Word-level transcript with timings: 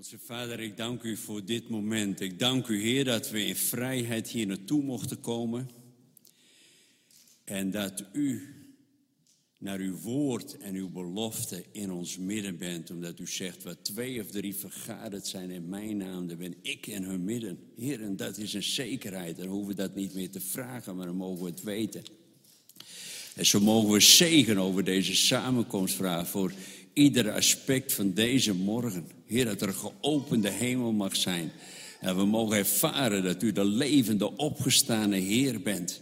Hemelse 0.00 0.26
Vader, 0.26 0.60
ik 0.60 0.76
dank 0.76 1.02
u 1.02 1.16
voor 1.16 1.44
dit 1.44 1.68
moment. 1.68 2.20
Ik 2.20 2.38
dank 2.38 2.66
u, 2.66 2.82
Heer, 2.82 3.04
dat 3.04 3.30
we 3.30 3.46
in 3.46 3.56
vrijheid 3.56 4.28
hier 4.28 4.46
naartoe 4.46 4.82
mochten 4.82 5.20
komen. 5.20 5.70
En 7.44 7.70
dat 7.70 8.04
u 8.12 8.54
naar 9.58 9.78
uw 9.78 9.96
woord 9.96 10.58
en 10.58 10.74
uw 10.74 10.88
belofte 10.88 11.64
in 11.72 11.90
ons 11.90 12.18
midden 12.18 12.58
bent. 12.58 12.90
Omdat 12.90 13.18
u 13.18 13.26
zegt, 13.26 13.62
wat 13.62 13.84
twee 13.84 14.20
of 14.20 14.30
drie 14.30 14.54
vergaderd 14.54 15.26
zijn 15.26 15.50
in 15.50 15.68
mijn 15.68 15.96
naam, 15.96 16.26
dan 16.26 16.36
ben 16.36 16.54
ik 16.62 16.86
in 16.86 17.02
hun 17.02 17.24
midden. 17.24 17.58
Heer, 17.76 18.02
en 18.02 18.16
dat 18.16 18.38
is 18.38 18.54
een 18.54 18.62
zekerheid. 18.62 19.36
Dan 19.36 19.46
hoeven 19.46 19.68
we 19.68 19.82
dat 19.82 19.94
niet 19.94 20.14
meer 20.14 20.30
te 20.30 20.40
vragen, 20.40 20.96
maar 20.96 21.06
dan 21.06 21.16
mogen 21.16 21.44
we 21.44 21.50
het 21.50 21.62
weten. 21.62 22.02
En 23.34 23.46
zo 23.46 23.60
mogen 23.60 23.92
we 23.92 24.00
zegen 24.00 24.58
over 24.58 24.84
deze 24.84 25.16
samenkomst 25.16 25.94
vragen 25.94 26.26
voor 26.26 26.52
ieder 26.92 27.32
aspect 27.32 27.92
van 27.92 28.12
deze 28.12 28.54
morgen. 28.54 29.06
Heer, 29.26 29.44
dat 29.44 29.60
er 29.60 29.68
een 29.68 29.74
geopende 29.74 30.50
hemel 30.50 30.92
mag 30.92 31.16
zijn. 31.16 31.52
En 32.00 32.16
we 32.16 32.24
mogen 32.24 32.56
ervaren 32.56 33.22
dat 33.22 33.42
u 33.42 33.52
de 33.52 33.64
levende, 33.64 34.36
opgestane 34.36 35.16
Heer 35.16 35.62
bent. 35.62 36.00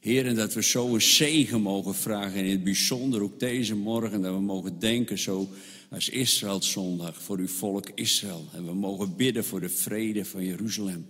Heer, 0.00 0.26
en 0.26 0.34
dat 0.34 0.54
we 0.54 0.62
zo 0.62 0.94
een 0.94 1.02
zegen 1.02 1.60
mogen 1.60 1.94
vragen. 1.94 2.38
En 2.38 2.44
in 2.44 2.50
het 2.50 2.64
bijzonder 2.64 3.22
ook 3.22 3.40
deze 3.40 3.74
morgen, 3.74 4.22
dat 4.22 4.34
we 4.34 4.40
mogen 4.40 4.78
denken 4.78 5.18
zo 5.18 5.48
als 5.90 6.08
Israël 6.08 6.62
zondag 6.62 7.22
voor 7.22 7.38
uw 7.38 7.48
volk 7.48 7.90
Israël. 7.94 8.44
En 8.52 8.64
we 8.64 8.74
mogen 8.74 9.16
bidden 9.16 9.44
voor 9.44 9.60
de 9.60 9.68
vrede 9.68 10.24
van 10.24 10.44
Jeruzalem. 10.44 11.06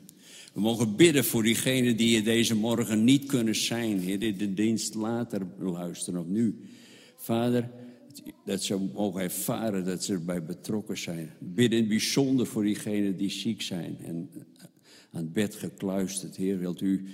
We 0.54 0.60
mogen 0.60 0.96
bidden 0.96 1.24
voor 1.24 1.42
diegenen 1.42 1.96
die 1.96 2.08
hier 2.08 2.24
deze 2.24 2.54
morgen 2.54 3.04
niet 3.04 3.26
kunnen 3.26 3.56
zijn. 3.56 4.00
Heer, 4.00 4.18
die 4.18 4.36
de 4.36 4.54
dienst 4.54 4.94
later 4.94 5.46
luisteren 5.58 6.20
of 6.20 6.26
nu. 6.26 6.60
Vader, 7.16 7.70
dat 8.44 8.62
ze 8.62 8.76
mogen 8.94 9.20
ervaren 9.20 9.84
dat 9.84 10.04
ze 10.04 10.12
erbij 10.12 10.42
betrokken 10.42 10.98
zijn. 10.98 11.30
Bidden 11.38 11.78
in 11.78 11.88
bijzonder 11.88 12.46
voor 12.46 12.62
diegenen 12.62 13.16
die 13.16 13.30
ziek 13.30 13.62
zijn 13.62 13.98
en 14.04 14.30
aan 15.12 15.22
het 15.22 15.32
bed 15.32 15.54
gekluisterd. 15.54 16.36
Heer, 16.36 16.58
wilt 16.58 16.80
u 16.80 17.06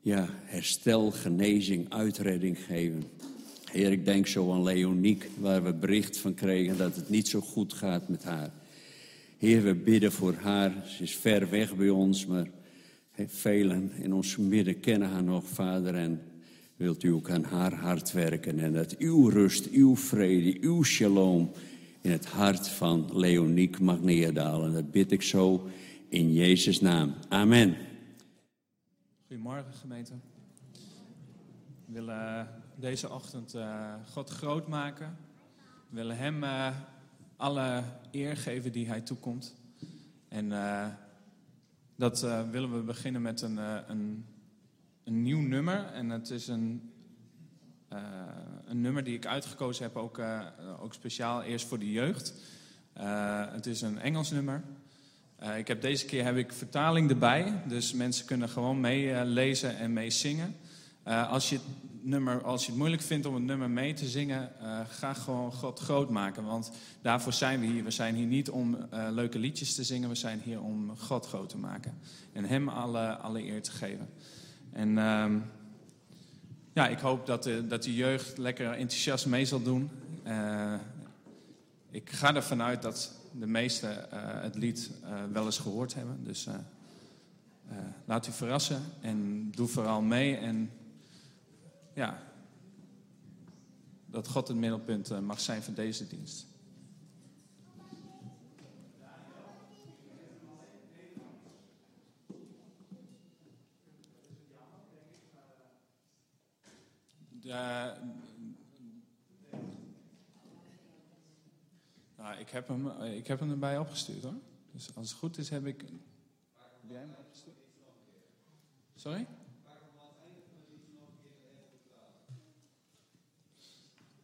ja, 0.00 0.28
herstel, 0.30 1.10
genezing, 1.10 1.90
uitredding 1.90 2.58
geven. 2.58 3.02
Heer, 3.72 3.92
ik 3.92 4.04
denk 4.04 4.26
zo 4.26 4.52
aan 4.52 4.62
Leoniek, 4.62 5.28
waar 5.38 5.64
we 5.64 5.74
bericht 5.74 6.18
van 6.18 6.34
kregen 6.34 6.76
dat 6.76 6.96
het 6.96 7.08
niet 7.08 7.28
zo 7.28 7.40
goed 7.40 7.72
gaat 7.72 8.08
met 8.08 8.24
haar. 8.24 8.52
Heer, 9.38 9.62
we 9.62 9.74
bidden 9.74 10.12
voor 10.12 10.34
haar. 10.34 10.84
Ze 10.86 11.02
is 11.02 11.16
ver 11.16 11.50
weg 11.50 11.76
bij 11.76 11.88
ons, 11.88 12.26
maar 12.26 12.46
velen 13.26 13.92
in 13.92 14.12
ons 14.12 14.36
midden 14.36 14.80
kennen 14.80 15.08
haar 15.08 15.24
nog, 15.24 15.48
Vader. 15.48 15.94
En 15.94 16.20
wilt 16.84 17.02
u 17.02 17.12
ook 17.12 17.30
aan 17.30 17.44
haar 17.44 17.74
hart 17.74 18.12
werken. 18.12 18.58
En 18.58 18.72
dat 18.72 18.96
uw 18.96 19.28
rust, 19.28 19.70
uw 19.70 19.96
vrede, 19.96 20.58
uw 20.60 20.82
shalom 20.82 21.50
in 22.00 22.10
het 22.10 22.26
hart 22.26 22.68
van 22.68 23.18
Leoniek 23.18 23.80
mag 23.80 24.00
neerdalen. 24.00 24.72
Dat 24.72 24.90
bid 24.90 25.12
ik 25.12 25.22
zo 25.22 25.68
in 26.08 26.32
Jezus' 26.32 26.80
naam. 26.80 27.14
Amen. 27.28 27.76
Goedemorgen 29.26 29.72
gemeente. 29.72 30.12
We 31.86 31.92
willen 31.92 32.38
eh, 32.38 32.46
deze 32.76 33.10
ochtend 33.10 33.54
uh, 33.54 33.94
God 34.12 34.30
groot 34.30 34.68
maken. 34.68 35.16
We 35.88 35.96
willen 35.96 36.16
Hem 36.16 36.42
uh, 36.42 36.68
alle 37.36 37.82
eer 38.10 38.36
geven 38.36 38.72
die 38.72 38.86
Hij 38.86 39.00
toekomt. 39.00 39.54
En 40.28 40.48
dat 41.96 42.20
willen 42.50 42.76
we 42.76 42.82
beginnen 42.82 43.22
met 43.22 43.42
een, 43.42 43.56
een, 43.90 44.24
een, 45.04 45.22
nieuw 45.22 45.40
nummer. 45.40 45.84
En 45.92 46.10
het 46.10 46.30
is 46.30 46.48
een, 46.48 46.92
een 48.64 48.80
nummer 48.80 49.04
die 49.04 49.14
ik 49.14 49.26
uitgekozen 49.26 49.84
heb, 49.84 49.96
ook, 49.96 50.20
ook 50.80 50.94
speciaal 50.94 51.42
eerst 51.42 51.66
voor 51.66 51.78
de 51.78 51.90
jeugd. 51.90 52.34
het 53.52 53.66
is 53.66 53.80
een 53.80 53.98
Engels 53.98 54.30
nummer. 54.30 54.62
Ik 55.56 55.68
heb 55.68 55.80
deze 55.80 56.06
keer 56.06 56.24
heb 56.24 56.36
ik 56.36 56.52
vertaling 56.52 57.10
erbij, 57.10 57.62
dus 57.66 57.92
mensen 57.92 58.26
kunnen 58.26 58.48
gewoon 58.48 58.80
meelezen 58.80 59.76
en 59.76 59.92
meezingen. 59.92 60.56
Als, 61.04 61.48
je 61.48 61.54
het 61.54 61.64
nummer, 62.02 62.42
als 62.42 62.62
je 62.62 62.68
het 62.68 62.78
moeilijk 62.78 63.02
vindt 63.02 63.26
om 63.26 63.34
het 63.34 63.42
nummer 63.42 63.70
mee 63.70 63.92
te 63.92 64.06
zingen, 64.06 64.50
ga 64.88 65.14
gewoon 65.14 65.52
God 65.52 65.80
groot 65.80 66.10
maken. 66.10 66.44
Want 66.44 66.70
daarvoor 67.02 67.32
zijn 67.32 67.60
we 67.60 67.66
hier. 67.66 67.84
We 67.84 67.90
zijn 67.90 68.14
hier 68.14 68.26
niet 68.26 68.50
om 68.50 68.78
leuke 68.90 69.38
liedjes 69.38 69.74
te 69.74 69.84
zingen, 69.84 70.08
we 70.08 70.14
zijn 70.14 70.40
hier 70.44 70.62
om 70.62 70.96
God 70.98 71.26
groot 71.26 71.48
te 71.48 71.58
maken. 71.58 71.98
En 72.32 72.44
Hem 72.44 72.68
alle, 72.68 73.16
alle 73.16 73.44
eer 73.44 73.62
te 73.62 73.70
geven. 73.70 74.08
En 74.74 74.98
ehm, 74.98 75.38
ja, 76.72 76.88
ik 76.88 76.98
hoop 76.98 77.26
dat 77.26 77.42
de, 77.42 77.66
dat 77.66 77.82
de 77.82 77.94
jeugd 77.94 78.38
lekker 78.38 78.70
enthousiast 78.72 79.26
mee 79.26 79.44
zal 79.44 79.62
doen. 79.62 79.90
ik 81.90 82.10
ga 82.10 82.34
ervan 82.34 82.62
uit 82.62 82.82
dat 82.82 83.12
de 83.38 83.46
meesten 83.46 83.90
uh, 83.90 84.42
het 84.42 84.54
lied 84.54 84.90
uh, 85.04 85.22
wel 85.32 85.44
eens 85.44 85.58
gehoord 85.58 85.94
hebben. 85.94 86.24
Dus 86.24 86.48
laat 88.04 88.26
u 88.26 88.32
verrassen 88.32 88.82
en 89.00 89.50
doe 89.50 89.68
vooral 89.68 90.02
mee. 90.02 90.36
En 90.36 90.70
ja, 91.94 92.22
dat 94.06 94.28
God 94.28 94.48
het 94.48 94.56
middelpunt 94.56 95.20
mag 95.20 95.40
zijn 95.40 95.62
van 95.62 95.74
deze 95.74 96.06
dienst. 96.06 96.46
De, 107.44 107.92
Nou, 112.16 112.38
ik 112.38 112.50
heb, 112.50 112.68
hem, 112.68 112.90
eh, 112.90 113.16
ik 113.16 113.26
heb 113.26 113.40
hem 113.40 113.50
erbij 113.50 113.78
opgestuurd 113.78 114.22
hoor. 114.22 114.34
Dus 114.72 114.94
als 114.94 115.08
het 115.08 115.18
goed 115.18 115.38
is, 115.38 115.48
heb 115.48 115.66
ik. 115.66 115.80
Heb 115.80 116.90
jij 116.90 117.00
hem 117.00 117.14
opgestuurd? 117.18 117.56
Sorry? 118.94 119.26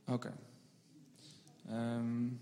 Oké. 0.06 0.12
Okay. 0.12 0.32
Um, 1.97 2.41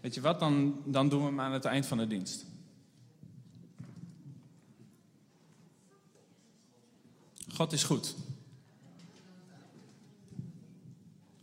weet 0.00 0.14
je 0.14 0.20
wat, 0.20 0.40
dan, 0.40 0.82
dan 0.84 1.08
doen 1.08 1.20
we 1.20 1.26
hem 1.26 1.40
aan 1.40 1.52
het 1.52 1.64
eind 1.64 1.86
van 1.86 1.98
de 1.98 2.06
dienst. 2.06 2.45
God 7.56 7.72
is 7.72 7.82
goed. 7.82 8.14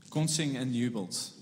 Komt 0.09 0.31
zing 0.31 0.57
en 0.57 0.73
jubelt. 0.73 1.33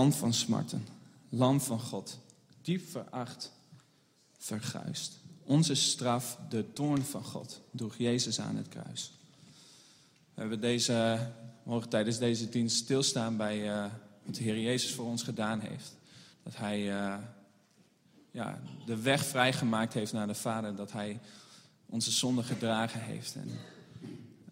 Land 0.00 0.16
van 0.16 0.34
smarten, 0.34 0.86
lam 1.28 1.60
van 1.60 1.80
God, 1.80 2.18
diep 2.62 2.90
veracht, 2.90 3.52
verguist. 4.38 5.18
Onze 5.44 5.74
straf, 5.74 6.38
de 6.48 6.72
toorn 6.72 7.02
van 7.02 7.24
God, 7.24 7.60
droeg 7.70 7.96
Jezus 7.96 8.40
aan 8.40 8.56
het 8.56 8.68
kruis. 8.68 9.12
We 10.34 10.40
hebben 10.40 10.60
deze, 10.60 11.26
mogen 11.62 11.88
tijdens 11.88 12.18
deze 12.18 12.48
dienst 12.48 12.76
stilstaan 12.76 13.36
bij 13.36 13.70
eh, 13.70 13.84
wat 14.22 14.34
de 14.34 14.42
Heer 14.42 14.60
Jezus 14.60 14.94
voor 14.94 15.04
ons 15.04 15.22
gedaan 15.22 15.60
heeft. 15.60 15.96
Dat 16.42 16.56
Hij 16.56 16.98
eh, 16.98 17.18
ja, 18.30 18.60
de 18.86 18.96
weg 18.96 19.24
vrijgemaakt 19.24 19.94
heeft 19.94 20.12
naar 20.12 20.26
de 20.26 20.34
Vader, 20.34 20.76
dat 20.76 20.92
Hij 20.92 21.20
onze 21.86 22.10
zonde 22.10 22.42
gedragen 22.42 23.00
heeft. 23.00 23.34
En, 23.34 23.50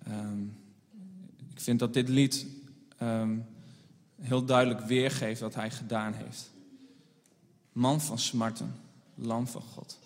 ehm, 0.05 0.43
ik 1.55 1.61
vind 1.61 1.79
dat 1.79 1.95
dit 1.95 2.09
lied 2.09 2.47
ehm, 2.99 3.39
heel 4.21 4.45
duidelijk 4.45 4.81
weergeeft 4.81 5.41
wat 5.41 5.55
hij 5.55 5.71
gedaan 5.71 6.13
heeft. 6.13 6.51
Man 7.73 8.01
van 8.01 8.19
smarten, 8.19 8.75
lam 9.15 9.47
van 9.47 9.63
God. 9.63 9.99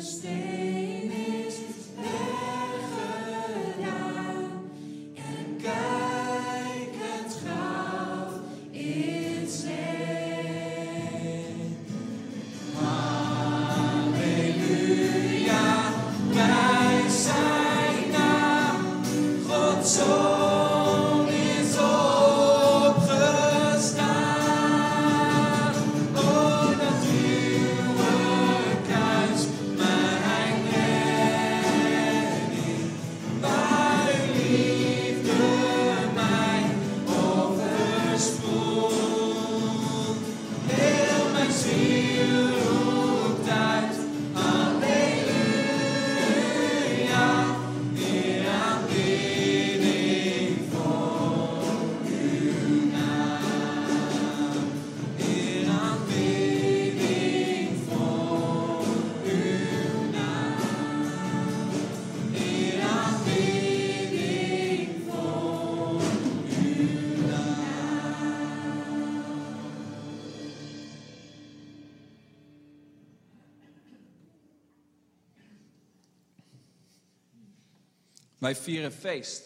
understand. 0.00 0.39
Wij 78.40 78.56
vieren 78.56 78.92
feest 78.92 79.42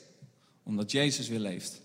omdat 0.63 0.91
Jezus 0.91 1.29
weer 1.29 1.39
leeft. 1.39 1.81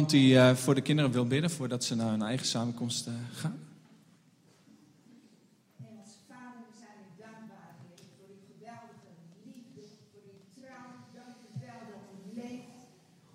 Die 0.00 0.38
eh, 0.38 0.54
voor 0.54 0.74
de 0.74 0.80
kinderen 0.80 1.10
wil 1.12 1.26
bidden 1.26 1.50
voordat 1.50 1.84
ze 1.84 1.94
naar 1.94 2.10
hun 2.10 2.22
eigen 2.22 2.46
samenkomst 2.46 3.06
eh, 3.06 3.12
gaan? 3.32 3.58
Hemelse 5.82 6.18
Vader, 6.28 6.60
we 6.68 6.74
zijn 6.82 6.98
u 7.06 7.10
dankbaar, 7.24 7.72
Heer, 7.82 8.04
voor 8.16 8.28
uw 8.34 8.42
geweldige 8.52 9.10
liefde, 9.46 9.80
voor 10.10 10.24
uw 10.32 10.40
trouw. 10.56 10.88
Dank 11.18 11.36
u 11.46 11.50
wel 11.66 11.82
dat 11.92 12.04
u 12.16 12.20
leeft, 12.40 12.80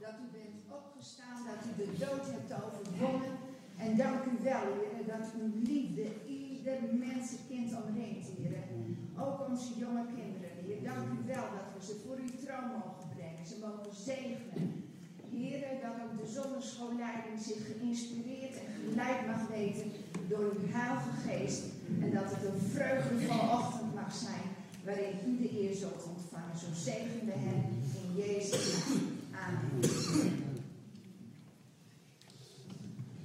dat 0.03 0.15
u 0.23 0.27
bent 0.37 0.59
opgestaan, 0.79 1.39
dat 1.49 1.61
u 1.69 1.71
de 1.81 1.89
dood 2.03 2.25
hebt 2.35 2.51
overwonnen. 2.63 3.35
En 3.85 3.91
dank 4.03 4.21
u 4.33 4.35
wel, 4.51 4.67
dat 5.11 5.25
uw 5.39 5.49
liefde 5.71 6.05
ieder 6.39 6.79
mensenkind 7.07 7.69
omringt, 7.81 8.27
Heer. 8.37 8.63
Ook 9.25 9.37
onze 9.49 9.71
jonge 9.83 10.05
kinderen, 10.17 10.53
Heer. 10.65 10.79
Dank 10.91 11.05
u 11.15 11.19
wel 11.33 11.47
dat 11.57 11.67
we 11.73 11.79
ze 11.87 11.95
voor 12.03 12.17
uw 12.25 12.33
trouw 12.43 12.65
mogen 12.75 13.07
brengen, 13.15 13.45
ze 13.51 13.55
mogen 13.65 13.93
zegenen. 14.09 14.76
Dat 15.81 15.95
ook 16.03 16.25
de 16.25 16.31
zonneschoolleiding 16.37 17.37
zich 17.49 17.61
geïnspireerd 17.67 18.55
en 18.63 18.69
geleid 18.83 19.27
mag 19.27 19.47
weten 19.47 19.91
door 20.29 20.45
uw 20.57 20.67
heilige 20.75 21.15
geest. 21.27 21.63
En 22.01 22.11
dat 22.13 22.29
het 22.33 22.43
een 22.49 22.61
vreugdevolle 22.73 23.51
ochtend 23.51 23.95
mag 23.95 24.13
zijn 24.13 24.47
waarin 24.83 25.37
de 25.41 25.61
eer 25.61 25.75
zult 25.75 26.07
ontvangen. 26.15 26.57
Zo 26.57 26.67
zegenen 26.73 27.25
we 27.25 27.31
hen 27.31 27.63
in 28.03 28.15
Jezus. 28.23 28.75
Amen. 29.31 29.89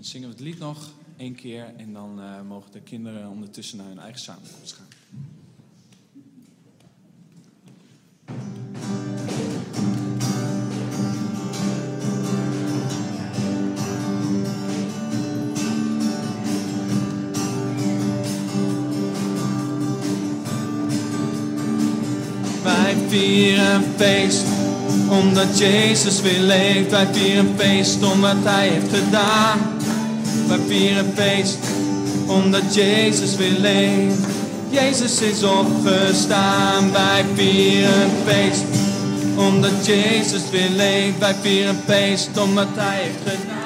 Zingen 0.00 0.28
we 0.28 0.34
het 0.34 0.44
lied 0.44 0.58
nog 0.58 0.92
één 1.16 1.34
keer 1.34 1.74
en 1.76 1.92
dan 1.92 2.20
eh, 2.20 2.42
mogen 2.42 2.72
de 2.72 2.80
kinderen 2.80 3.28
ondertussen 3.28 3.78
naar 3.78 3.86
hun 3.86 3.98
eigen 3.98 4.20
samenkomst 4.20 4.72
gaan. 4.72 4.91
Vieren 23.12 23.84
feest, 23.96 24.44
omdat 25.08 25.58
Jezus 25.58 26.20
weer 26.20 26.40
leeft. 26.40 26.90
Wij 26.90 27.06
vieren 27.12 27.54
feest, 27.56 28.02
omdat 28.02 28.36
Hij 28.42 28.68
heeft 28.68 28.94
gedaan. 28.94 29.58
Wij 30.48 30.58
vieren 30.66 31.12
feest, 31.14 31.58
omdat 32.26 32.74
Jezus 32.74 33.36
weer 33.36 33.58
leeft. 33.58 34.18
Jezus 34.70 35.20
is 35.20 35.42
opgestaan. 35.42 36.92
Wij 36.92 37.24
vieren 37.34 38.10
feest, 38.26 38.64
omdat 39.36 39.86
Jezus 39.86 40.42
weer 40.50 40.70
leeft. 40.70 41.18
Wij 41.18 41.34
vieren 41.40 41.80
feest, 41.86 42.30
omdat 42.38 42.68
Hij 42.74 42.96
heeft 43.02 43.18
gedaan. 43.24 43.61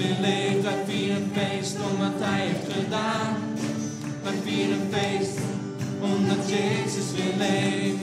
Weer 0.00 0.16
leeft. 0.20 0.62
Wij 0.62 0.80
vieren 0.86 1.30
feest, 1.36 1.76
omdat 1.90 2.16
Hij 2.26 2.40
heeft 2.46 2.68
gedaan. 2.72 3.34
Wij 4.22 4.38
vieren 4.44 4.84
feest, 4.94 5.38
omdat 6.12 6.42
Jezus 6.56 7.08
weer 7.16 7.36
leeft. 7.44 8.00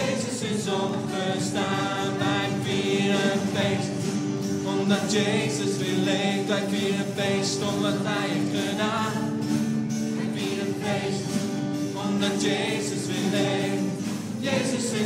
Jezus 0.00 0.38
is 0.52 0.64
opgestaan. 0.84 2.08
Wij 2.24 2.48
vieren 2.66 3.40
feest, 3.54 3.96
omdat 4.72 5.12
Jezus 5.12 5.72
weer 5.82 6.00
leeft. 6.10 6.46
Wij 6.48 6.64
vieren 6.72 7.08
feest, 7.18 7.58
omdat 7.72 7.98
Hij 8.08 8.28
heeft 8.32 8.52
gedaan. 8.60 9.22
Wij 10.16 10.28
vieren 10.36 10.72
feest, 10.82 11.26
omdat 12.04 12.42
Jezus 12.42 13.02
weer 13.06 13.26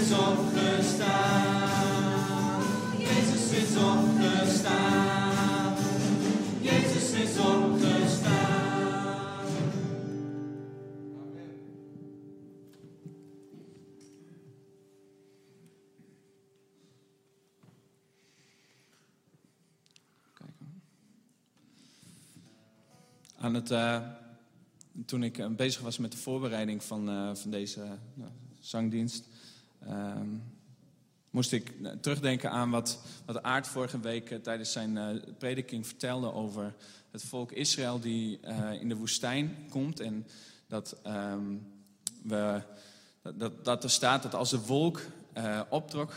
is 0.01 0.13
opgestaan. 0.13 1.11
Jezus 2.99 3.51
is 3.63 3.77
opgestaan. 3.77 4.10
Aan 23.43 23.55
het, 23.55 23.71
eh, 23.71 24.03
toen 25.07 25.23
ik 25.23 25.39
eh, 25.39 25.49
bezig 25.49 25.83
was 25.83 25.99
met 25.99 26.13
de 26.13 26.19
voorbereiding 26.19 26.85
van, 26.85 27.09
eh, 27.09 27.35
van 27.35 27.51
deze 27.51 27.99
zangdienst, 28.59 29.25
ehm, 29.79 30.29
moest 31.31 31.53
ik 31.53 31.73
eh, 31.83 31.91
terugdenken 31.93 32.51
aan 32.51 32.71
wat, 32.71 32.99
wat 33.25 33.43
Aart 33.43 33.67
vorige 33.67 34.01
week 34.01 34.31
eh, 34.31 34.39
tijdens 34.39 34.73
zijn 34.73 34.99
eh, 34.99 35.07
prediking 35.39 35.87
vertelde 35.87 36.33
over 36.33 36.75
het 37.11 37.23
volk 37.23 37.53
Israël 37.53 38.01
die 38.01 38.41
in 38.81 38.89
de 38.89 38.97
woestijn 38.97 39.57
komt. 39.71 40.01
En 40.01 40.27
dat, 40.67 40.97
ehm, 41.03 41.57
we, 42.23 42.63
dat, 43.35 43.65
dat, 43.65 43.85
er 43.85 43.91
staat 43.91 44.23
dat 44.23 44.35
als 44.35 44.51
de 44.51 44.61
wolk 44.61 45.01
optrok, 45.69 46.13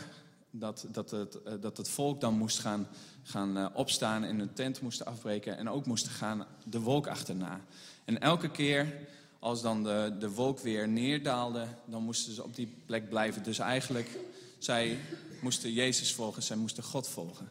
dat, 0.50 0.86
dat, 0.88 1.10
het, 1.10 1.38
dat 1.60 1.76
het 1.76 1.88
volk 1.88 2.20
dan 2.20 2.34
moest 2.34 2.58
gaan, 2.58 2.86
gaan 3.22 3.74
opstaan 3.74 4.24
en 4.24 4.38
hun 4.38 4.52
tent 4.52 4.80
moesten 4.80 5.06
afbreken 5.06 5.56
en 5.56 5.68
ook 5.68 5.86
moesten 5.86 6.12
gaan 6.12 6.46
de 6.64 6.80
wolk 6.80 7.06
achterna. 7.06 7.60
En 8.04 8.20
elke 8.20 8.50
keer 8.50 8.92
als 9.38 9.62
dan 9.62 9.82
de, 9.82 10.16
de 10.18 10.30
wolk 10.30 10.58
weer 10.58 10.88
neerdaalde, 10.88 11.66
dan 11.84 12.02
moesten 12.02 12.32
ze 12.32 12.42
op 12.42 12.54
die 12.54 12.74
plek 12.86 13.08
blijven. 13.08 13.42
Dus 13.42 13.58
eigenlijk, 13.58 14.18
zij 14.64 14.98
moesten 15.40 15.72
Jezus 15.72 16.12
volgen, 16.12 16.42
zij 16.42 16.56
moesten 16.56 16.82
God 16.82 17.08
volgen. 17.08 17.48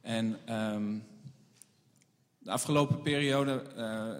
En 0.00 0.38
ehm, 0.44 0.98
de 2.38 2.50
afgelopen 2.50 3.02
periode 3.02 3.62
eh, 3.76 4.14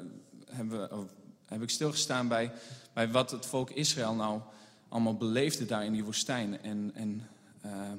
hebben 0.56 0.80
we, 0.80 0.96
of 0.96 1.04
heb 1.46 1.62
ik 1.62 1.70
stilgestaan 1.70 2.28
bij, 2.28 2.52
bij 2.92 3.10
wat 3.10 3.30
het 3.30 3.46
volk 3.46 3.70
Israël 3.70 4.14
nou 4.14 4.40
allemaal 4.88 5.16
beleefde 5.16 5.64
daar 5.64 5.84
in 5.84 5.92
die 5.92 6.04
woestijn. 6.04 6.62
En, 6.62 6.90
en 6.94 7.28
ehm, 7.62 7.98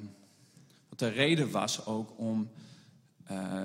wat 0.88 0.98
de 0.98 1.08
reden 1.08 1.50
was 1.50 1.86
ook 1.86 2.18
om 2.18 2.50
eh, 3.24 3.64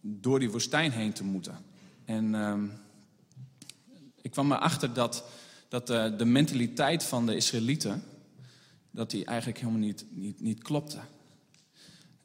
door 0.00 0.38
die 0.38 0.50
woestijn 0.50 0.92
heen 0.92 1.12
te 1.12 1.24
moeten. 1.24 1.58
En 2.04 2.34
ehm, 2.34 2.66
ik 4.22 4.30
kwam 4.30 4.52
erachter 4.52 4.92
dat, 4.92 5.24
dat 5.68 5.86
de, 5.86 6.14
de 6.16 6.24
mentaliteit 6.24 7.04
van 7.04 7.26
de 7.26 7.36
Israëlieten, 7.36 8.02
dat 8.92 9.10
die 9.10 9.24
eigenlijk 9.24 9.58
helemaal 9.58 9.80
niet, 9.80 10.04
niet, 10.10 10.40
niet 10.40 10.62
klopte. 10.62 10.98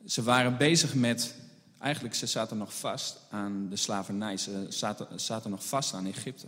Ze 0.06 0.24
waren 0.24 0.58
bezig 0.58 0.96
met, 0.96 1.36
eigenlijk 1.80 2.16
ze 2.16 2.26
zaten 2.26 2.58
nog 2.58 2.80
vast 2.80 3.18
aan 3.30 3.70
de 3.70 3.76
slavernij. 3.76 4.38
Ze 4.38 4.66
zaten, 4.70 5.20
zaten 5.20 5.52
nog 5.52 5.66
vast 5.66 5.94
aan 5.94 6.06
Egypte. 6.06 6.48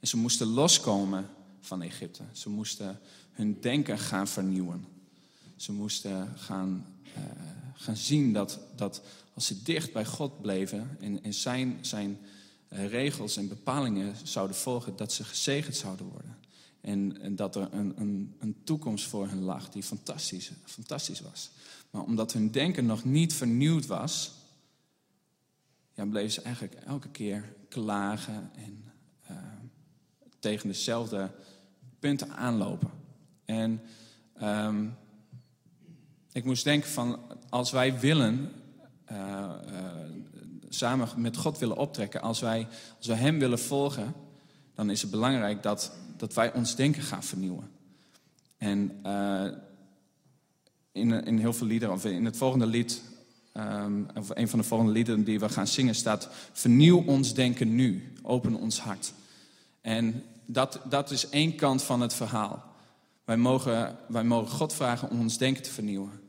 En 0.00 0.08
ze 0.08 0.16
moesten 0.16 0.46
loskomen 0.46 1.28
van 1.60 1.82
Egypte. 1.82 2.22
Ze 2.32 2.48
moesten 2.48 3.00
hun 3.32 3.60
denken 3.60 3.98
gaan 3.98 4.28
vernieuwen. 4.28 4.86
Ze 5.56 5.72
moesten 5.72 6.32
gaan, 6.36 6.86
eh, 7.14 7.22
gaan 7.74 7.96
zien 7.96 8.32
dat, 8.32 8.58
dat 8.76 9.02
als 9.34 9.46
ze 9.46 9.62
dicht 9.62 9.92
bij 9.92 10.04
God 10.04 10.40
bleven 10.40 10.96
en, 11.00 11.22
en 11.22 11.34
zijn, 11.34 11.78
zijn 11.80 12.18
eh, 12.68 12.88
regels 12.88 13.36
en 13.36 13.48
bepalingen 13.48 14.14
zouden 14.22 14.56
volgen, 14.56 14.96
dat 14.96 15.12
ze 15.12 15.24
gezegend 15.24 15.76
zouden 15.76 16.06
worden. 16.06 16.36
En, 16.82 17.20
en 17.20 17.36
dat 17.36 17.56
er 17.56 17.68
een, 17.72 18.00
een, 18.00 18.34
een 18.38 18.56
toekomst 18.64 19.06
voor 19.06 19.28
hen 19.28 19.42
lag 19.42 19.68
die 19.68 19.82
fantastisch, 19.82 20.52
fantastisch 20.64 21.20
was. 21.20 21.50
Maar 21.90 22.02
omdat 22.02 22.32
hun 22.32 22.50
denken 22.50 22.86
nog 22.86 23.04
niet 23.04 23.34
vernieuwd 23.34 23.86
was, 23.86 24.32
ja, 25.94 26.06
bleven 26.06 26.32
ze 26.32 26.42
eigenlijk 26.42 26.74
elke 26.74 27.08
keer 27.08 27.54
klagen 27.68 28.50
en 28.54 28.84
eh, 29.26 29.36
tegen 30.38 30.68
dezelfde 30.68 31.30
punten 31.98 32.30
aanlopen. 32.30 32.90
En 33.44 33.80
ehm, 34.34 34.86
ik 36.32 36.44
moest 36.44 36.64
denken 36.64 36.90
van, 36.90 37.20
als 37.48 37.70
wij 37.70 38.00
willen, 38.00 38.52
eh, 39.04 39.16
eh, 39.18 40.10
samen 40.68 41.08
met 41.16 41.36
God 41.36 41.58
willen 41.58 41.76
optrekken, 41.76 42.22
als 42.22 42.40
wij, 42.40 42.68
als 42.98 43.06
wij 43.06 43.16
Hem 43.16 43.38
willen 43.38 43.58
volgen, 43.58 44.14
dan 44.74 44.90
is 44.90 45.02
het 45.02 45.10
belangrijk 45.10 45.62
dat, 45.62 45.92
dat 46.22 46.34
wij 46.34 46.52
ons 46.52 46.76
denken 46.76 47.02
gaan 47.02 47.22
vernieuwen. 47.22 47.70
En 48.56 48.98
eh, 49.02 49.46
in, 50.92 51.24
in 51.24 51.38
heel 51.38 51.52
veel 51.52 51.66
liederen, 51.66 51.94
of 51.94 52.04
in 52.04 52.24
het 52.24 52.36
volgende 52.36 52.66
lied, 52.66 53.02
ehm, 53.52 54.02
of 54.14 54.28
een 54.34 54.48
van 54.48 54.58
de 54.58 54.64
volgende 54.64 54.92
liederen 54.92 55.24
die 55.24 55.40
we 55.40 55.48
gaan 55.48 55.66
zingen, 55.66 55.94
staat: 55.94 56.28
Vernieuw 56.52 57.02
ons 57.06 57.34
denken 57.34 57.74
nu, 57.74 58.12
open 58.22 58.54
ons 58.54 58.80
hart. 58.80 59.12
En 59.80 60.22
dat, 60.46 60.80
dat 60.88 61.10
is 61.10 61.28
één 61.28 61.56
kant 61.56 61.82
van 61.82 62.00
het 62.00 62.14
verhaal. 62.14 62.64
Wij 63.24 63.36
mogen, 63.36 63.96
wij 64.08 64.24
mogen 64.24 64.56
God 64.56 64.72
vragen 64.72 65.10
om 65.10 65.20
ons 65.20 65.38
denken 65.38 65.62
te 65.62 65.70
vernieuwen. 65.70 66.20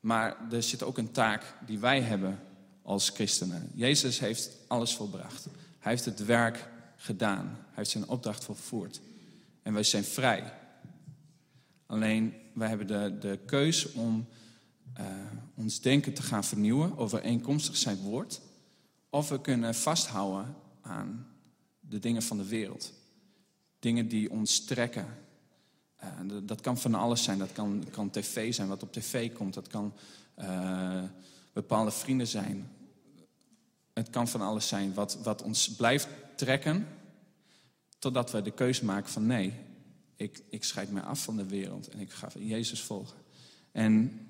Maar 0.00 0.36
er 0.50 0.62
zit 0.62 0.82
ook 0.82 0.98
een 0.98 1.12
taak 1.12 1.54
die 1.66 1.78
wij 1.78 2.00
hebben 2.00 2.38
als 2.82 3.10
christenen. 3.10 3.70
Jezus 3.74 4.18
heeft 4.18 4.50
alles 4.66 4.94
volbracht. 4.94 5.46
Hij 5.78 5.92
heeft 5.92 6.04
het 6.04 6.24
werk 6.24 6.68
gedaan. 6.96 7.46
Hij 7.46 7.74
heeft 7.74 7.90
zijn 7.90 8.08
opdracht 8.08 8.44
volvoerd. 8.44 9.00
En 9.66 9.72
wij 9.72 9.82
zijn 9.82 10.04
vrij. 10.04 10.52
Alleen 11.86 12.34
wij 12.54 12.68
hebben 12.68 12.86
de, 12.86 13.16
de 13.20 13.38
keus 13.46 13.92
om 13.92 14.26
eh, 14.92 15.06
ons 15.54 15.80
denken 15.80 16.14
te 16.14 16.22
gaan 16.22 16.44
vernieuwen 16.44 16.96
overeenkomstig 16.96 17.76
zijn 17.76 17.96
woord. 17.96 18.40
Of 19.10 19.28
we 19.28 19.40
kunnen 19.40 19.74
vasthouden 19.74 20.54
aan 20.80 21.26
de 21.80 21.98
dingen 21.98 22.22
van 22.22 22.36
de 22.36 22.48
wereld. 22.48 22.92
Dingen 23.78 24.08
die 24.08 24.30
ons 24.30 24.64
trekken. 24.64 25.06
Eh, 25.96 26.08
dat- 26.42 26.60
kan 26.60 26.78
van 26.78 26.94
alles 26.94 27.22
zijn. 27.22 27.38
Dat 27.38 27.52
kan, 27.52 27.84
kan 27.90 28.10
tv 28.10 28.54
zijn, 28.54 28.68
wat 28.68 28.82
op 28.82 28.92
tv 28.92 29.32
komt. 29.32 29.54
Dat 29.54 29.68
kan 29.68 29.94
eh, 30.34 31.02
bepaalde 31.52 31.90
vrienden 31.90 32.26
zijn. 32.26 32.70
Het 33.92 34.10
kan 34.10 34.28
van 34.28 34.40
alles 34.40 34.68
zijn 34.68 34.94
wat, 34.94 35.18
wat 35.22 35.42
ons 35.42 35.74
blijft 35.74 36.08
trekken. 36.36 36.86
Totdat 37.98 38.30
we 38.30 38.42
de 38.42 38.50
keuze 38.50 38.84
maken 38.84 39.10
van 39.10 39.26
nee, 39.26 39.52
ik, 40.16 40.42
ik 40.50 40.64
scheid 40.64 40.90
mij 40.90 41.02
af 41.02 41.22
van 41.22 41.36
de 41.36 41.46
wereld. 41.46 41.88
En 41.88 42.00
ik 42.00 42.10
ga 42.10 42.28
Jezus 42.38 42.82
volgen. 42.82 43.18
En, 43.72 44.20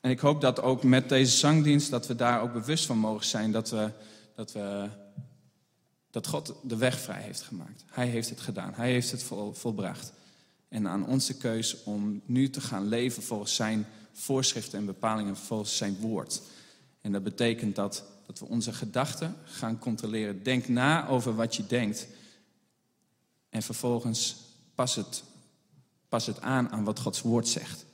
en 0.00 0.10
ik 0.10 0.18
hoop 0.18 0.40
dat 0.40 0.60
ook 0.60 0.82
met 0.82 1.08
deze 1.08 1.36
zangdienst, 1.36 1.90
dat 1.90 2.06
we 2.06 2.14
daar 2.14 2.42
ook 2.42 2.52
bewust 2.52 2.86
van 2.86 2.98
mogen 2.98 3.26
zijn. 3.26 3.52
Dat, 3.52 3.70
we, 3.70 3.90
dat, 4.34 4.52
we, 4.52 4.88
dat 6.10 6.26
God 6.26 6.54
de 6.62 6.76
weg 6.76 7.00
vrij 7.00 7.22
heeft 7.22 7.42
gemaakt. 7.42 7.84
Hij 7.86 8.06
heeft 8.06 8.28
het 8.28 8.40
gedaan. 8.40 8.74
Hij 8.74 8.90
heeft 8.90 9.10
het 9.10 9.22
vol, 9.22 9.52
volbracht. 9.52 10.12
En 10.68 10.88
aan 10.88 11.06
onze 11.06 11.36
keus 11.36 11.82
om 11.82 12.22
nu 12.24 12.50
te 12.50 12.60
gaan 12.60 12.88
leven 12.88 13.22
volgens 13.22 13.54
zijn 13.54 13.86
voorschriften 14.12 14.78
en 14.78 14.86
bepalingen, 14.86 15.36
volgens 15.36 15.76
zijn 15.76 15.96
woord. 15.96 16.42
En 17.00 17.12
dat 17.12 17.22
betekent 17.22 17.76
dat, 17.76 18.04
dat 18.28 18.38
we 18.38 18.46
onze 18.46 18.72
gedachten 18.72 19.36
gaan 19.44 19.78
controleren. 19.78 20.42
Denk 20.42 20.68
na 20.68 21.06
over 21.06 21.34
wat 21.34 21.56
je 21.56 21.66
denkt. 21.66 22.06
En 23.48 23.62
vervolgens 23.62 24.36
pas 24.74 24.94
het, 24.94 25.22
pas 26.08 26.26
het 26.26 26.40
aan 26.40 26.70
aan 26.70 26.84
wat 26.84 26.98
Gods 26.98 27.20
woord 27.20 27.48
zegt. 27.48 27.84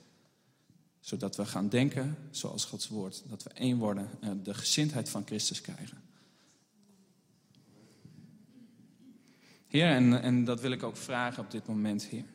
Zodat 0.99 1.35
we 1.35 1.45
gaan 1.45 1.69
denken 1.69 2.17
zoals 2.31 2.65
Gods 2.65 2.87
woord. 2.87 3.23
Dat 3.27 3.43
we 3.43 3.49
één 3.49 3.77
worden 3.77 4.09
en 4.19 4.43
de 4.43 4.53
gezindheid 4.53 5.09
van 5.09 5.25
Christus 5.25 5.61
krijgen. 5.61 6.01
Heer, 9.67 9.87
en, 9.87 10.21
en 10.21 10.45
dat 10.45 10.61
wil 10.61 10.71
ik 10.71 10.83
ook 10.83 10.97
vragen 10.97 11.43
op 11.43 11.51
dit 11.51 11.67
moment, 11.67 12.03
Heer. 12.03 12.25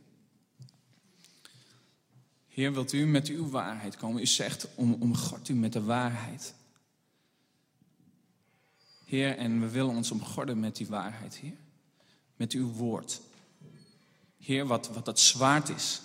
Heer, 2.49 2.73
wilt 2.73 2.93
u 2.93 3.07
met 3.07 3.29
uw 3.29 3.51
waarheid 3.51 3.97
komen? 3.97 4.23
U 4.23 4.27
zegt, 4.27 4.69
om, 4.75 4.93
omgord 4.93 5.49
u 5.49 5.55
met 5.55 5.73
de 5.73 5.83
waarheid. 5.83 6.55
Heer, 9.11 9.37
en 9.37 9.61
we 9.61 9.69
willen 9.69 9.95
ons 9.95 10.11
omgorden 10.11 10.61
met 10.61 10.77
die 10.77 10.87
waarheid, 10.87 11.35
Heer. 11.35 11.57
Met 12.37 12.53
uw 12.53 12.73
woord. 12.73 13.21
Heer, 14.39 14.67
wat, 14.67 14.91
wat 14.93 15.05
dat 15.05 15.21
zwaard 15.21 15.69
is. 15.69 16.01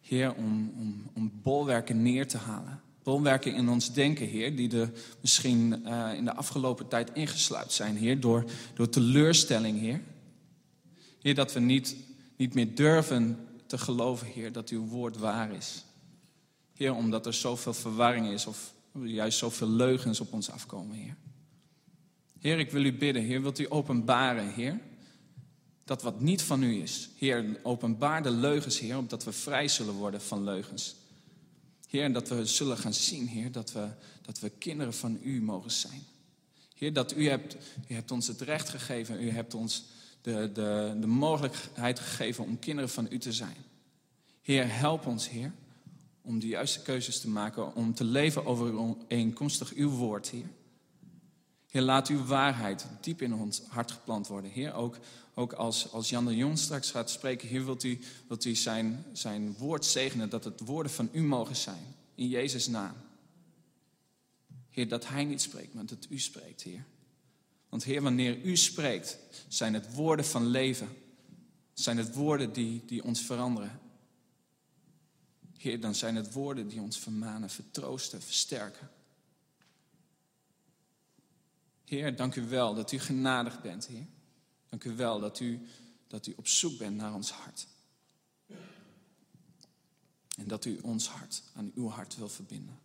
Heer, 0.00 0.34
om, 0.34 0.72
om, 0.76 1.10
om 1.14 1.32
bolwerken 1.42 2.02
neer 2.02 2.28
te 2.28 2.36
halen. 2.36 2.80
Bolwerken 3.02 3.54
in 3.54 3.68
ons 3.68 3.92
denken, 3.92 4.26
Heer, 4.26 4.56
die 4.56 4.78
er 4.78 4.92
misschien 5.20 5.86
eh, 5.86 6.14
in 6.14 6.24
de 6.24 6.34
afgelopen 6.34 6.88
tijd 6.88 7.12
ingesluit 7.12 7.72
zijn, 7.72 7.96
Heer, 7.96 8.20
door, 8.20 8.44
door 8.74 8.88
teleurstelling, 8.88 9.78
Heer. 9.78 10.00
Heer, 11.20 11.34
dat 11.34 11.52
we 11.52 11.60
niet, 11.60 11.96
niet 12.36 12.54
meer 12.54 12.74
durven 12.74 13.48
te 13.66 13.78
geloven, 13.78 14.26
Heer, 14.26 14.52
dat 14.52 14.68
uw 14.68 14.86
woord 14.86 15.16
waar 15.16 15.52
is. 15.52 15.84
Heer, 16.74 16.94
omdat 16.94 17.26
er 17.26 17.34
zoveel 17.34 17.74
verwarring 17.74 18.28
is 18.28 18.46
of 18.46 18.74
juist 18.92 19.38
zoveel 19.38 19.68
leugens 19.68 20.20
op 20.20 20.32
ons 20.32 20.50
afkomen, 20.50 20.96
Heer. 20.96 21.16
Heer, 22.46 22.58
ik 22.58 22.70
wil 22.70 22.84
u 22.84 22.92
bidden, 22.92 23.22
Heer, 23.22 23.42
wilt 23.42 23.58
u 23.58 23.70
openbaren, 23.70 24.52
Heer, 24.54 24.80
Dat 25.84 26.02
wat 26.02 26.20
niet 26.20 26.42
van 26.42 26.62
u 26.62 26.82
is. 26.82 27.08
Heer, 27.16 27.60
openbaar 27.62 28.22
de 28.22 28.30
leugens, 28.30 28.78
Heer, 28.78 28.96
opdat 28.96 29.24
we 29.24 29.32
vrij 29.32 29.68
zullen 29.68 29.94
worden 29.94 30.20
van 30.20 30.44
leugens. 30.44 30.96
Heer, 31.88 32.02
en 32.02 32.12
dat 32.12 32.28
we 32.28 32.44
zullen 32.44 32.76
gaan 32.76 32.94
zien, 32.94 33.28
Heer, 33.28 33.52
dat 33.52 33.72
we, 33.72 33.88
dat 34.22 34.40
we 34.40 34.50
kinderen 34.50 34.94
van 34.94 35.18
u 35.22 35.42
mogen 35.42 35.70
zijn. 35.70 36.02
Heer, 36.74 36.92
dat 36.92 37.16
u 37.16 37.28
hebt, 37.28 37.56
u 37.88 37.94
hebt 37.94 38.10
ons 38.10 38.26
het 38.26 38.40
recht 38.40 38.68
gegeven, 38.68 39.22
u 39.22 39.30
hebt 39.30 39.54
ons 39.54 39.84
de, 40.20 40.50
de, 40.52 40.96
de 41.00 41.06
mogelijkheid 41.06 41.98
gegeven 41.98 42.44
om 42.44 42.58
kinderen 42.58 42.90
van 42.90 43.06
u 43.10 43.18
te 43.18 43.32
zijn. 43.32 43.56
Heer, 44.42 44.78
help 44.78 45.06
ons, 45.06 45.28
Heer, 45.28 45.52
om 46.22 46.38
de 46.38 46.46
juiste 46.46 46.82
keuzes 46.82 47.20
te 47.20 47.28
maken, 47.28 47.74
om 47.74 47.94
te 47.94 48.04
leven 48.04 48.46
overeenkomstig 48.46 49.72
uw 49.72 49.90
woord, 49.90 50.28
Heer. 50.28 50.48
Heer, 51.76 51.84
laat 51.84 52.08
uw 52.08 52.24
waarheid 52.24 52.86
diep 53.00 53.22
in 53.22 53.34
ons 53.34 53.62
hart 53.68 53.90
geplant 53.90 54.26
worden. 54.26 54.50
Heer, 54.50 54.74
ook, 54.74 54.98
ook 55.34 55.52
als, 55.52 55.92
als 55.92 56.08
Jan 56.08 56.24
de 56.24 56.36
Jong 56.36 56.58
straks 56.58 56.90
gaat 56.90 57.10
spreken, 57.10 57.48
Heer, 57.48 57.64
wilt 57.64 57.84
u, 57.84 57.98
wilt 58.28 58.44
u 58.44 58.54
zijn, 58.54 59.04
zijn 59.12 59.56
woord 59.56 59.84
zegenen, 59.84 60.30
dat 60.30 60.44
het 60.44 60.60
woorden 60.60 60.92
van 60.92 61.08
u 61.12 61.22
mogen 61.22 61.56
zijn. 61.56 61.94
In 62.14 62.28
Jezus' 62.28 62.66
naam. 62.66 62.94
Heer, 64.70 64.88
dat 64.88 65.08
hij 65.08 65.24
niet 65.24 65.42
spreekt, 65.42 65.74
maar 65.74 65.86
dat 65.86 66.06
u 66.08 66.18
spreekt, 66.18 66.62
Heer. 66.62 66.84
Want 67.68 67.84
Heer, 67.84 68.02
wanneer 68.02 68.42
u 68.42 68.56
spreekt, 68.56 69.18
zijn 69.48 69.74
het 69.74 69.94
woorden 69.94 70.24
van 70.24 70.46
leven. 70.46 70.88
Zijn 71.72 71.96
het 71.96 72.14
woorden 72.14 72.52
die, 72.52 72.82
die 72.86 73.04
ons 73.04 73.20
veranderen. 73.20 73.80
Heer, 75.56 75.80
dan 75.80 75.94
zijn 75.94 76.16
het 76.16 76.32
woorden 76.32 76.68
die 76.68 76.80
ons 76.80 76.98
vermanen, 76.98 77.50
vertroosten, 77.50 78.22
versterken. 78.22 78.88
Heer, 81.86 82.16
dank 82.16 82.34
u 82.34 82.48
wel 82.48 82.74
dat 82.74 82.92
u 82.92 82.98
genadig 82.98 83.60
bent, 83.60 83.86
Heer. 83.86 84.06
Dank 84.68 84.84
u 84.84 84.96
wel 84.96 85.20
dat 85.20 85.40
u, 85.40 85.66
dat 86.06 86.26
u 86.26 86.32
op 86.36 86.46
zoek 86.46 86.78
bent 86.78 86.96
naar 86.96 87.14
ons 87.14 87.30
hart. 87.30 87.66
En 90.36 90.48
dat 90.48 90.64
u 90.64 90.78
ons 90.78 91.08
hart 91.08 91.42
aan 91.54 91.72
uw 91.74 91.88
hart 91.88 92.16
wil 92.16 92.28
verbinden. 92.28 92.78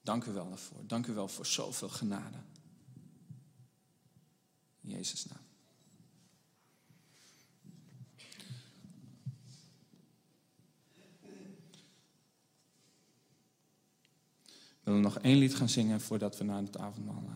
Dank 0.00 0.24
u 0.24 0.32
wel 0.32 0.48
daarvoor. 0.48 0.86
Dank 0.86 1.06
u 1.06 1.12
wel 1.12 1.28
voor 1.28 1.46
zoveel 1.46 1.88
genade. 1.88 2.38
In 4.80 4.90
Jezus' 4.90 5.26
naam. 5.26 5.43
Willen 14.84 15.00
nog 15.00 15.18
één 15.18 15.38
lied 15.38 15.54
gaan 15.54 15.68
zingen 15.68 16.00
voordat 16.00 16.38
we 16.38 16.44
naar 16.44 16.62
het 16.62 16.78
avondmaal 16.78 17.22
eh, 17.26 17.34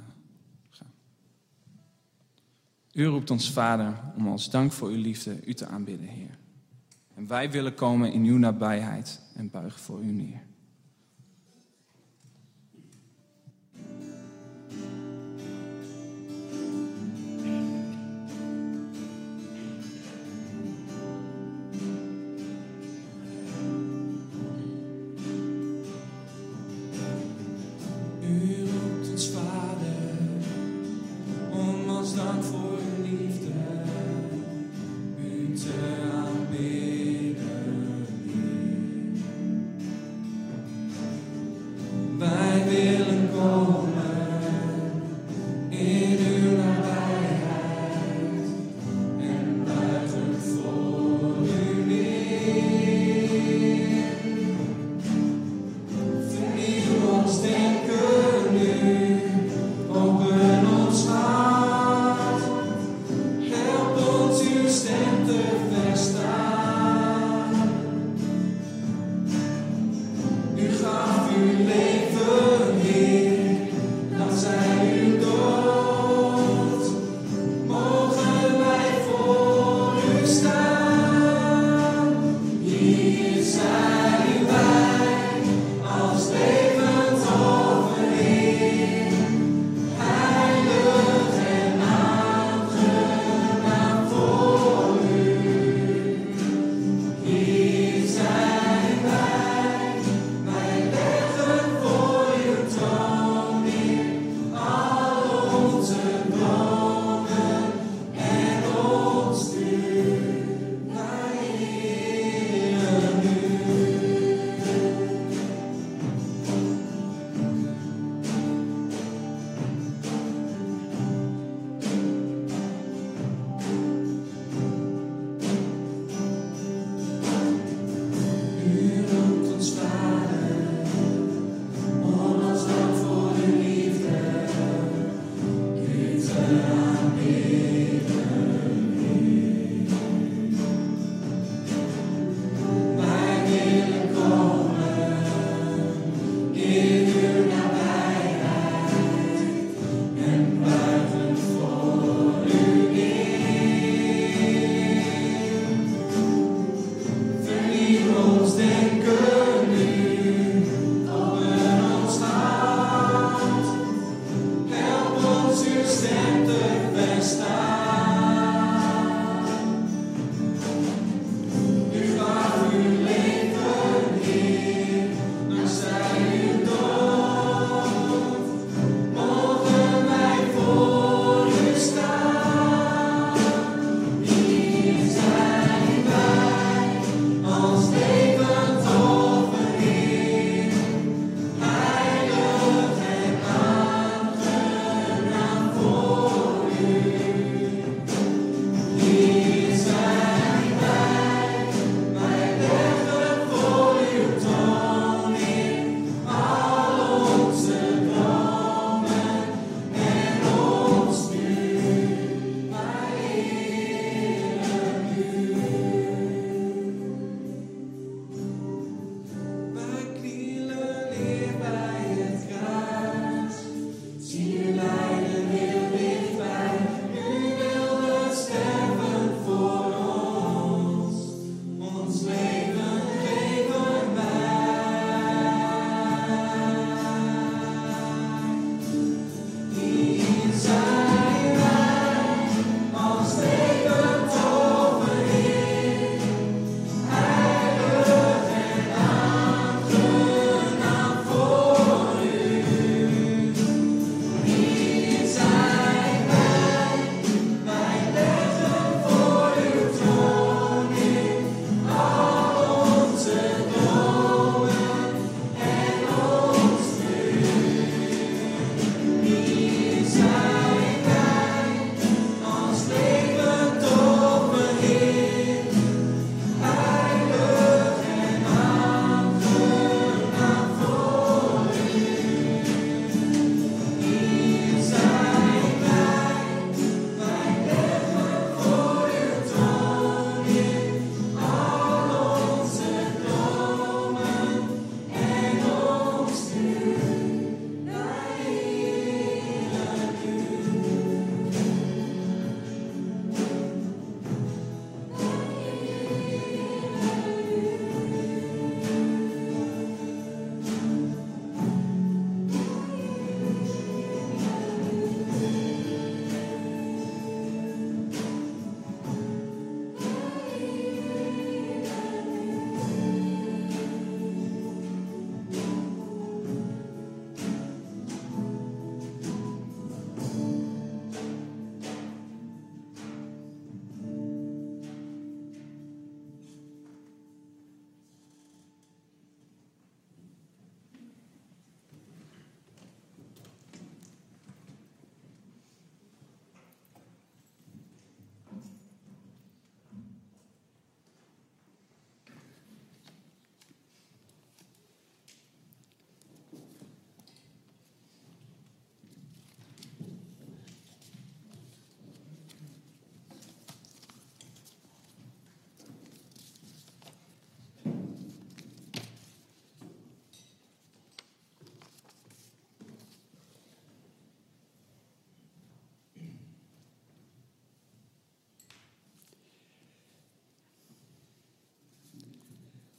gaan. 0.71 0.93
U 2.93 3.07
roept 3.07 3.31
ons 3.31 3.53
Vader 3.53 4.01
om 4.17 4.29
als 4.29 4.51
dank 4.51 4.73
voor 4.73 4.89
uw 4.89 5.01
liefde 5.01 5.45
u 5.45 5.55
te 5.55 5.67
aanbidden, 5.67 6.09
Heer. 6.09 6.39
En 7.15 7.27
wij 7.27 7.51
willen 7.51 7.75
komen 7.75 8.13
in 8.13 8.25
uw 8.25 8.39
nabijheid 8.39 9.21
en 9.35 9.51
buigen 9.51 9.81
voor 9.81 10.03
u 10.03 10.13
neer. 10.13 10.48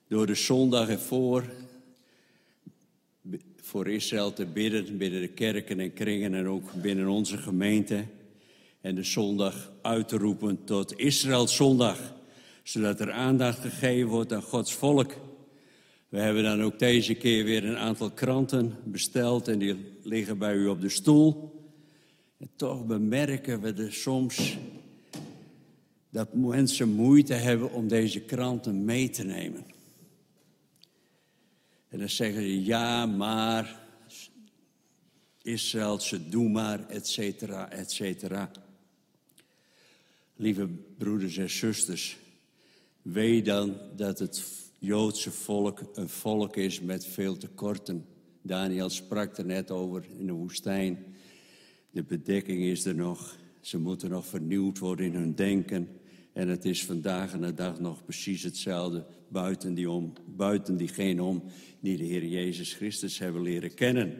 door 0.07 0.25
de 0.25 0.35
zondag 0.35 0.89
ervoor 0.89 1.43
voor 3.71 3.87
Israël 3.87 4.33
te 4.33 4.45
bidden, 4.45 4.97
binnen 4.97 5.21
de 5.21 5.27
kerken 5.27 5.79
en 5.79 5.93
kringen 5.93 6.33
en 6.33 6.47
ook 6.47 6.73
binnen 6.73 7.07
onze 7.07 7.37
gemeente. 7.37 8.03
En 8.81 8.95
de 8.95 9.03
zondag 9.03 9.71
uit 9.81 10.07
te 10.07 10.17
roepen 10.17 10.63
tot 10.63 10.99
Israëls 10.99 11.55
zondag, 11.55 12.13
zodat 12.63 12.99
er 12.99 13.11
aandacht 13.11 13.59
gegeven 13.59 14.09
wordt 14.09 14.33
aan 14.33 14.41
Gods 14.41 14.73
volk. 14.73 15.13
We 16.09 16.19
hebben 16.19 16.43
dan 16.43 16.61
ook 16.61 16.79
deze 16.79 17.13
keer 17.13 17.43
weer 17.43 17.65
een 17.65 17.77
aantal 17.77 18.09
kranten 18.09 18.75
besteld 18.83 19.47
en 19.47 19.59
die 19.59 19.75
liggen 20.03 20.37
bij 20.37 20.55
u 20.55 20.67
op 20.67 20.81
de 20.81 20.89
stoel. 20.89 21.59
En 22.37 22.49
toch 22.55 22.85
bemerken 22.85 23.61
we 23.61 23.73
er 23.73 23.93
soms 23.93 24.57
dat 26.09 26.33
mensen 26.33 26.89
moeite 26.89 27.33
hebben 27.33 27.71
om 27.71 27.87
deze 27.87 28.19
kranten 28.19 28.85
mee 28.85 29.09
te 29.09 29.23
nemen. 29.23 29.65
En 31.91 31.99
dan 31.99 32.09
zeggen 32.09 32.41
ze 32.41 32.63
ja, 32.63 33.05
maar 33.05 33.79
Israël, 35.41 35.99
ze 35.99 36.29
doen 36.29 36.51
maar, 36.51 36.87
et 36.89 37.07
cetera, 37.07 37.69
et 37.71 37.91
cetera. 37.91 38.51
Lieve 40.35 40.67
broeders 40.97 41.37
en 41.37 41.49
zusters, 41.49 42.17
weet 43.01 43.45
dan 43.45 43.77
dat 43.95 44.19
het 44.19 44.43
Joodse 44.79 45.31
volk 45.31 45.81
een 45.93 46.09
volk 46.09 46.55
is 46.55 46.79
met 46.79 47.05
veel 47.05 47.37
tekorten. 47.37 48.05
Daniel 48.41 48.89
sprak 48.89 49.37
er 49.37 49.45
net 49.45 49.71
over 49.71 50.05
in 50.17 50.25
de 50.25 50.33
woestijn. 50.33 51.15
De 51.89 52.03
bedekking 52.03 52.61
is 52.61 52.85
er 52.85 52.95
nog. 52.95 53.37
Ze 53.61 53.77
moeten 53.77 54.09
nog 54.09 54.25
vernieuwd 54.25 54.79
worden 54.79 55.05
in 55.05 55.13
hun 55.13 55.35
denken. 55.35 56.00
En 56.33 56.47
het 56.47 56.65
is 56.65 56.85
vandaag 56.85 57.33
en 57.33 57.41
de 57.41 57.53
dag 57.53 57.79
nog 57.79 58.03
precies 58.03 58.43
hetzelfde 58.43 59.05
buiten, 59.27 59.73
die 59.73 59.89
om, 59.89 60.13
buiten 60.35 60.77
diegene 60.77 61.23
om 61.23 61.43
die 61.79 61.97
de 61.97 62.03
Heer 62.03 62.25
Jezus 62.25 62.73
Christus 62.73 63.19
hebben 63.19 63.41
leren 63.41 63.73
kennen. 63.73 64.13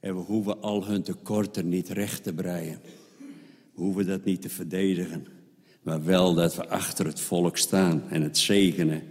En 0.00 0.14
we 0.14 0.20
hoeven 0.20 0.60
al 0.60 0.86
hun 0.86 1.02
tekorten 1.02 1.68
niet 1.68 1.88
recht 1.88 2.22
te 2.22 2.34
breien. 2.34 2.80
We 3.74 3.82
hoeven 3.82 4.06
dat 4.06 4.24
niet 4.24 4.42
te 4.42 4.48
verdedigen. 4.48 5.26
Maar 5.82 6.04
wel 6.04 6.34
dat 6.34 6.56
we 6.56 6.68
achter 6.68 7.06
het 7.06 7.20
volk 7.20 7.56
staan 7.56 8.02
en 8.08 8.22
het 8.22 8.38
zegenen. 8.38 9.02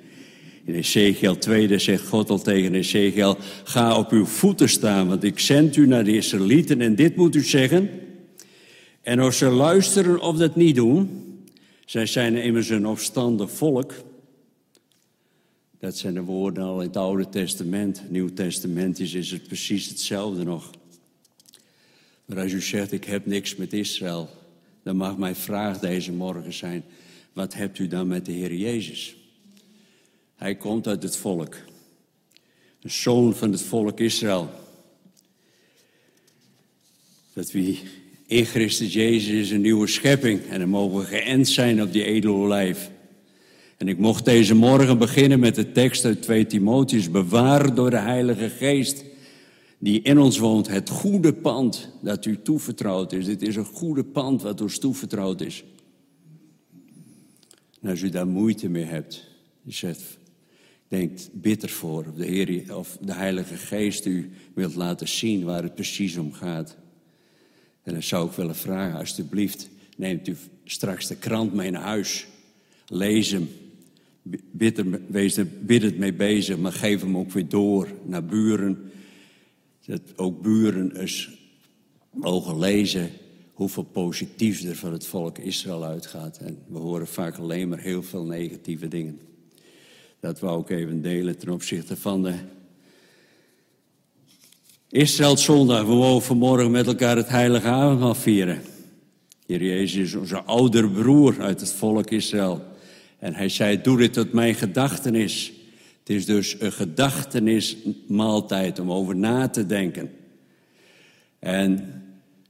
In 0.63 0.73
Ezekiel 0.73 1.37
2 1.37 1.77
zegt 1.77 2.07
God 2.07 2.29
al 2.29 2.41
tegen 2.41 2.73
Ezekiel: 2.73 3.37
Ga 3.63 3.97
op 3.97 4.11
uw 4.11 4.25
voeten 4.25 4.69
staan, 4.69 5.07
want 5.07 5.23
ik 5.23 5.39
zend 5.39 5.75
u 5.75 5.87
naar 5.87 6.03
de 6.03 6.15
Israëlieten. 6.15 6.81
En 6.81 6.95
dit 6.95 7.15
moet 7.15 7.35
u 7.35 7.43
zeggen. 7.43 7.89
En 9.01 9.19
als 9.19 9.37
ze 9.37 9.49
luisteren 9.49 10.19
of 10.21 10.37
dat 10.37 10.55
niet 10.55 10.75
doen, 10.75 11.28
zij 11.89 12.05
zijn 12.05 12.35
immers 12.35 12.69
een 12.69 12.87
opstandig 12.87 13.51
volk. 13.51 13.93
Dat 15.79 15.97
zijn 15.97 16.13
de 16.13 16.21
woorden 16.21 16.63
al 16.63 16.81
in 16.81 16.87
het 16.87 16.97
Oude 16.97 17.29
Testament. 17.29 18.09
Nieuw 18.09 18.33
Testament 18.33 18.99
is, 18.99 19.31
het 19.31 19.47
precies 19.47 19.87
hetzelfde 19.87 20.43
nog. 20.43 20.69
Maar 22.25 22.39
als 22.39 22.51
u 22.51 22.61
zegt, 22.61 22.91
ik 22.91 23.03
heb 23.03 23.25
niks 23.25 23.55
met 23.55 23.73
Israël, 23.73 24.29
dan 24.83 24.95
mag 24.95 25.17
mijn 25.17 25.35
vraag 25.35 25.79
deze 25.79 26.11
morgen 26.11 26.53
zijn, 26.53 26.83
wat 27.33 27.53
hebt 27.53 27.79
u 27.79 27.87
dan 27.87 28.07
met 28.07 28.25
de 28.25 28.31
Heer 28.31 28.53
Jezus? 28.53 29.15
Hij 30.35 30.55
komt 30.55 30.87
uit 30.87 31.03
het 31.03 31.17
volk, 31.17 31.55
een 32.81 32.91
zoon 32.91 33.35
van 33.35 33.51
het 33.51 33.61
volk 33.61 33.99
Israël. 33.99 34.49
Dat 37.33 37.51
wie 37.51 37.79
in 38.29 38.45
Christus 38.45 38.93
Jezus 38.93 39.33
is 39.33 39.51
een 39.51 39.61
nieuwe 39.61 39.87
schepping 39.87 40.41
en 40.49 40.59
dan 40.59 40.69
mogen 40.69 40.99
we 40.99 41.05
geënt 41.05 41.47
zijn 41.47 41.81
op 41.81 41.91
die 41.91 42.03
edele 42.03 42.47
lijf. 42.47 42.91
En 43.77 43.87
ik 43.87 43.97
mocht 43.97 44.25
deze 44.25 44.55
morgen 44.55 44.97
beginnen 44.97 45.39
met 45.39 45.55
de 45.55 45.71
tekst 45.71 46.05
uit 46.05 46.21
2 46.21 46.45
Timotheus, 46.45 47.11
bewaar 47.11 47.75
door 47.75 47.89
de 47.89 47.97
Heilige 47.97 48.49
Geest 48.49 49.03
die 49.77 50.01
in 50.01 50.19
ons 50.19 50.37
woont, 50.37 50.67
het 50.67 50.89
goede 50.89 51.33
pand 51.33 51.89
dat 52.01 52.25
u 52.25 52.41
toevertrouwd 52.41 53.13
is. 53.13 53.25
Dit 53.25 53.41
is 53.41 53.55
een 53.55 53.65
goede 53.65 54.03
pand 54.03 54.41
wat 54.41 54.61
ons 54.61 54.79
toevertrouwd 54.79 55.41
is. 55.41 55.63
En 57.81 57.89
als 57.89 58.01
u 58.01 58.09
daar 58.09 58.27
moeite 58.27 58.69
mee 58.69 58.83
hebt, 58.83 59.27
u 59.65 59.71
zegt, 59.71 60.17
denkt 60.87 61.29
bitter 61.33 61.69
voor 61.69 62.05
of 62.09 62.15
de, 62.15 62.25
Heer, 62.25 62.75
of 62.77 62.97
de 63.01 63.13
Heilige 63.13 63.55
Geest 63.55 64.05
u 64.05 64.31
wilt 64.53 64.75
laten 64.75 65.07
zien 65.07 65.43
waar 65.43 65.63
het 65.63 65.75
precies 65.75 66.17
om 66.17 66.33
gaat. 66.33 66.77
En 67.89 67.95
dan 67.95 68.03
zou 68.03 68.27
ik 68.27 68.35
willen 68.35 68.55
vragen, 68.55 68.99
alsjeblieft, 68.99 69.69
neemt 69.97 70.27
u 70.27 70.35
straks 70.63 71.07
de 71.07 71.15
krant 71.15 71.53
mee 71.53 71.71
naar 71.71 71.81
huis. 71.81 72.27
Lees 72.87 73.31
hem. 73.31 73.49
Bid, 74.51 74.83
wees 75.07 75.37
er 75.37 75.47
het 75.67 75.97
mee 75.97 76.13
bezig, 76.13 76.57
maar 76.57 76.71
geef 76.71 77.01
hem 77.01 77.17
ook 77.17 77.31
weer 77.31 77.47
door 77.47 77.87
naar 78.05 78.25
buren. 78.25 78.91
Dat 79.85 80.01
ook 80.15 80.41
buren 80.41 80.99
eens 80.99 81.29
mogen 82.13 82.59
lezen 82.59 83.09
hoeveel 83.53 83.83
positiefs 83.83 84.63
er 84.63 84.75
van 84.75 84.91
het 84.91 85.05
volk 85.05 85.37
Israël 85.37 85.83
uitgaat. 85.83 86.37
En 86.37 86.57
we 86.67 86.77
horen 86.77 87.07
vaak 87.07 87.37
alleen 87.37 87.69
maar 87.69 87.79
heel 87.79 88.03
veel 88.03 88.25
negatieve 88.25 88.87
dingen. 88.87 89.19
Dat 90.19 90.39
we 90.39 90.47
ook 90.47 90.69
even 90.69 91.01
delen 91.01 91.37
ten 91.37 91.49
opzichte 91.49 91.97
van 91.97 92.23
de 92.23 92.35
Israël 94.91 95.37
zondag. 95.37 95.85
We 95.85 95.93
mogen 95.93 96.21
vanmorgen 96.21 96.71
met 96.71 96.87
elkaar 96.87 97.15
het 97.15 97.29
heilige 97.29 97.67
avondmaal 97.67 98.15
vieren. 98.15 98.61
Heer 99.45 99.63
Jezus 99.63 100.07
is 100.07 100.15
onze 100.15 100.43
oudere 100.43 100.89
broer 100.89 101.41
uit 101.41 101.59
het 101.59 101.73
volk 101.73 102.09
Israël. 102.09 102.63
En 103.19 103.33
hij 103.33 103.49
zei, 103.49 103.81
doe 103.81 103.97
dit 103.97 104.13
tot 104.13 104.33
mijn 104.33 104.55
gedachtenis. 104.55 105.51
Het 105.99 106.09
is 106.09 106.25
dus 106.25 106.55
een 106.59 106.71
gedachtenismaaltijd 106.71 108.79
om 108.79 108.91
over 108.91 109.15
na 109.15 109.47
te 109.47 109.65
denken. 109.65 110.11
En 111.39 111.93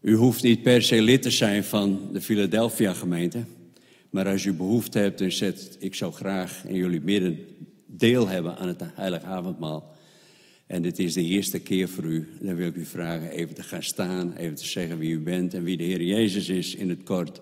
u 0.01 0.15
hoeft 0.15 0.43
niet 0.43 0.61
per 0.61 0.81
se 0.81 1.01
lid 1.01 1.21
te 1.21 1.31
zijn 1.31 1.63
van 1.63 2.09
de 2.13 2.21
Philadelphia 2.21 2.93
gemeente. 2.93 3.43
Maar 4.09 4.27
als 4.27 4.45
u 4.45 4.53
behoefte 4.53 4.99
hebt 4.99 5.21
en 5.21 5.31
zegt, 5.31 5.77
ik 5.79 5.95
zou 5.95 6.13
graag 6.13 6.63
in 6.67 6.75
jullie 6.75 7.01
midden 7.01 7.39
deel 7.85 8.27
hebben 8.27 8.57
aan 8.57 8.67
het 8.67 8.81
heilige 8.95 9.25
avondmaal. 9.25 9.97
En 10.69 10.81
dit 10.81 10.99
is 10.99 11.13
de 11.13 11.23
eerste 11.23 11.59
keer 11.59 11.89
voor 11.89 12.03
u. 12.03 12.27
Dan 12.41 12.55
wil 12.55 12.67
ik 12.67 12.75
u 12.75 12.85
vragen 12.85 13.29
even 13.29 13.55
te 13.55 13.63
gaan 13.63 13.83
staan, 13.83 14.33
even 14.33 14.55
te 14.55 14.65
zeggen 14.65 14.97
wie 14.97 15.11
u 15.11 15.19
bent 15.19 15.53
en 15.53 15.63
wie 15.63 15.77
de 15.77 15.83
Heer 15.83 16.01
Jezus 16.01 16.49
is 16.49 16.75
in 16.75 16.89
het 16.89 17.03
kort. 17.03 17.41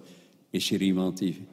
Is 0.49 0.71
er 0.71 0.81
iemand 0.81 1.17
die 1.17 1.45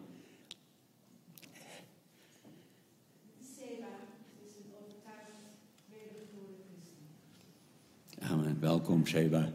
Amen. 8.18 8.60
Welkom, 8.60 9.06
Seba. 9.06 9.52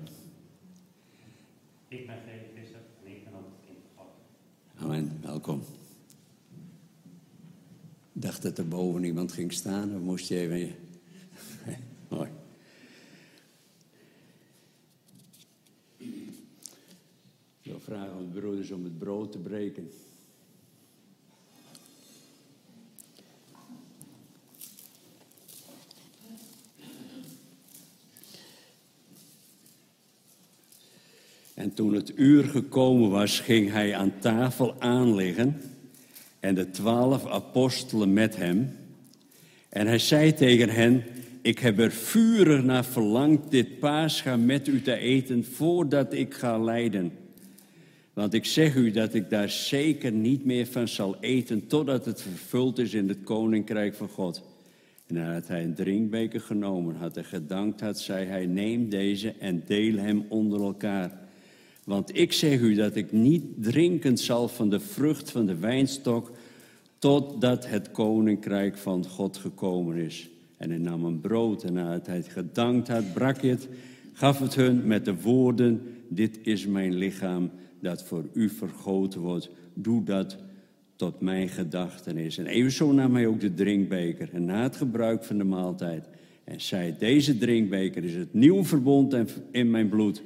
Ik 1.87 2.07
ben 2.07 2.15
Fredrik 2.23 2.49
Visser 2.55 2.81
en 3.05 3.11
ik 3.11 3.23
ben 3.23 3.33
ook 3.33 3.45
het 3.45 3.65
kind 3.65 3.77
van 3.95 4.05
God. 4.05 4.83
Amen. 4.83 5.19
Welkom. 5.21 5.63
Ik 8.13 8.21
dacht 8.21 8.41
dat 8.41 8.57
er 8.57 8.67
boven 8.67 9.03
iemand 9.03 9.31
ging 9.31 9.53
staan, 9.53 9.95
of 9.95 10.01
moest 10.01 10.27
je 10.27 10.39
even... 10.39 10.75
Mooi. 12.09 12.29
Ik 17.61 17.71
de 18.33 18.39
broeders 18.39 18.71
om 18.71 18.83
het 18.83 18.97
brood 18.97 19.31
te 19.31 19.37
breken. 19.37 19.89
En 31.53 31.73
toen 31.73 31.93
het 31.93 32.11
uur 32.15 32.43
gekomen 32.43 33.09
was, 33.09 33.39
ging 33.39 33.71
hij 33.71 33.95
aan 33.95 34.19
tafel 34.19 34.75
aanliggen 34.81 35.61
en 36.39 36.55
de 36.55 36.69
twaalf 36.69 37.25
apostelen 37.25 38.13
met 38.13 38.35
hem. 38.35 38.77
En 39.69 39.87
hij 39.87 39.99
zei 39.99 40.33
tegen 40.33 40.69
hen, 40.69 41.03
ik 41.41 41.59
heb 41.59 41.79
er 41.79 41.91
vurig 41.91 42.63
naar 42.63 42.85
verlangd 42.85 43.51
dit 43.51 43.79
paascha 43.79 44.37
met 44.37 44.67
u 44.67 44.81
te 44.81 44.95
eten 44.95 45.45
voordat 45.45 46.13
ik 46.13 46.33
ga 46.33 46.57
lijden. 46.57 47.11
Want 48.19 48.33
ik 48.33 48.45
zeg 48.45 48.75
u 48.75 48.91
dat 48.91 49.13
ik 49.13 49.29
daar 49.29 49.49
zeker 49.49 50.11
niet 50.11 50.45
meer 50.45 50.65
van 50.65 50.87
zal 50.87 51.17
eten 51.19 51.67
totdat 51.67 52.05
het 52.05 52.21
vervuld 52.21 52.79
is 52.79 52.93
in 52.93 53.07
het 53.07 53.17
koninkrijk 53.23 53.95
van 53.95 54.07
God. 54.07 54.41
En 55.07 55.15
nadat 55.15 55.47
hij 55.47 55.63
een 55.63 55.73
drinkbeker 55.73 56.41
genomen 56.41 56.95
had 56.95 57.17
en 57.17 57.25
gedankt 57.25 57.81
had, 57.81 57.99
zei 57.99 58.25
hij: 58.25 58.45
Neem 58.45 58.89
deze 58.89 59.33
en 59.39 59.63
deel 59.65 59.97
hem 59.97 60.25
onder 60.29 60.61
elkaar. 60.61 61.11
Want 61.83 62.17
ik 62.17 62.33
zeg 62.33 62.59
u 62.59 62.73
dat 62.73 62.95
ik 62.95 63.11
niet 63.11 63.43
drinken 63.57 64.17
zal 64.17 64.47
van 64.47 64.69
de 64.69 64.79
vrucht 64.79 65.31
van 65.31 65.45
de 65.45 65.57
wijnstok, 65.57 66.31
totdat 66.97 67.67
het 67.67 67.91
koninkrijk 67.91 68.77
van 68.77 69.05
God 69.05 69.37
gekomen 69.37 69.97
is. 69.97 70.29
En 70.57 70.69
hij 70.69 70.79
nam 70.79 71.05
een 71.05 71.21
brood 71.21 71.63
en 71.63 71.73
nadat 71.73 72.07
hij 72.07 72.23
gedankt 72.23 72.87
had, 72.87 73.13
brak 73.13 73.41
het, 73.41 73.67
gaf 74.13 74.39
het 74.39 74.55
hun 74.55 74.87
met 74.87 75.05
de 75.05 75.21
woorden: 75.21 75.81
Dit 76.07 76.39
is 76.41 76.65
mijn 76.65 76.93
lichaam 76.93 77.51
dat 77.81 78.03
voor 78.03 78.29
u 78.33 78.49
vergoten 78.49 79.21
wordt. 79.21 79.49
Doe 79.73 80.03
dat 80.03 80.37
tot 80.95 81.19
mijn 81.19 81.49
gedachtenis. 81.49 82.37
En 82.37 82.45
evenzo 82.45 82.91
nam 82.91 83.15
hij 83.15 83.27
ook 83.27 83.39
de 83.39 83.53
drinkbeker. 83.53 84.33
En 84.33 84.45
na 84.45 84.63
het 84.63 84.75
gebruik 84.75 85.23
van 85.23 85.37
de 85.37 85.43
maaltijd. 85.43 86.07
En 86.43 86.61
zei: 86.61 86.95
Deze 86.97 87.37
drinkbeker 87.37 88.03
is 88.03 88.15
het 88.15 88.33
nieuwe 88.33 88.63
verbond 88.63 89.15
in 89.51 89.71
mijn 89.71 89.89
bloed. 89.89 90.21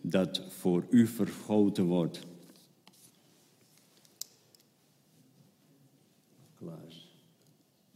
Dat 0.00 0.42
voor 0.48 0.86
u 0.90 1.06
vergoten 1.06 1.84
wordt. 1.84 2.20
Klaas. 6.54 7.14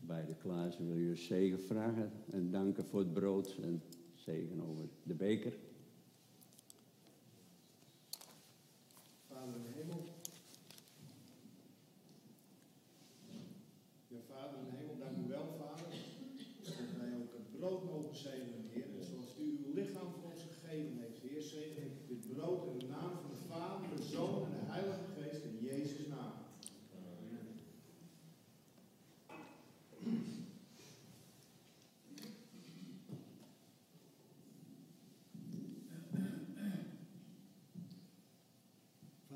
Beide 0.01 0.35
Klaassen 0.43 0.87
wil 0.87 0.97
je 0.97 1.15
zegen 1.15 1.61
vragen. 1.61 2.11
En 2.31 2.51
danken 2.51 2.85
voor 2.85 3.01
het 3.01 3.13
brood. 3.13 3.57
En 3.63 3.83
zegen 4.15 4.63
over 4.71 4.85
de 5.03 5.15
beker. 5.15 5.53
Vader 9.41 9.57
in 9.57 9.63
de 9.63 9.81
hemel. 9.81 10.05
Ja, 14.09 14.19
Vader 14.29 14.59
in 14.59 14.65
de 14.71 14.77
hemel, 14.77 14.99
dank 14.99 15.17
u 15.25 15.29
wel, 15.29 15.47
Vader. 15.59 15.87
Dat 16.65 16.99
wij 16.99 17.15
ook 17.21 17.33
het 17.33 17.59
brood 17.59 17.85
mogen 17.85 18.17
zegenen, 18.17 18.69
Heer. 18.73 18.87
En 18.99 19.05
zoals 19.05 19.37
u 19.39 19.65
uw 19.65 19.75
lichaam 19.75 20.13
voor 20.13 20.31
ons 20.33 20.43
gegeven 20.43 20.99
heeft, 20.99 21.19
Heer, 21.19 21.43
zegen 21.43 21.83
ik 21.83 22.09
dit 22.09 22.35
brood 22.35 22.67
in 22.67 22.79
de 22.79 22.87
naam 22.87 23.13
van 23.21 23.31
de 23.31 23.41
Vader, 23.49 23.97
de 23.97 24.03
Zoon 24.03 24.45
en 24.45 24.51
de 24.51 24.73
Heilige 24.73 25.07
Geest 25.15 25.45
in 25.45 25.59
Jezus' 25.61 26.07
naam. 26.07 26.33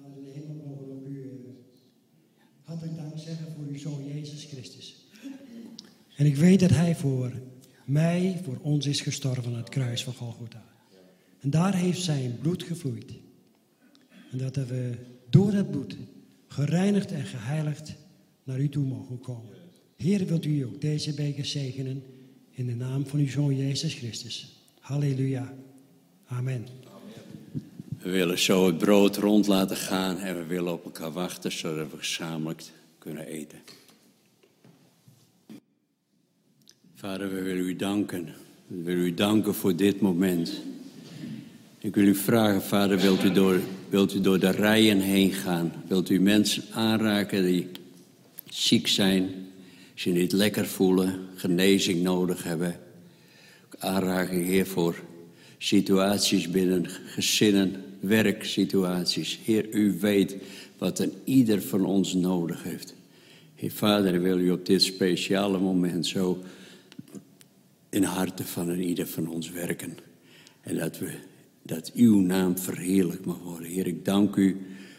Vader 0.05 0.19
in 0.19 0.25
de 0.25 0.31
hemel 0.31 0.55
mogen 0.55 0.87
we 0.87 0.93
ook 0.93 1.07
u 1.07 1.23
eh, 1.23 1.55
hartelijk 2.63 2.97
dank 2.97 3.19
zeggen 3.19 3.53
voor 3.53 3.64
Zoon 3.79 4.05
Jezus 4.15 4.45
Christus. 4.45 4.97
En 6.17 6.27
ik 6.27 6.37
weet 6.37 6.61
dat 6.61 6.71
Hij 6.71 6.97
voor 6.97 7.33
mij, 7.85 8.41
voor 8.45 8.59
ons 8.63 8.87
is 8.87 9.01
gestorven 9.01 9.45
aan 9.45 9.57
het 9.57 9.69
kruis 9.69 10.05
van 10.05 10.15
Golgotha. 10.15 10.65
En 11.41 11.51
daar 11.51 11.75
heeft 11.75 12.03
zijn 12.03 12.39
bloed 12.43 12.63
gevloeid. 12.63 13.13
En 14.31 14.39
dat 14.39 14.57
we 14.57 14.95
door 15.31 15.51
dat 15.51 15.71
bloed 15.71 15.97
gereinigd 16.47 17.13
en 17.13 17.25
geheiligd 17.25 17.95
naar 18.45 18.61
u 18.61 18.69
toe 18.69 18.85
mogen 18.85 19.21
komen. 19.21 19.51
Heer, 19.97 20.27
wilt 20.27 20.45
u 20.45 20.65
ook 20.65 20.81
deze 20.81 21.15
beker 21.15 21.45
zegenen 21.45 22.03
in 22.51 22.67
de 22.67 22.75
naam 22.75 23.07
van 23.07 23.19
uw 23.19 23.29
Zoon 23.29 23.57
Jezus 23.57 23.95
Christus. 23.95 24.63
Halleluja. 24.81 25.55
Amen. 26.27 26.67
We 27.99 28.11
willen 28.11 28.39
zo 28.39 28.67
het 28.67 28.79
brood 28.79 29.17
rond 29.17 29.47
laten 29.47 29.77
gaan 29.77 30.19
en 30.19 30.37
we 30.37 30.45
willen 30.45 30.73
op 30.73 30.85
elkaar 30.85 31.13
wachten 31.13 31.53
zodat 31.53 31.91
we 31.91 31.99
gezamenlijk 31.99 32.63
kunnen 33.05 33.27
eten. 33.27 33.59
Vader, 36.95 37.35
we 37.35 37.43
willen 37.43 37.65
u 37.65 37.77
danken. 37.77 38.35
We 38.67 38.83
willen 38.83 39.05
u 39.05 39.15
danken 39.15 39.55
voor 39.55 39.77
dit 39.77 40.01
moment. 40.01 40.61
Ik 41.79 41.95
wil 41.95 42.07
u 42.07 42.15
vragen, 42.15 42.63
Vader, 42.63 42.99
wilt 42.99 43.25
u 43.25 43.33
door, 43.33 43.61
wilt 43.89 44.15
u 44.15 44.21
door 44.21 44.39
de 44.39 44.51
rijen 44.51 45.01
heen 45.01 45.33
gaan? 45.33 45.73
Wilt 45.89 46.11
u 46.11 46.21
mensen 46.21 46.63
aanraken 46.73 47.45
die 47.45 47.69
ziek 48.49 48.87
zijn, 48.87 49.31
zich 49.95 50.13
niet 50.13 50.33
lekker 50.33 50.67
voelen, 50.67 51.29
genezing 51.35 52.03
nodig 52.03 52.43
hebben? 52.43 52.81
Aanraken, 53.79 54.43
Heer, 54.43 54.67
voor 54.67 55.03
situaties 55.59 56.51
binnen 56.51 56.87
gezinnen, 57.07 57.85
werksituaties. 58.01 59.39
Heer, 59.45 59.69
u 59.71 59.97
weet 60.01 60.37
wat 60.79 60.99
een 60.99 61.13
ieder 61.25 61.63
van 61.63 61.85
ons 61.85 62.15
nodig 62.15 62.63
heeft. 62.63 62.95
Heer 63.55 63.73
Vader, 63.73 64.21
wil 64.21 64.39
u 64.39 64.51
op 64.51 64.67
dit 64.67 64.83
speciale 64.83 65.59
moment 65.59 66.07
zo 66.07 66.43
in 67.91 68.03
harten 68.03 68.45
van 68.45 68.69
een 68.69 68.83
ieder 68.83 69.07
van 69.07 69.29
ons 69.29 69.51
werken. 69.51 69.97
En 70.61 70.77
dat, 70.77 70.99
we, 70.99 71.13
dat 71.63 71.93
uw 71.95 72.21
naam 72.21 72.59
verheerlijk 72.59 73.25
mag 73.25 73.39
worden. 73.39 73.69
Heer, 73.69 73.87
ik 73.87 74.05
dank 74.05 74.37
u 74.37 74.57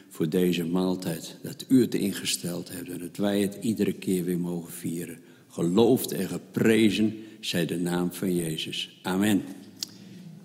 voor 0.09 0.29
deze 0.29 0.65
maaltijd. 0.65 1.37
Dat 1.41 1.65
u 1.67 1.81
het 1.81 1.95
ingesteld 1.95 2.69
hebt 2.69 2.89
en 2.89 2.99
dat 2.99 3.17
wij 3.17 3.41
het 3.41 3.57
iedere 3.61 3.93
keer 3.93 4.23
weer 4.23 4.39
mogen 4.39 4.71
vieren. 4.71 5.17
Geloofd 5.47 6.11
en 6.11 6.27
geprezen 6.27 7.13
zij 7.39 7.65
de 7.65 7.79
naam 7.79 8.13
van 8.13 8.35
Jezus. 8.35 8.99
Amen. 9.01 9.41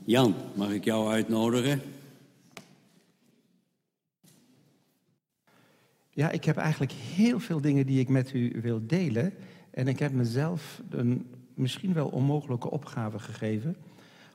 Jan, 0.05 0.35
mag 0.55 0.73
ik 0.73 0.85
jou 0.85 1.11
uitnodigen? 1.11 1.81
Ja, 6.21 6.31
ik 6.31 6.45
heb 6.45 6.57
eigenlijk 6.57 6.93
heel 6.93 7.41
veel 7.41 7.61
dingen 7.61 7.87
die 7.87 8.01
ik 8.01 8.09
met 8.09 8.33
u 8.33 8.61
wil 8.63 8.87
delen. 8.87 9.33
En 9.71 9.89
ik 9.89 9.99
heb 9.99 10.13
mezelf 10.13 10.83
een 10.91 11.35
misschien 11.55 11.93
wel 11.93 12.09
onmogelijke 12.09 12.71
opgave 12.71 13.19
gegeven. 13.19 13.77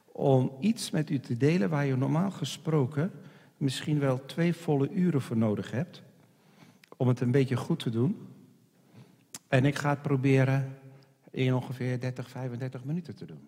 Om 0.05 0.51
iets 0.59 0.91
met 0.91 1.09
u 1.09 1.19
te 1.19 1.37
delen 1.37 1.69
waar 1.69 1.85
je 1.85 1.95
normaal 1.95 2.31
gesproken 2.31 3.11
misschien 3.57 3.99
wel 3.99 4.25
twee 4.25 4.55
volle 4.55 4.89
uren 4.89 5.21
voor 5.21 5.37
nodig 5.37 5.71
hebt. 5.71 6.01
Om 6.97 7.07
het 7.07 7.19
een 7.19 7.31
beetje 7.31 7.57
goed 7.57 7.79
te 7.79 7.89
doen. 7.89 8.27
En 9.47 9.65
ik 9.65 9.75
ga 9.75 9.89
het 9.89 10.01
proberen 10.01 10.77
in 11.31 11.53
ongeveer 11.53 11.99
30, 11.99 12.29
35 12.29 12.83
minuten 12.83 13.15
te 13.15 13.25
doen. 13.25 13.47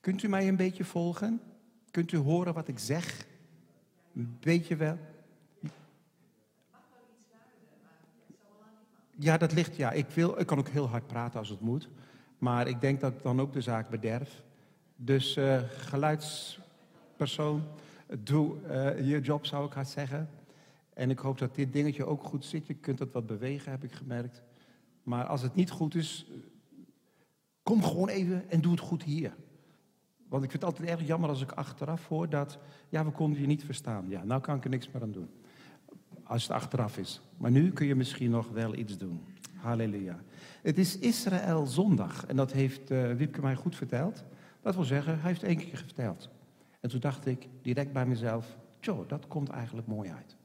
Kunt 0.00 0.22
u 0.22 0.28
mij 0.28 0.48
een 0.48 0.56
beetje 0.56 0.84
volgen? 0.84 1.40
Kunt 1.90 2.12
u 2.12 2.16
horen 2.16 2.54
wat 2.54 2.68
ik 2.68 2.78
zeg? 2.78 3.26
Een 4.14 4.36
beetje 4.40 4.76
wel? 4.76 4.98
Ja, 9.22 9.36
dat 9.36 9.52
ligt. 9.52 9.76
Ja, 9.76 9.90
ik, 9.90 10.08
wil, 10.08 10.40
ik 10.40 10.46
kan 10.46 10.58
ook 10.58 10.68
heel 10.68 10.88
hard 10.88 11.06
praten 11.06 11.38
als 11.38 11.48
het 11.48 11.60
moet. 11.60 11.88
Maar 12.38 12.68
ik 12.68 12.80
denk 12.80 13.00
dat 13.00 13.12
ik 13.12 13.22
dan 13.22 13.40
ook 13.40 13.52
de 13.52 13.60
zaak 13.60 13.88
bederf. 13.88 14.42
Dus 14.96 15.36
eh, 15.36 15.60
geluidspersoon, 15.68 17.62
doe 18.18 18.62
eh, 18.62 19.08
je 19.08 19.20
job, 19.20 19.46
zou 19.46 19.66
ik 19.66 19.72
haast 19.72 19.92
zeggen. 19.92 20.30
En 20.94 21.10
ik 21.10 21.18
hoop 21.18 21.38
dat 21.38 21.54
dit 21.54 21.72
dingetje 21.72 22.04
ook 22.04 22.22
goed 22.22 22.44
zit. 22.44 22.66
Je 22.66 22.74
kunt 22.74 22.98
het 22.98 23.12
wat 23.12 23.26
bewegen, 23.26 23.70
heb 23.70 23.84
ik 23.84 23.92
gemerkt. 23.92 24.42
Maar 25.02 25.24
als 25.24 25.42
het 25.42 25.54
niet 25.54 25.70
goed 25.70 25.94
is, 25.94 26.26
kom 27.62 27.82
gewoon 27.82 28.08
even 28.08 28.50
en 28.50 28.60
doe 28.60 28.72
het 28.72 28.80
goed 28.80 29.02
hier. 29.02 29.34
Want 30.28 30.44
ik 30.44 30.50
vind 30.50 30.62
het 30.62 30.72
altijd 30.72 30.88
erg 30.88 31.06
jammer 31.06 31.28
als 31.28 31.42
ik 31.42 31.52
achteraf 31.52 32.08
hoor 32.08 32.28
dat, 32.28 32.58
ja, 32.88 33.04
we 33.04 33.10
konden 33.10 33.40
je 33.40 33.46
niet 33.46 33.64
verstaan. 33.64 34.08
Ja, 34.08 34.24
nou 34.24 34.40
kan 34.40 34.56
ik 34.56 34.64
er 34.64 34.70
niks 34.70 34.90
meer 34.90 35.02
aan 35.02 35.12
doen. 35.12 35.28
Als 36.32 36.42
het 36.42 36.52
achteraf 36.52 36.98
is. 36.98 37.20
Maar 37.36 37.50
nu 37.50 37.70
kun 37.70 37.86
je 37.86 37.94
misschien 37.94 38.30
nog 38.30 38.48
wel 38.48 38.74
iets 38.74 38.98
doen. 38.98 39.20
Halleluja. 39.54 40.18
Het 40.62 40.78
is 40.78 40.98
Israël 40.98 41.66
zondag. 41.66 42.26
En 42.26 42.36
dat 42.36 42.52
heeft 42.52 42.90
uh, 42.90 43.12
Wiepke 43.12 43.40
mij 43.40 43.54
goed 43.54 43.76
verteld. 43.76 44.24
Dat 44.62 44.74
wil 44.74 44.84
zeggen, 44.84 45.20
hij 45.20 45.28
heeft 45.28 45.42
één 45.42 45.56
keer 45.56 45.76
verteld. 45.76 46.28
En 46.80 46.90
toen 46.90 47.00
dacht 47.00 47.26
ik 47.26 47.48
direct 47.62 47.92
bij 47.92 48.06
mezelf, 48.06 48.56
tjoh, 48.80 49.08
dat 49.08 49.26
komt 49.26 49.48
eigenlijk 49.48 49.86
mooi 49.86 50.10
uit. 50.10 50.36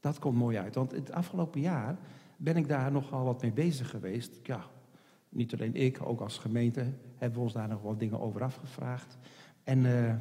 Dat 0.00 0.18
komt 0.18 0.36
mooi 0.36 0.58
uit. 0.58 0.74
Want 0.74 0.92
het 0.92 1.12
afgelopen 1.12 1.60
jaar 1.60 1.98
ben 2.36 2.56
ik 2.56 2.68
daar 2.68 2.92
nogal 2.92 3.24
wat 3.24 3.42
mee 3.42 3.52
bezig 3.52 3.90
geweest. 3.90 4.40
Ja, 4.42 4.64
niet 5.28 5.52
alleen 5.52 5.74
ik, 5.74 5.98
ook 6.02 6.20
als 6.20 6.38
gemeente 6.38 6.92
hebben 7.16 7.38
we 7.38 7.44
ons 7.44 7.52
daar 7.52 7.68
nog 7.68 7.82
wat 7.82 7.98
dingen 7.98 8.20
over 8.20 8.42
afgevraagd. 8.42 9.18
En 9.64 9.84
uh, 9.84 10.14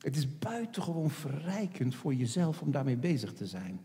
het 0.00 0.16
is 0.16 0.38
buitengewoon 0.38 1.10
verrijkend 1.10 1.94
voor 1.94 2.14
jezelf 2.14 2.62
om 2.62 2.70
daarmee 2.70 2.96
bezig 2.96 3.32
te 3.32 3.46
zijn. 3.46 3.80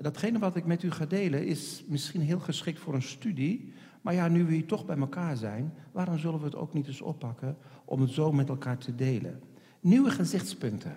Datgene 0.00 0.38
wat 0.38 0.56
ik 0.56 0.64
met 0.64 0.82
u 0.82 0.90
ga 0.90 1.06
delen 1.06 1.46
is 1.46 1.84
misschien 1.86 2.20
heel 2.20 2.38
geschikt 2.38 2.78
voor 2.78 2.94
een 2.94 3.02
studie. 3.02 3.72
Maar 4.00 4.14
ja, 4.14 4.28
nu 4.28 4.44
we 4.44 4.52
hier 4.52 4.66
toch 4.66 4.86
bij 4.86 4.96
elkaar 4.96 5.36
zijn, 5.36 5.72
waarom 5.92 6.18
zullen 6.18 6.38
we 6.38 6.44
het 6.44 6.56
ook 6.56 6.72
niet 6.72 6.86
eens 6.86 7.00
oppakken 7.00 7.56
om 7.84 8.00
het 8.00 8.10
zo 8.10 8.32
met 8.32 8.48
elkaar 8.48 8.78
te 8.78 8.94
delen? 8.94 9.42
Nieuwe 9.80 10.10
gezichtspunten, 10.10 10.96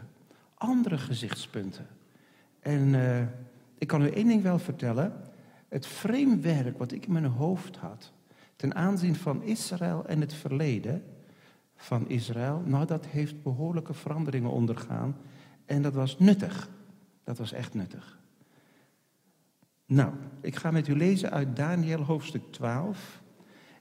andere 0.53 0.97
gezichtspunten. 0.97 1.87
En 2.59 2.93
uh, 2.93 3.21
ik 3.77 3.87
kan 3.87 4.01
u 4.01 4.09
één 4.09 4.27
ding 4.27 4.41
wel 4.41 4.59
vertellen. 4.59 5.13
Het 5.67 5.85
framewerk 5.85 6.77
wat 6.77 6.91
ik 6.91 7.05
in 7.05 7.13
mijn 7.13 7.25
hoofd 7.25 7.77
had 7.77 8.11
ten 8.55 8.75
aanzien 8.75 9.15
van 9.15 9.43
Israël 9.43 10.05
en 10.05 10.21
het 10.21 10.33
verleden 10.33 11.03
van 11.75 12.09
Israël, 12.09 12.61
nou 12.65 12.85
dat 12.85 13.05
heeft 13.05 13.43
behoorlijke 13.43 13.93
veranderingen 13.93 14.51
ondergaan. 14.51 15.17
En 15.65 15.81
dat 15.81 15.93
was 15.93 16.19
nuttig. 16.19 16.69
Dat 17.23 17.37
was 17.37 17.51
echt 17.51 17.73
nuttig. 17.73 18.21
Nou, 19.85 20.13
ik 20.41 20.55
ga 20.55 20.71
met 20.71 20.87
u 20.87 20.95
lezen 20.95 21.31
uit 21.31 21.55
Daniel 21.55 22.01
hoofdstuk 22.01 22.51
12. 22.51 23.21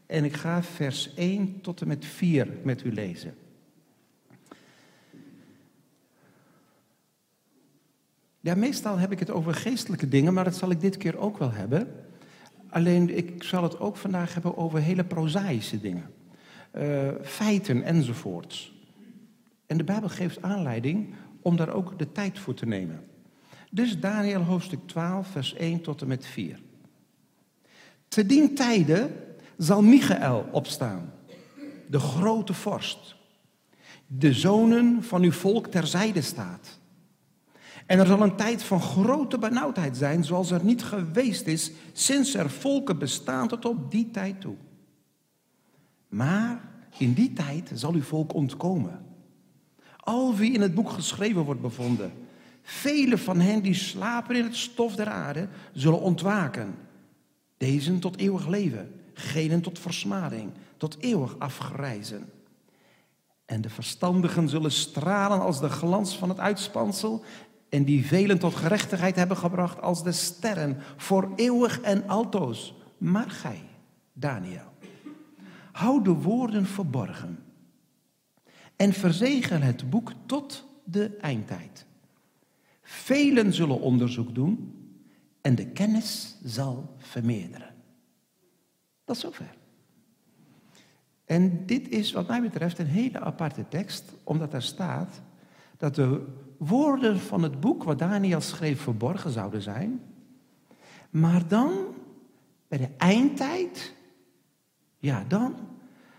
En 0.07 0.25
ik 0.25 0.35
ga 0.35 0.63
vers 0.63 1.15
1 1.15 1.61
tot 1.61 1.81
en 1.81 1.89
met 1.89 2.05
4 2.05 2.49
met 2.63 2.85
u 2.85 2.93
lezen. 2.93 3.35
Ja, 8.41 8.55
meestal 8.55 8.99
heb 8.99 9.13
ik 9.13 9.19
het 9.19 9.31
over 9.31 9.55
geestelijke 9.55 10.09
dingen, 10.09 10.35
maar 10.35 10.45
dat 10.45 10.57
zal 10.57 10.71
ik 10.71 10.81
dit 10.81 10.97
keer 10.97 11.19
ook 11.19 11.39
wel 11.39 11.53
hebben. 11.53 11.89
Alleen 12.69 13.17
ik 13.17 13.43
zal 13.43 13.63
het 13.63 13.81
ook 13.81 13.97
vandaag 13.97 14.33
hebben 14.33 14.57
over 14.57 14.81
hele 14.81 15.05
prozaïsche 15.05 15.81
dingen. 15.81 16.11
Uh, 16.79 17.09
feiten 17.23 17.83
enzovoorts. 17.83 18.75
En 19.67 19.77
de 19.77 19.85
Bijbel 19.85 20.09
geeft 20.09 20.43
aanleiding 20.43 21.15
om 21.43 21.57
daar 21.57 21.75
ook 21.75 21.99
de 21.99 22.13
tijd 22.13 22.39
voor 22.39 22.55
te 22.55 22.67
nemen. 22.67 23.05
Dus 23.75 24.01
Daniel 24.01 24.43
hoofdstuk 24.43 24.81
12, 24.87 25.29
vers 25.29 25.55
1 25.55 25.81
tot 25.81 26.01
en 26.03 26.09
met 26.09 26.27
4. 26.27 26.61
Te 28.09 28.27
dien 28.27 28.55
tijde 28.55 29.11
zal 29.57 29.83
Michael 29.83 30.49
opstaan, 30.51 31.13
de 31.89 31.99
grote 31.99 32.55
vorst, 32.55 33.17
de 34.07 34.33
zonen 34.33 35.03
van 35.03 35.23
uw 35.23 35.33
volk 35.33 35.67
terzijde 35.67 36.23
staat. 36.23 36.79
En 37.87 37.99
er 37.99 38.07
zal 38.07 38.21
een 38.23 38.37
tijd 38.37 38.63
van 38.63 38.81
grote 38.81 39.39
benauwdheid 39.39 39.97
zijn, 39.97 40.25
zoals 40.25 40.51
er 40.51 40.65
niet 40.65 40.83
geweest 40.83 41.47
is 41.47 41.73
sinds 41.93 42.35
er 42.35 42.51
volken 42.51 42.99
bestaan 42.99 43.49
tot 43.49 43.65
op 43.65 43.91
die 43.91 44.11
tijd 44.11 44.41
toe. 44.41 44.57
Maar 46.09 46.61
in 46.99 47.13
die 47.13 47.33
tijd 47.33 47.71
zal 47.75 47.93
uw 47.93 48.03
volk 48.03 48.35
ontkomen. 48.35 49.05
Al 49.97 50.35
wie 50.35 50.53
in 50.53 50.61
het 50.61 50.75
boek 50.75 50.91
geschreven 50.91 51.43
wordt 51.43 51.61
bevonden, 51.61 52.13
vele 52.63 53.19
van 53.19 53.41
hen 53.41 53.63
die 53.63 53.75
slapen 53.75 54.37
in 54.37 54.45
het 54.45 54.57
stof 54.57 54.95
der 54.95 55.09
aarde, 55.09 55.49
zullen 55.73 56.01
ontwaken. 56.01 56.75
Deze 57.57 57.99
tot 57.99 58.17
eeuwig 58.17 58.47
leven, 58.47 59.01
genen 59.15 59.61
tot 59.61 59.79
versmading, 59.79 60.51
tot 60.77 60.97
eeuwig 61.01 61.39
afgrijzen. 61.39 62.31
En 63.45 63.61
de 63.61 63.71
verstandigen 63.71 64.49
zullen 64.49 64.73
stralen 64.73 65.41
als 65.41 65.61
de 65.61 65.69
glans 65.69 66.17
van 66.17 66.29
het 66.29 66.39
uitspansel 66.39 67.25
en 67.69 67.85
die 67.85 68.07
velen 68.07 68.39
tot 68.39 68.55
gerechtigheid 68.55 69.17
hebben 69.17 69.37
gebracht 69.37 69.81
als 69.81 70.03
de 70.03 70.13
sterren 70.13 70.79
voor 70.97 71.33
eeuwig 71.37 71.81
en 71.81 72.09
altoos. 72.09 72.75
Maar 72.99 73.31
gij, 73.31 73.63
Daniel, 74.13 74.73
hou 75.73 76.03
de 76.03 76.11
woorden 76.11 76.67
verborgen 76.67 77.39
en 78.77 78.93
verzegel 78.93 79.61
het 79.61 79.91
boek 79.91 80.13
tot 80.27 80.67
de 80.85 81.17
eindtijd. 81.21 81.87
Velen 82.93 83.53
zullen 83.53 83.81
onderzoek 83.81 84.35
doen 84.35 84.75
en 85.41 85.55
de 85.55 85.67
kennis 85.67 86.37
zal 86.45 86.95
vermeerderen. 86.99 87.75
Tot 89.05 89.17
zover. 89.17 89.55
En 91.25 91.67
dit 91.67 91.89
is 91.89 92.13
wat 92.13 92.29
mij 92.29 92.43
betreft 92.43 92.79
een 92.79 92.87
hele 92.87 93.21
aparte 93.21 93.69
tekst, 93.69 94.13
omdat 94.25 94.55
er 94.55 94.63
staat 94.63 95.21
dat 95.77 95.95
de 95.95 96.27
woorden 96.59 97.21
van 97.21 97.43
het 97.43 97.61
boek 97.61 97.85
wat 97.85 97.99
Daniel 97.99 98.41
schreef 98.41 98.81
verborgen 98.81 99.31
zouden 99.31 99.63
zijn. 99.63 100.01
Maar 101.11 101.49
dan, 101.49 101.73
bij 102.69 102.79
de 102.79 102.91
eindtijd, 102.97 103.95
ja 104.99 105.25
dan, 105.29 105.55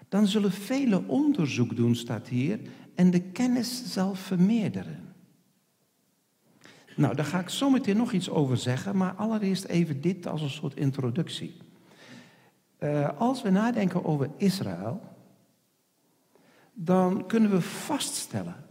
dan 0.09 0.27
zullen 0.27 0.51
velen 0.51 1.07
onderzoek 1.07 1.75
doen, 1.75 1.95
staat 1.95 2.27
hier, 2.27 2.59
en 2.95 3.11
de 3.11 3.21
kennis 3.21 3.83
zal 3.85 4.15
vermeerderen. 4.15 5.02
Nou, 6.95 7.15
daar 7.15 7.25
ga 7.25 7.39
ik 7.39 7.49
zo 7.49 7.69
meteen 7.69 7.97
nog 7.97 8.11
iets 8.11 8.29
over 8.29 8.57
zeggen, 8.57 8.97
maar 8.97 9.13
allereerst 9.13 9.63
even 9.63 10.01
dit 10.01 10.27
als 10.27 10.41
een 10.41 10.49
soort 10.49 10.75
introductie. 10.75 11.57
Uh, 12.79 13.19
als 13.19 13.41
we 13.41 13.49
nadenken 13.49 14.05
over 14.05 14.29
Israël, 14.37 15.01
dan 16.73 17.27
kunnen 17.27 17.51
we 17.51 17.61
vaststellen 17.61 18.65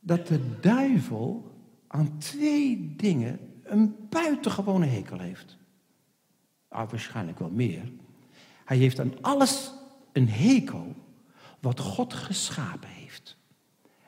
dat 0.00 0.26
de 0.26 0.58
duivel 0.60 1.54
aan 1.86 2.18
twee 2.18 2.94
dingen 2.96 3.38
een 3.62 3.96
buitengewone 4.08 4.86
hekel 4.86 5.18
heeft. 5.18 5.56
Ah, 6.68 6.90
waarschijnlijk 6.90 7.38
wel 7.38 7.50
meer. 7.50 7.92
Hij 8.64 8.76
heeft 8.76 9.00
aan 9.00 9.12
alles 9.20 9.72
een 10.12 10.28
hekel 10.28 10.94
wat 11.60 11.80
God 11.80 12.14
geschapen 12.14 12.88
heeft. 12.88 13.36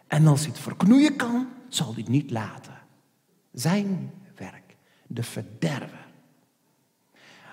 En 0.07 0.27
als 0.27 0.41
hij 0.41 0.51
het 0.51 0.59
verknoeien 0.59 1.17
kan, 1.17 1.49
zal 1.69 1.95
het 1.95 2.09
niet 2.09 2.31
laten. 2.31 2.79
Zijn 3.53 4.11
werk, 4.35 4.77
de 5.07 5.23
verderver. 5.23 6.07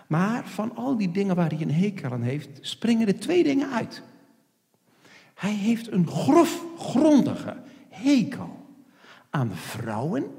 Maar 0.07 0.47
van 0.47 0.75
al 0.75 0.97
die 0.97 1.11
dingen 1.11 1.35
waar 1.35 1.49
hij 1.49 1.61
een 1.61 1.71
hekel 1.71 2.11
aan 2.11 2.21
heeft, 2.21 2.49
springen 2.61 3.07
er 3.07 3.19
twee 3.19 3.43
dingen 3.43 3.71
uit. 3.71 4.03
Hij 5.33 5.53
heeft 5.53 5.91
een 5.91 6.07
grofgrondige 6.07 7.57
hekel 7.89 8.65
aan 9.29 9.55
vrouwen 9.55 10.35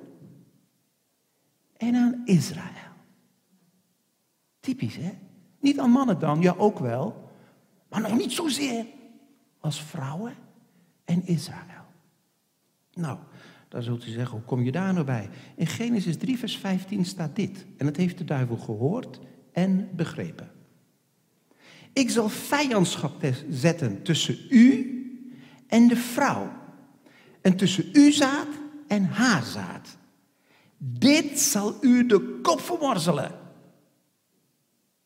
en 1.77 1.95
aan 1.95 2.23
Israël. 2.25 2.95
Typisch, 4.61 4.97
hè? 4.97 5.13
Niet 5.61 5.79
aan 5.79 5.91
mannen 5.91 6.19
dan, 6.19 6.41
ja 6.41 6.55
ook 6.57 6.79
wel, 6.79 7.31
maar 7.89 8.01
nog 8.01 8.17
niet 8.17 8.33
zozeer 8.33 8.87
als 9.61 9.83
vrouwen 9.83 10.35
en 11.05 11.27
Israël. 11.27 11.85
Nou, 12.95 13.19
dan 13.77 13.85
zult 13.85 14.07
u 14.07 14.11
zeggen, 14.11 14.37
hoe 14.37 14.47
kom 14.47 14.63
je 14.63 14.73
daar 14.73 14.93
nou 14.93 15.05
bij? 15.05 15.29
In 15.57 15.67
Genesis 15.67 16.17
3, 16.17 16.39
vers 16.39 16.57
15 16.57 17.05
staat 17.05 17.37
dit. 17.37 17.67
En 17.77 17.87
het 17.87 17.97
heeft 17.97 18.19
de 18.19 18.25
duivel 18.25 18.57
gehoord 18.57 19.21
en 19.53 19.89
begrepen. 19.93 20.51
Ik 21.93 22.11
zal 22.11 22.29
vijandschap 22.29 23.33
zetten 23.51 24.03
tussen 24.03 24.39
u 24.49 24.93
en 25.67 25.89
de 25.89 25.97
vrouw 25.97 26.53
en 27.41 27.57
tussen 27.57 27.85
uw 27.93 28.13
zaad 28.13 28.49
en 28.87 29.05
haar 29.05 29.43
zaad. 29.43 29.97
Dit 30.79 31.39
zal 31.39 31.77
u 31.81 32.07
de 32.07 32.39
kop 32.43 32.61
vermorzelen. 32.61 33.33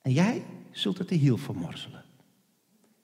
En 0.02 0.12
jij 0.12 0.44
zult 0.70 0.98
het 0.98 1.08
de 1.08 1.14
hiel 1.14 1.36
vermorzelen. 1.36 2.04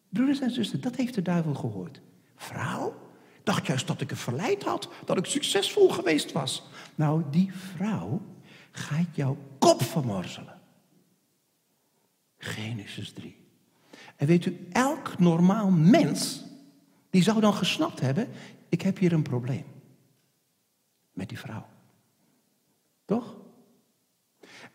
Broeders 0.09 0.41
en 0.41 0.51
zusters, 0.51 0.83
dat 0.83 0.97
heeft 0.97 1.15
de 1.15 1.23
duivel 1.23 1.55
gehoord. 1.55 2.01
Vrouw, 2.37 3.06
dacht 3.47 3.67
juist 3.67 3.87
dat 3.87 4.01
ik 4.01 4.11
het 4.11 4.19
verleid 4.19 4.63
had, 4.63 4.89
dat 5.05 5.17
ik 5.17 5.25
succesvol 5.25 5.89
geweest 5.89 6.33
was. 6.33 6.63
Nou, 6.95 7.23
die 7.31 7.53
vrouw 7.55 8.21
gaat 8.71 9.07
jouw 9.17 9.37
kop 9.59 9.83
vermorzelen. 9.83 10.61
Genesis 12.39 13.13
3. 13.13 13.37
En 14.17 14.27
weet 14.27 14.47
u, 14.47 14.67
elk 14.73 15.19
normaal 15.19 15.71
mens, 15.71 16.45
die 17.11 17.23
zou 17.23 17.41
dan 17.41 17.55
gesnapt 17.55 18.01
hebben, 18.01 18.29
ik 18.69 18.83
heb 18.83 18.99
hier 18.99 19.13
een 19.13 19.23
probleem. 19.23 19.65
Met 21.13 21.29
die 21.29 21.39
vrouw. 21.39 21.67
Toch? 23.05 23.37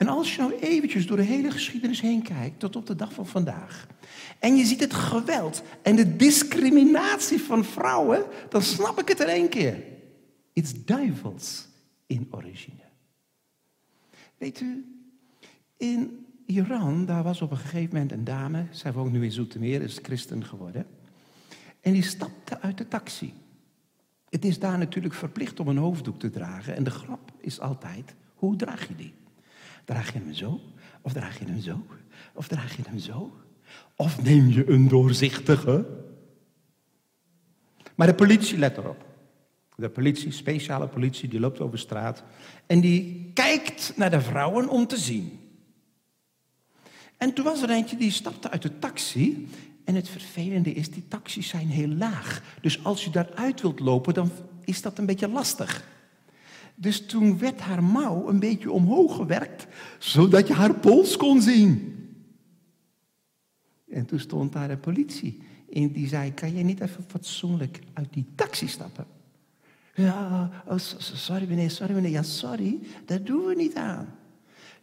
En 0.02 0.08
als 0.08 0.36
je 0.36 0.41
nou 0.41 0.54
eventjes 0.60 1.08
door 1.08 1.18
de 1.18 1.24
hele 1.24 1.52
geschiedenis 1.52 2.02
heen 2.02 2.22
kijkt, 2.22 2.60
tot 2.60 2.76
op 2.76 2.86
de 2.86 2.95
dag 2.95 3.14
van 3.14 3.28
vandaag, 3.28 3.88
en 4.39 4.56
je 4.56 4.66
ziet 4.66 4.80
het 4.80 4.93
geweld 4.93 5.64
en 5.82 5.95
de 5.95 6.16
discriminatie 6.16 7.41
van 7.41 7.66
vrouwen, 7.66 8.24
dan 8.49 8.62
snap 8.62 8.99
ik 8.99 9.08
het 9.08 9.20
in 9.20 9.28
één 9.28 9.49
keer. 9.49 9.84
Iets 10.54 10.86
duivels 10.86 11.68
in 12.08 12.28
origine. 12.32 12.84
Weet 14.38 14.60
u, 14.60 14.86
in 15.78 16.26
Iran, 16.45 17.06
daar 17.06 17.24
was 17.24 17.41
op 17.41 17.52
een 17.52 17.58
gegeven 17.58 17.93
moment 17.93 18.12
een 18.12 18.24
dame, 18.24 18.66
zij 18.72 18.93
woont 18.93 19.12
nu 19.12 19.24
in 19.24 19.32
Zoetermeer, 19.32 19.82
is 19.82 19.99
christen 20.02 20.45
geworden, 20.45 20.88
en 21.82 21.93
die 21.93 22.04
stapte 22.04 22.60
uit 22.60 22.78
de 22.78 22.88
taxi. 22.88 23.34
Het 24.30 24.45
is 24.45 24.60
daar 24.60 24.78
natuurlijk 24.78 25.14
verplicht 25.14 25.60
om 25.60 25.68
een 25.68 25.78
hoofddoek 25.78 26.20
te 26.20 26.30
dragen. 26.30 26.76
En 26.76 26.84
de 26.84 26.89
grap 26.89 27.32
is 27.38 27.60
altijd, 27.60 28.16
hoe 28.36 28.56
draag 28.56 28.88
je 28.88 28.95
die? 28.95 29.14
Draag 29.91 30.13
je 30.13 30.19
hem 30.19 30.33
zo? 30.33 30.61
Of 31.01 31.13
draag 31.13 31.39
je 31.39 31.45
hem 31.45 31.61
zo? 31.61 31.85
Of 32.33 32.47
draag 32.47 32.75
je 32.75 32.81
hem 32.87 32.99
zo? 32.99 33.31
Of 33.95 34.23
neem 34.23 34.47
je 34.47 34.69
een 34.69 34.87
doorzichtige? 34.87 35.85
Maar 37.95 38.07
de 38.07 38.13
politie 38.13 38.57
let 38.57 38.77
erop. 38.77 39.05
De 39.75 39.89
politie, 39.89 40.31
speciale 40.31 40.87
politie, 40.87 41.29
die 41.29 41.39
loopt 41.39 41.59
over 41.59 41.79
straat. 41.79 42.23
En 42.65 42.79
die 42.79 43.31
kijkt 43.33 43.93
naar 43.95 44.09
de 44.09 44.21
vrouwen 44.21 44.69
om 44.69 44.87
te 44.87 44.97
zien. 44.97 45.39
En 47.17 47.33
toen 47.33 47.45
was 47.45 47.61
er 47.61 47.69
eentje 47.69 47.97
die 47.97 48.11
stapte 48.11 48.49
uit 48.49 48.61
de 48.61 48.79
taxi 48.79 49.47
en 49.85 49.95
het 49.95 50.09
vervelende 50.09 50.73
is, 50.73 50.91
die 50.91 51.07
taxis 51.07 51.47
zijn 51.47 51.67
heel 51.67 51.87
laag. 51.87 52.41
Dus 52.61 52.83
als 52.83 53.03
je 53.03 53.09
daaruit 53.09 53.61
wilt 53.61 53.79
lopen, 53.79 54.13
dan 54.13 54.31
is 54.63 54.81
dat 54.81 54.97
een 54.97 55.05
beetje 55.05 55.27
lastig. 55.27 55.90
Dus 56.82 57.05
toen 57.05 57.38
werd 57.38 57.59
haar 57.59 57.84
mouw 57.84 58.29
een 58.29 58.39
beetje 58.39 58.71
omhoog 58.71 59.15
gewerkt, 59.15 59.67
zodat 59.99 60.47
je 60.47 60.53
haar 60.53 60.79
pols 60.79 61.17
kon 61.17 61.41
zien. 61.41 61.95
En 63.89 64.05
toen 64.05 64.19
stond 64.19 64.53
daar 64.53 64.67
de 64.67 64.77
politie. 64.77 65.41
En 65.73 65.91
die 65.91 66.07
zei, 66.07 66.34
kan 66.34 66.53
jij 66.53 66.63
niet 66.63 66.79
even 66.79 67.03
fatsoenlijk 67.07 67.79
uit 67.93 68.13
die 68.13 68.25
taxi 68.36 68.67
stappen? 68.67 69.05
Ja, 69.93 70.51
oh, 70.67 70.77
sorry 70.97 71.47
meneer, 71.47 71.71
sorry 71.71 71.93
meneer. 71.93 72.11
Ja, 72.11 72.23
sorry, 72.23 72.79
dat 73.05 73.25
doen 73.25 73.45
we 73.45 73.55
niet 73.55 73.75
aan. 73.75 74.15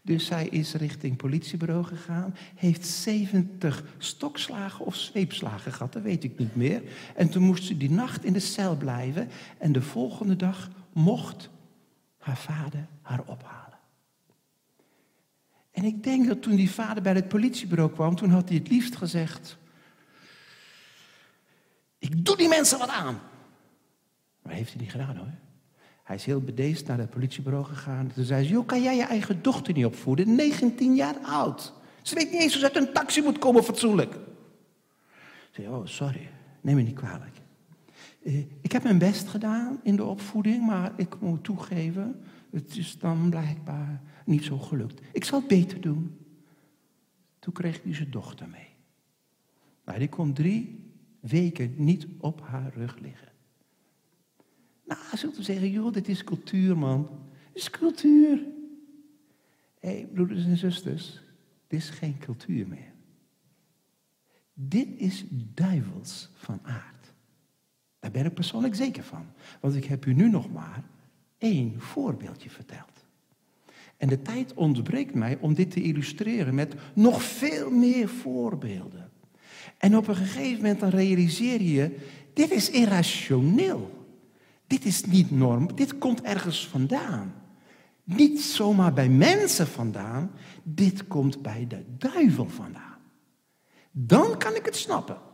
Dus 0.03 0.27
zij 0.27 0.49
is 0.49 0.75
richting 0.75 1.17
politiebureau 1.17 1.85
gegaan, 1.85 2.35
heeft 2.55 2.87
70 2.87 3.85
stokslagen 3.99 4.85
of 4.85 4.95
zweepslagen 4.95 5.73
gehad, 5.73 5.93
dat 5.93 6.03
weet 6.03 6.25
ik 6.25 6.39
niet 6.39 6.57
meer. 6.57 6.83
En 7.15 7.29
toen 7.29 7.43
moest 7.43 7.65
ze 7.65 7.77
die 7.77 7.91
nacht 7.91 8.25
in 8.25 8.33
de 8.33 8.41
cel 8.41 8.77
blijven 8.77 9.29
en 9.59 9.73
de 9.73 9.83
volgende 9.83 10.37
dag 10.37 10.71
mocht 10.93 11.51
haar 12.19 12.37
vader 12.37 12.87
haar 13.03 13.21
ophalen. 13.21 13.79
En 15.71 15.85
ik 15.85 16.03
denk 16.03 16.27
dat 16.27 16.43
toen 16.43 16.57
die 16.57 16.71
vader 16.71 17.03
bij 17.03 17.13
het 17.13 17.29
politiebureau 17.29 17.93
kwam, 17.93 18.17
toen 18.17 18.31
had 18.31 18.49
hij 18.49 18.59
het 18.59 18.69
liefst 18.69 18.97
gezegd, 18.97 19.59
ik 21.99 22.25
doe 22.25 22.37
die 22.37 22.49
mensen 22.49 22.79
wat 22.79 22.89
aan. 22.89 23.21
Maar 24.43 24.53
heeft 24.53 24.73
hij 24.73 24.81
niet 24.81 24.91
gedaan 24.91 25.17
hoor. 25.17 25.33
Hij 26.03 26.17
is 26.17 26.25
heel 26.25 26.41
bedeesd 26.41 26.87
naar 26.87 26.99
het 26.99 27.11
politiebureau 27.11 27.65
gegaan. 27.65 28.13
Toen 28.15 28.25
zei 28.25 28.45
ze, 28.45 28.53
joh, 28.53 28.67
kan 28.67 28.83
jij 28.83 28.97
je 28.97 29.03
eigen 29.03 29.43
dochter 29.43 29.75
niet 29.75 29.85
opvoeden? 29.85 30.35
19 30.35 30.95
jaar 30.95 31.17
oud. 31.23 31.73
Ze 32.03 32.15
weet 32.15 32.31
niet 32.31 32.41
eens 32.41 32.53
hoe 32.53 32.61
ze 32.61 32.67
uit 32.67 32.77
een 32.77 32.93
taxi 32.93 33.23
moet 33.23 33.39
komen 33.39 33.65
fatsoenlijk. 33.65 34.15
Ik 34.15 34.21
zei, 35.51 35.69
oh, 35.69 35.87
sorry, 35.87 36.31
neem 36.61 36.77
me 36.77 36.83
niet 36.83 36.95
kwalijk. 36.95 37.37
Eh, 38.29 38.39
ik 38.61 38.73
heb 38.73 38.83
mijn 38.83 38.99
best 38.99 39.29
gedaan 39.29 39.81
in 39.83 39.97
de 39.97 40.05
opvoeding, 40.05 40.67
maar 40.67 40.93
ik 40.97 41.21
moet 41.21 41.45
toegeven, 41.45 42.21
het 42.51 42.77
is 42.77 42.99
dan 42.99 43.31
blijkbaar 43.31 44.03
niet 44.25 44.45
zo 44.45 44.59
gelukt. 44.59 45.01
Ik 45.13 45.25
zal 45.25 45.39
het 45.39 45.49
beter 45.49 45.81
doen. 45.81 46.17
Toen 47.39 47.53
kreeg 47.53 47.83
hij 47.83 47.95
zijn 47.95 48.11
dochter 48.11 48.49
mee. 48.49 48.69
Maar 49.85 49.99
die 49.99 50.09
kon 50.09 50.33
drie 50.33 50.93
weken 51.21 51.75
niet 51.77 52.07
op 52.19 52.41
haar 52.41 52.73
rug 52.75 52.99
liggen. 52.99 53.33
Nou, 54.85 55.01
zult 55.17 55.39
u 55.39 55.43
zeggen, 55.43 55.71
joh, 55.71 55.93
dit 55.93 56.09
is 56.09 56.25
cultuur, 56.25 56.79
man. 56.79 57.09
Dit 57.53 57.63
is 57.63 57.71
cultuur. 57.71 58.37
Hé, 59.79 59.89
hey, 59.89 60.09
broeders 60.13 60.45
en 60.45 60.57
zusters, 60.57 61.21
dit 61.67 61.81
is 61.81 61.91
geen 61.91 62.19
cultuur 62.19 62.69
meer. 62.69 62.93
Dit 64.53 64.89
is 64.97 65.25
duivels 65.55 66.31
van 66.35 66.61
aard. 66.63 66.98
Daar 68.09 68.23
ben 68.23 68.31
ik 68.31 68.35
persoonlijk 68.35 68.75
zeker 68.75 69.03
van. 69.03 69.27
Want 69.61 69.75
ik 69.75 69.85
heb 69.85 70.07
u 70.07 70.15
nu 70.15 70.31
nog 70.31 70.53
maar 70.53 70.83
één 71.39 71.75
voorbeeldje 71.81 72.51
verteld. 72.51 73.05
En 73.97 74.09
de 74.09 74.23
tijd 74.23 74.55
ontbreekt 74.55 75.15
mij 75.15 75.39
om 75.41 75.55
dit 75.55 75.71
te 75.71 75.83
illustreren 75.83 76.55
met 76.55 76.75
nog 76.95 77.23
veel 77.23 77.71
meer 77.71 78.09
voorbeelden. 78.09 79.11
En 79.79 79.97
op 79.97 80.09
een 80.09 80.17
gegeven 80.17 80.57
moment 80.57 80.81
dan 80.81 80.89
realiseer 80.89 81.63
je, 81.63 81.97
dit 82.33 82.51
is 82.51 82.71
irrationeel. 82.71 84.07
Dit 84.67 84.85
is 84.85 85.05
niet 85.05 85.31
norm, 85.31 85.75
dit 85.75 85.99
komt 85.99 86.23
ergens 86.23 86.69
vandaan. 86.69 87.35
Niet 88.05 88.41
zomaar 88.41 88.93
bij 88.93 89.09
mensen 89.09 89.67
vandaan, 89.67 90.31
dit 90.63 91.07
komt 91.07 91.43
bij 91.43 91.67
de 91.67 91.85
duivel 91.99 92.49
vandaan. 92.49 92.99
Dan 93.91 94.39
kan 94.39 94.55
ik 94.55 94.65
het 94.65 94.77
snappen. 94.77 95.27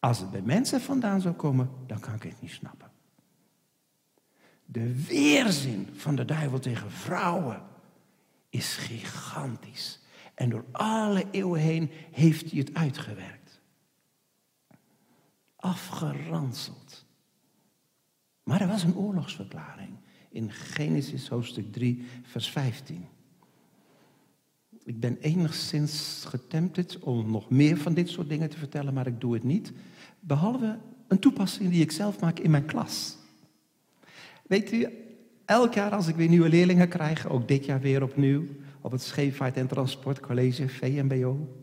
Als 0.00 0.18
het 0.18 0.30
bij 0.30 0.42
mensen 0.42 0.80
vandaan 0.80 1.20
zou 1.20 1.34
komen, 1.34 1.70
dan 1.86 2.00
kan 2.00 2.14
ik 2.14 2.22
het 2.22 2.40
niet 2.40 2.50
snappen. 2.50 2.90
De 4.64 5.04
weerzin 5.04 5.88
van 5.92 6.16
de 6.16 6.24
duivel 6.24 6.58
tegen 6.58 6.90
vrouwen 6.90 7.62
is 8.48 8.76
gigantisch. 8.76 10.00
En 10.34 10.48
door 10.48 10.64
alle 10.72 11.24
eeuwen 11.30 11.60
heen 11.60 11.90
heeft 12.10 12.50
hij 12.50 12.58
het 12.58 12.74
uitgewerkt. 12.74 13.60
Afgeranseld. 15.56 17.06
Maar 18.42 18.60
er 18.60 18.68
was 18.68 18.82
een 18.82 18.96
oorlogsverklaring 18.96 19.96
in 20.30 20.50
Genesis 20.50 21.28
hoofdstuk 21.28 21.72
3, 21.72 22.06
vers 22.22 22.50
15. 22.50 23.08
Ik 24.84 25.00
ben 25.00 25.18
enigszins 25.20 26.24
getempted 26.28 26.98
om 26.98 27.30
nog 27.30 27.50
meer 27.50 27.76
van 27.76 27.94
dit 27.94 28.08
soort 28.08 28.28
dingen 28.28 28.50
te 28.50 28.58
vertellen, 28.58 28.94
maar 28.94 29.06
ik 29.06 29.20
doe 29.20 29.34
het 29.34 29.42
niet. 29.42 29.72
Behalve 30.20 30.78
een 31.08 31.18
toepassing 31.18 31.70
die 31.70 31.82
ik 31.82 31.92
zelf 31.92 32.20
maak 32.20 32.38
in 32.38 32.50
mijn 32.50 32.64
klas. 32.64 33.16
Weet 34.46 34.72
u, 34.72 34.88
elk 35.44 35.74
jaar 35.74 35.90
als 35.90 36.06
ik 36.06 36.16
weer 36.16 36.28
nieuwe 36.28 36.48
leerlingen 36.48 36.88
krijg, 36.88 37.28
ook 37.28 37.48
dit 37.48 37.64
jaar 37.64 37.80
weer 37.80 38.02
opnieuw, 38.02 38.44
op 38.80 38.92
het 38.92 39.02
Scheepvaart 39.02 39.56
en 39.56 39.66
Transportcollege, 39.66 40.68
VMBO, 40.68 41.56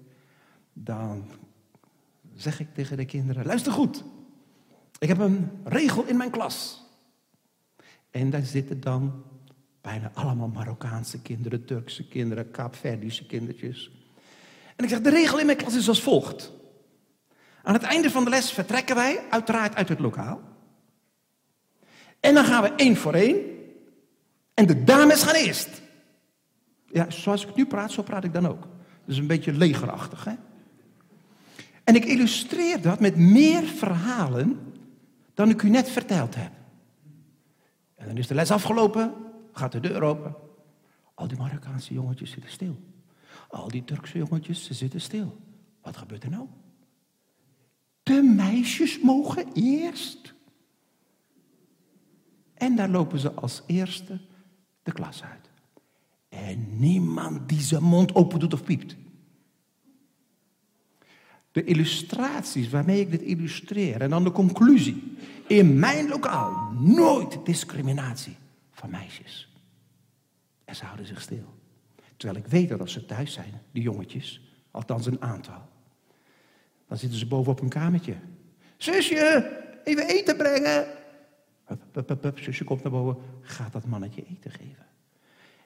dan 0.74 1.26
zeg 2.36 2.59
ik 2.59 2.74
tegen 2.74 2.97
de 2.97 3.05
kinderen, 3.05 3.45
luister 3.45 3.72
goed, 3.72 4.03
ik 4.99 5.07
heb 5.07 5.20
een 5.20 5.49
regel 5.63 6.05
in 6.05 6.18
mijn 6.18 6.32
klas. 6.32 6.86
En 8.11 8.30
daar 8.30 8.43
zitten 8.43 8.80
dan 8.80 9.24
bijna 9.88 10.12
allemaal 10.14 10.48
Marokkaanse 10.48 11.22
kinderen, 11.22 11.66
Turkse 11.66 12.08
kinderen, 12.08 12.52
Kaapverdische 12.52 13.26
kindertjes. 13.26 13.92
En 14.76 14.84
ik 14.84 14.90
zeg, 14.90 15.02
de 15.02 15.10
regel 15.10 15.40
in 15.40 15.46
mijn 15.46 15.58
klas 15.58 15.76
is 15.76 15.88
als 15.88 16.02
volgt. 16.02 16.52
Aan 17.64 17.74
het 17.74 17.84
einde 17.84 18.10
van 18.10 18.24
de 18.24 18.30
les 18.30 18.52
vertrekken 18.52 18.96
wij 18.96 19.20
uiteraard 19.30 19.76
uit 19.76 19.90
het 19.90 20.00
lokaal. 20.00 20.42
En 22.20 22.34
dan 22.34 22.46
gaan 22.46 22.64
we 22.64 22.74
één 22.76 22.96
voor 22.96 23.14
één. 23.14 23.36
En 24.54 24.68
de 24.68 24.84
dames 24.84 25.24
gaan 25.24 25.36
eerst. 25.36 25.82
Ja, 26.86 27.10
zoals 27.10 27.46
ik 27.46 27.56
nu 27.56 27.66
praat, 27.66 27.92
zo 27.92 28.02
praat 28.02 28.24
ik 28.24 28.34
dan 28.34 28.48
ook. 28.48 28.68
Dus 29.06 29.18
een 29.18 29.28
beetje 29.28 29.54
legerachtig, 29.54 30.24
hè? 30.24 30.34
En 31.84 31.96
ik 31.96 32.06
illustreer 32.06 32.82
dat 32.82 33.00
met 33.00 33.16
meer 33.18 33.64
verhalen 33.64 34.74
dan 35.34 35.50
ik 35.50 35.62
u 35.62 35.70
net 35.70 35.90
verteld 35.90 36.36
heb. 36.36 36.52
En 37.96 38.08
dan 38.08 38.18
is 38.18 38.28
de 38.28 38.36
les 38.36 38.52
afgelopen, 38.52 39.14
gaat 39.58 39.72
de 39.72 39.80
deur 39.80 40.01
open. 40.01 40.36
Al 41.14 41.28
die 41.28 41.38
Marokkaanse 41.38 41.93
jongetjes 41.93 42.32
zitten 42.32 42.51
stil. 42.51 42.80
Al 43.49 43.68
die 43.68 43.84
Turkse 43.84 44.18
jongetjes, 44.18 44.64
ze 44.64 44.74
zitten 44.74 45.01
stil. 45.01 45.38
Wat 45.82 45.97
gebeurt 45.97 46.24
er 46.24 46.30
nou? 46.30 46.47
De 48.03 48.22
meisjes 48.22 48.99
mogen 48.99 49.45
eerst. 49.53 50.34
En 52.53 52.76
daar 52.76 52.89
lopen 52.89 53.20
ze 53.20 53.32
als 53.32 53.64
eerste 53.66 54.20
de 54.84 54.91
klas 54.91 55.24
uit. 55.24 55.49
En 56.30 56.80
niemand 56.80 57.49
die 57.49 57.62
zijn 57.62 57.84
mond 57.84 58.16
open 58.16 58.39
doet 58.39 58.53
of 58.53 58.64
piept. 58.64 58.95
De 61.51 61.64
illustraties 61.64 62.70
waarmee 62.70 62.99
ik 62.99 63.12
dit 63.12 63.22
illustreer 63.22 64.01
en 64.01 64.10
dan 64.10 64.24
de 64.24 64.32
conclusie. 64.32 65.18
In 65.47 65.80
mijn 65.80 66.08
lokaal 66.08 66.72
nooit 66.72 67.45
discriminatie 67.45 68.36
van 68.78 68.90
meisjes. 68.90 69.50
En 70.66 70.76
ze 70.76 70.86
houden 70.86 71.06
zich 71.06 71.22
stil. 71.22 71.56
Terwijl 72.18 72.40
ik 72.40 72.48
weet 72.48 72.70
dat 72.70 72.80
als 72.80 72.92
ze 72.92 73.06
thuis 73.06 73.34
zijn, 73.34 73.62
die 73.72 73.84
jongetjes, 73.84 74.42
althans 74.72 75.06
een 75.06 75.22
aantal, 75.22 75.70
dan 76.88 76.98
zitten 76.98 77.20
ze 77.20 77.28
boven 77.28 77.52
op 77.52 77.62
een 77.62 77.70
kamertje. 77.70 78.16
Zusje, 78.78 79.52
even 79.84 80.08
eten 80.08 80.38
brengen. 80.38 80.88
Hup, 81.66 82.40
Zusje 82.40 82.64
komt 82.64 82.84
naar 82.84 82.92
boven, 82.92 83.24
gaat 83.42 83.74
dat 83.74 83.86
mannetje 83.86 84.26
eten 84.26 84.52
geven. 84.52 84.86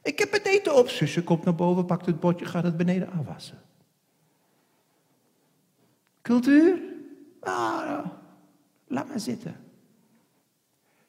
Ik 0.04 0.20
heb 0.20 0.32
het 0.32 0.46
eten 0.46 0.76
op. 0.76 0.90
Zusje 0.90 1.24
komt 1.24 1.44
naar 1.44 1.56
boven, 1.56 1.86
pakt 1.86 2.06
het 2.06 2.20
bordje, 2.20 2.46
gaat 2.46 2.64
het 2.64 2.78
beneden 2.78 3.12
afwassen. 3.12 3.62
Cultuur? 6.22 6.80
Ah, 7.40 8.06
laat 8.88 9.08
maar 9.08 9.20
zitten. 9.20 9.56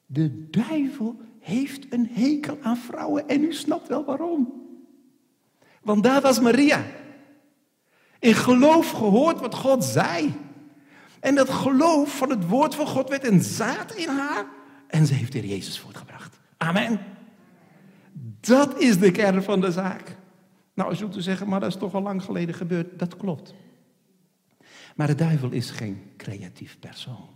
De 0.07 0.51
duivel 0.51 1.21
heeft 1.43 1.93
een 1.93 2.09
hekel 2.13 2.59
aan 2.63 2.77
vrouwen 2.77 3.29
en 3.29 3.45
u 3.45 3.53
snapt 3.53 3.89
wel 3.89 4.05
waarom. 4.05 4.53
Want 5.83 6.03
daar 6.03 6.21
was 6.21 6.41
Maria. 6.41 6.85
In 8.19 8.35
geloof 8.35 8.91
gehoord 8.91 9.41
wat 9.41 9.55
God 9.55 9.85
zei. 9.85 10.35
En 11.21 11.35
dat 11.35 11.51
geloof 11.51 12.17
van 12.17 12.31
het 12.31 12.49
woord 12.49 12.75
van 12.75 12.87
God 12.87 13.09
werd 13.09 13.27
een 13.27 13.43
zaad 13.43 13.95
in 13.95 14.09
haar. 14.09 14.47
En 14.87 15.07
ze 15.07 15.15
heeft 15.15 15.35
er 15.35 15.45
Jezus 15.45 15.79
voortgebracht. 15.79 16.39
Amen. 16.57 17.01
Dat 18.41 18.81
is 18.81 18.99
de 18.99 19.11
kern 19.11 19.43
van 19.43 19.61
de 19.61 19.71
zaak. 19.71 20.17
Nou, 20.75 20.93
u 20.93 20.97
zult 20.97 21.17
zeggen, 21.19 21.49
maar 21.49 21.61
dat 21.61 21.69
is 21.69 21.79
toch 21.79 21.95
al 21.95 22.03
lang 22.03 22.23
geleden 22.23 22.55
gebeurd. 22.55 22.99
Dat 22.99 23.17
klopt. 23.17 23.55
Maar 24.97 25.07
de 25.07 25.15
duivel 25.15 25.51
is 25.51 25.71
geen 25.71 26.03
creatief 26.17 26.79
persoon. 26.79 27.29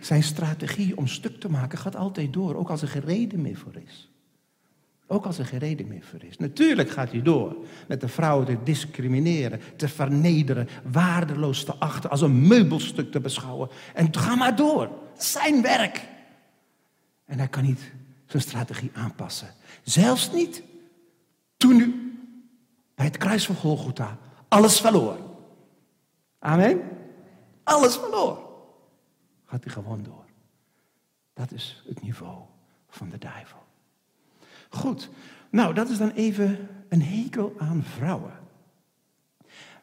Zijn 0.00 0.22
strategie 0.22 0.96
om 0.96 1.06
stuk 1.06 1.40
te 1.40 1.50
maken 1.50 1.78
gaat 1.78 1.96
altijd 1.96 2.32
door, 2.32 2.54
ook 2.54 2.70
als 2.70 2.82
er 2.82 2.88
geen 2.88 3.04
reden 3.04 3.40
meer 3.40 3.56
voor 3.56 3.72
is. 3.86 4.08
Ook 5.06 5.26
als 5.26 5.38
er 5.38 5.46
geen 5.46 5.58
reden 5.58 5.88
meer 5.88 6.02
voor 6.10 6.22
is. 6.24 6.38
Natuurlijk 6.38 6.90
gaat 6.90 7.10
hij 7.10 7.22
door 7.22 7.56
met 7.88 8.00
de 8.00 8.08
vrouw 8.08 8.44
te 8.44 8.56
discrimineren, 8.64 9.60
te 9.76 9.88
vernederen, 9.88 10.68
waardeloos 10.90 11.64
te 11.64 11.74
achten, 11.74 12.10
als 12.10 12.20
een 12.20 12.46
meubelstuk 12.46 13.10
te 13.10 13.20
beschouwen. 13.20 13.68
En 13.94 14.16
ga 14.16 14.34
maar 14.34 14.56
door. 14.56 14.90
Zijn 15.16 15.62
werk. 15.62 16.08
En 17.24 17.38
hij 17.38 17.48
kan 17.48 17.64
niet 17.64 17.92
zijn 18.26 18.42
strategie 18.42 18.90
aanpassen. 18.94 19.48
Zelfs 19.82 20.32
niet 20.32 20.62
toen 21.56 21.80
u 21.80 22.12
bij 22.94 23.04
het 23.04 23.16
kruis 23.16 23.46
van 23.46 23.56
Golgotha 23.56 24.18
alles 24.48 24.80
verloor. 24.80 25.16
Amen. 26.38 26.80
Alles 27.64 27.96
verloor. 27.96 28.43
Gaat 29.54 29.64
hij 29.64 29.72
gewoon 29.72 30.02
door. 30.02 30.24
Dat 31.34 31.52
is 31.52 31.82
het 31.86 32.02
niveau 32.02 32.42
van 32.88 33.08
de 33.08 33.18
duivel. 33.18 33.58
Goed. 34.68 35.10
Nou, 35.50 35.74
dat 35.74 35.88
is 35.88 35.98
dan 35.98 36.10
even 36.10 36.68
een 36.88 37.02
hekel 37.02 37.54
aan 37.58 37.82
vrouwen. 37.82 38.32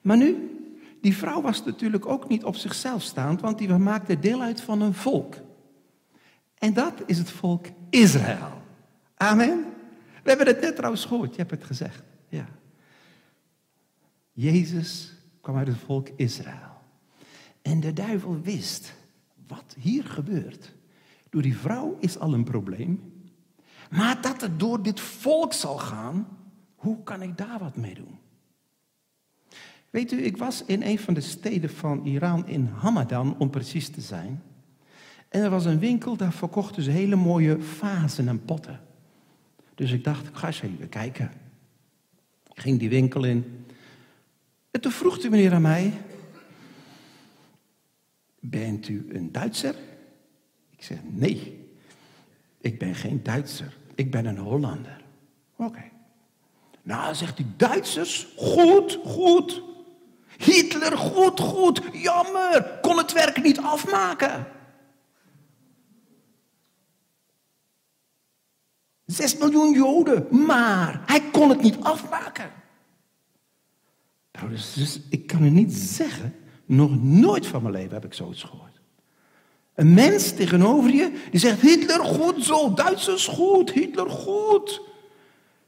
Maar 0.01 0.17
nu, 0.17 0.59
die 1.01 1.17
vrouw 1.17 1.41
was 1.41 1.63
natuurlijk 1.63 2.05
ook 2.05 2.27
niet 2.27 2.43
op 2.43 2.55
zichzelf 2.55 3.01
staand, 3.01 3.41
want 3.41 3.57
die 3.57 3.69
maakte 3.69 4.19
deel 4.19 4.41
uit 4.41 4.61
van 4.61 4.81
een 4.81 4.93
volk. 4.93 5.35
En 6.57 6.73
dat 6.73 6.93
is 7.05 7.17
het 7.17 7.31
volk 7.31 7.65
Israël. 7.89 8.61
Amen. 9.15 9.65
We 10.23 10.29
hebben 10.29 10.47
het 10.47 10.61
net 10.61 10.75
trouwens 10.75 11.05
gehoord, 11.05 11.31
je 11.31 11.37
hebt 11.37 11.51
het 11.51 11.63
gezegd. 11.63 12.03
Ja. 12.29 12.47
Jezus 14.31 15.13
kwam 15.41 15.57
uit 15.57 15.67
het 15.67 15.77
volk 15.77 16.09
Israël. 16.15 16.81
En 17.61 17.79
de 17.79 17.93
duivel 17.93 18.41
wist 18.41 18.99
wat 19.51 19.75
hier 19.79 20.03
gebeurt. 20.03 20.73
Door 21.29 21.41
die 21.41 21.57
vrouw 21.57 21.97
is 21.99 22.19
al 22.19 22.33
een 22.33 22.43
probleem. 22.43 23.13
Maar 23.89 24.21
dat 24.21 24.41
het 24.41 24.59
door 24.59 24.83
dit 24.83 24.99
volk 24.99 25.53
zal 25.53 25.77
gaan, 25.77 26.27
hoe 26.75 27.03
kan 27.03 27.21
ik 27.21 27.37
daar 27.37 27.59
wat 27.59 27.75
mee 27.75 27.93
doen? 27.93 28.19
Weet 29.89 30.11
u, 30.11 30.23
ik 30.23 30.37
was 30.37 30.63
in 30.65 30.81
een 30.81 30.99
van 30.99 31.13
de 31.13 31.21
steden 31.21 31.69
van 31.69 32.05
Iran, 32.05 32.47
in 32.47 32.65
Hamadan 32.65 33.37
om 33.37 33.49
precies 33.49 33.89
te 33.89 34.01
zijn. 34.01 34.41
En 35.29 35.41
er 35.41 35.49
was 35.49 35.65
een 35.65 35.79
winkel, 35.79 36.15
daar 36.15 36.33
verkochten 36.33 36.83
ze 36.83 36.91
hele 36.91 37.15
mooie 37.15 37.61
vazen 37.61 38.27
en 38.27 38.45
potten. 38.45 38.79
Dus 39.75 39.91
ik 39.91 40.03
dacht, 40.03 40.27
ik 40.27 40.35
ga 40.35 40.47
eens 40.47 40.61
even 40.61 40.89
kijken. 40.89 41.31
Ik 42.53 42.61
ging 42.61 42.79
die 42.79 42.89
winkel 42.89 43.23
in. 43.23 43.65
En 44.71 44.81
toen 44.81 44.91
vroeg 44.91 45.19
de 45.19 45.29
meneer 45.29 45.53
aan 45.53 45.61
mij, 45.61 45.93
bent 48.41 48.87
u 48.87 49.07
een 49.09 49.31
Duitser? 49.31 49.75
Ik 50.69 50.83
zeg, 50.83 50.97
nee, 51.03 51.69
ik 52.57 52.79
ben 52.79 52.95
geen 52.95 53.23
Duitser. 53.23 53.77
Ik 53.95 54.11
ben 54.11 54.25
een 54.25 54.37
Hollander. 54.37 55.03
Oké. 55.55 55.83
Nou, 56.81 57.15
zegt 57.15 57.37
hij, 57.37 57.47
Duitsers, 57.57 58.27
goed, 58.35 58.99
goed. 59.03 59.61
Hitler, 60.37 60.97
goed, 60.97 61.39
goed. 61.39 61.81
Jammer, 61.93 62.79
kon 62.81 62.97
het 62.97 63.13
werk 63.13 63.43
niet 63.43 63.59
afmaken. 63.59 64.47
Zes 69.05 69.37
miljoen 69.37 69.73
Joden, 69.73 70.45
maar 70.45 71.01
hij 71.05 71.21
kon 71.31 71.49
het 71.49 71.61
niet 71.61 71.77
afmaken. 71.79 72.51
Nou, 74.31 74.49
dus, 74.49 74.73
dus 74.73 74.99
ik 75.09 75.27
kan 75.27 75.43
u 75.43 75.49
niet 75.49 75.73
zeggen, 75.73 76.35
nog 76.71 77.03
nooit 77.03 77.47
van 77.47 77.61
mijn 77.61 77.73
leven 77.73 77.93
heb 77.93 78.05
ik 78.05 78.13
zoiets 78.13 78.43
gehoord. 78.43 78.81
Een 79.75 79.93
mens 79.93 80.31
tegenover 80.31 80.93
je 80.93 81.21
die 81.31 81.39
zegt 81.39 81.61
Hitler 81.61 82.05
goed 82.05 82.43
zo, 82.43 82.73
Duitsers 82.73 83.27
goed, 83.27 83.71
Hitler 83.71 84.09
goed. 84.09 84.81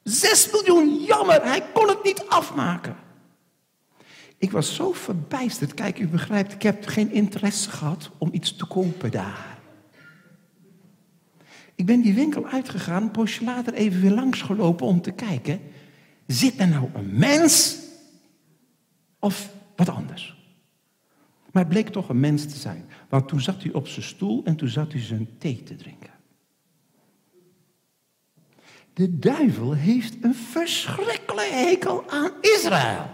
Zes 0.03 0.51
miljoen, 0.51 1.03
jammer, 1.03 1.43
hij 1.43 1.63
kon 1.73 1.87
het 1.87 2.03
niet 2.03 2.25
afmaken. 2.27 2.95
Ik 4.37 4.51
was 4.51 4.75
zo 4.75 4.91
verbijsterd. 4.91 5.73
Kijk, 5.73 5.99
u 5.99 6.07
begrijpt, 6.07 6.53
ik 6.53 6.61
heb 6.61 6.85
geen 6.85 7.11
interesse 7.11 7.69
gehad 7.69 8.09
om 8.17 8.29
iets 8.31 8.55
te 8.55 8.65
kopen 8.65 9.11
daar. 9.11 9.57
Ik 11.75 11.85
ben 11.85 12.01
die 12.01 12.13
winkel 12.13 12.45
uitgegaan, 12.45 13.03
een 13.03 13.11
poosje 13.11 13.43
later 13.43 13.73
even 13.73 14.01
weer 14.01 14.11
langsgelopen 14.11 14.85
om 14.85 15.01
te 15.01 15.11
kijken. 15.11 15.61
Zit 16.27 16.59
er 16.59 16.67
nou 16.67 16.89
een 16.93 17.17
mens 17.17 17.77
of 19.19 19.49
wat 19.75 19.89
anders? 19.89 20.32
Maar 21.53 21.63
het 21.63 21.71
bleek 21.71 21.89
toch 21.89 22.09
een 22.09 22.19
mens 22.19 22.45
te 22.45 22.57
zijn. 22.57 22.85
Want 23.09 23.27
toen 23.27 23.41
zat 23.41 23.63
hij 23.63 23.73
op 23.73 23.87
zijn 23.87 24.05
stoel 24.05 24.43
en 24.43 24.55
toen 24.55 24.67
zat 24.67 24.91
hij 24.91 25.01
zijn 25.01 25.37
thee 25.37 25.63
te 25.63 25.75
drinken. 25.75 26.09
De 28.93 29.19
duivel 29.19 29.73
heeft 29.73 30.23
een 30.23 30.35
verschrikkelijke 30.35 31.53
hekel 31.53 32.09
aan 32.09 32.31
Israël. 32.41 33.09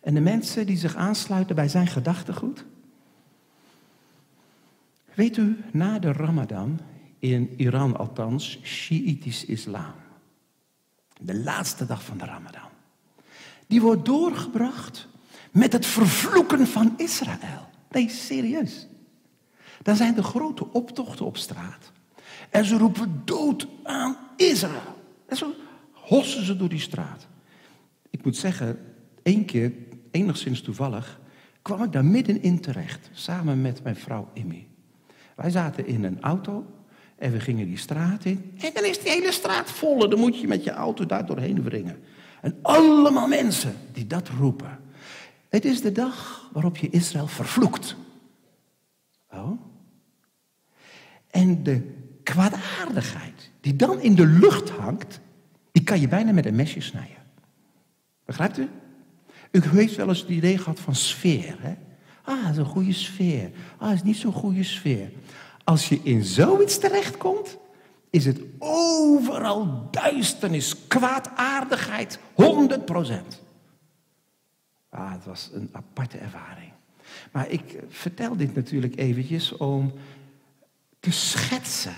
En 0.00 0.14
de 0.14 0.20
mensen 0.20 0.66
die 0.66 0.76
zich 0.76 0.96
aansluiten 0.96 1.54
bij 1.54 1.68
zijn 1.68 1.86
gedachtegoed. 1.86 2.64
Weet 5.14 5.36
u, 5.36 5.64
na 5.72 5.98
de 5.98 6.12
Ramadan, 6.12 6.80
in 7.18 7.54
Iran 7.56 7.96
althans, 7.96 8.58
Shiïtisch 8.62 9.44
islam. 9.44 9.94
De 11.20 11.34
laatste 11.34 11.86
dag 11.86 12.04
van 12.04 12.18
de 12.18 12.24
Ramadan. 12.24 12.70
Die 13.66 13.80
wordt 13.80 14.04
doorgebracht 14.04 15.08
met 15.54 15.72
het 15.72 15.86
vervloeken 15.86 16.66
van 16.66 16.94
Israël. 16.96 17.68
Nee, 17.90 18.08
serieus. 18.08 18.88
Dan 19.82 19.96
zijn 19.96 20.16
er 20.16 20.22
grote 20.22 20.72
optochten 20.72 21.26
op 21.26 21.36
straat. 21.36 21.92
En 22.50 22.64
ze 22.64 22.76
roepen 22.76 23.22
dood 23.24 23.66
aan 23.82 24.16
Israël. 24.36 24.96
En 25.26 25.36
zo 25.36 25.54
hossen 25.92 26.44
ze 26.44 26.56
door 26.56 26.68
die 26.68 26.80
straat. 26.80 27.26
Ik 28.10 28.24
moet 28.24 28.36
zeggen, 28.36 28.78
één 29.22 29.44
keer, 29.44 29.72
enigszins 30.10 30.60
toevallig, 30.60 31.20
kwam 31.62 31.82
ik 31.82 31.92
daar 31.92 32.04
middenin 32.04 32.60
terecht. 32.60 33.10
Samen 33.12 33.62
met 33.62 33.82
mijn 33.82 33.96
vrouw 33.96 34.28
Immy. 34.32 34.66
Wij 35.36 35.50
zaten 35.50 35.86
in 35.86 36.04
een 36.04 36.20
auto 36.20 36.66
en 37.16 37.32
we 37.32 37.40
gingen 37.40 37.66
die 37.66 37.78
straat 37.78 38.24
in. 38.24 38.52
En 38.58 38.70
dan 38.74 38.84
is 38.84 38.98
die 38.98 39.10
hele 39.10 39.32
straat 39.32 39.70
vol. 39.70 40.08
Dan 40.08 40.18
moet 40.18 40.40
je 40.40 40.46
met 40.46 40.64
je 40.64 40.70
auto 40.70 41.06
daar 41.06 41.26
doorheen 41.26 41.62
wringen. 41.62 41.98
En 42.40 42.58
allemaal 42.62 43.28
mensen 43.28 43.74
die 43.92 44.06
dat 44.06 44.28
roepen. 44.28 44.82
Het 45.54 45.64
is 45.64 45.80
de 45.80 45.92
dag 45.92 46.48
waarop 46.52 46.76
je 46.76 46.90
Israël 46.90 47.26
vervloekt. 47.26 47.96
Oh. 49.30 49.60
En 51.30 51.62
de 51.62 51.94
kwaadaardigheid 52.22 53.50
die 53.60 53.76
dan 53.76 54.00
in 54.00 54.14
de 54.14 54.26
lucht 54.26 54.70
hangt, 54.70 55.20
die 55.72 55.82
kan 55.82 56.00
je 56.00 56.08
bijna 56.08 56.32
met 56.32 56.46
een 56.46 56.54
mesje 56.54 56.80
snijden. 56.80 57.22
Begrijpt 58.24 58.58
u? 58.58 58.68
U 59.50 59.60
heeft 59.68 59.96
wel 59.96 60.08
eens 60.08 60.20
het 60.20 60.28
idee 60.28 60.58
gehad 60.58 60.80
van 60.80 60.94
sfeer. 60.94 61.56
Hè? 61.60 61.74
Ah, 62.22 62.42
dat 62.42 62.52
is 62.52 62.56
een 62.56 62.64
goede 62.64 62.92
sfeer. 62.92 63.50
Ah, 63.78 63.88
dat 63.88 63.96
is 63.96 64.02
niet 64.02 64.16
zo'n 64.16 64.32
goede 64.32 64.64
sfeer. 64.64 65.12
Als 65.64 65.88
je 65.88 66.00
in 66.02 66.24
zoiets 66.24 66.78
terechtkomt, 66.78 67.58
is 68.10 68.24
het 68.24 68.40
overal 68.58 69.88
duisternis, 69.90 70.86
kwaadaardigheid, 70.88 72.18
100 72.34 72.84
procent. 72.84 73.42
Ah, 74.94 75.12
het 75.12 75.24
was 75.24 75.50
een 75.52 75.68
aparte 75.72 76.18
ervaring. 76.18 76.72
Maar 77.32 77.48
ik 77.48 77.78
vertel 77.88 78.36
dit 78.36 78.54
natuurlijk 78.54 78.96
eventjes 78.96 79.56
om 79.56 79.92
te 81.00 81.10
schetsen. 81.10 81.94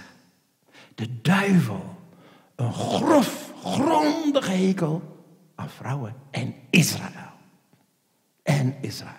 De 0.94 1.20
duivel, 1.22 1.96
een 2.54 2.72
grof, 2.72 3.52
grondige 3.64 4.50
hekel 4.50 5.24
aan 5.54 5.70
vrouwen 5.70 6.14
en 6.30 6.54
Israël. 6.70 7.32
En 8.42 8.74
Israël. 8.80 9.14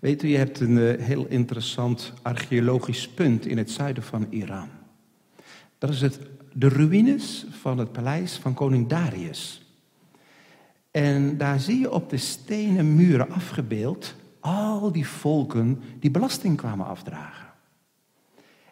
Weet 0.00 0.22
u, 0.22 0.28
je 0.28 0.36
hebt 0.36 0.60
een 0.60 0.78
eh, 0.78 1.04
heel 1.04 1.26
interessant 1.26 2.12
archeologisch 2.22 3.08
punt 3.08 3.46
in 3.46 3.58
het 3.58 3.70
zuiden 3.70 4.02
van 4.02 4.26
Iran. 4.30 4.68
Dat 5.78 5.90
is 5.90 6.00
het, 6.00 6.20
de 6.52 6.68
ruïnes 6.68 7.46
van 7.50 7.78
het 7.78 7.92
paleis 7.92 8.36
van 8.36 8.54
koning 8.54 8.88
Darius. 8.88 9.59
En 10.90 11.36
daar 11.36 11.60
zie 11.60 11.78
je 11.78 11.92
op 11.92 12.10
de 12.10 12.16
stenen 12.16 12.94
muren 12.94 13.30
afgebeeld 13.30 14.14
al 14.40 14.92
die 14.92 15.06
volken 15.06 15.80
die 15.98 16.10
belasting 16.10 16.56
kwamen 16.56 16.86
afdragen. 16.86 17.48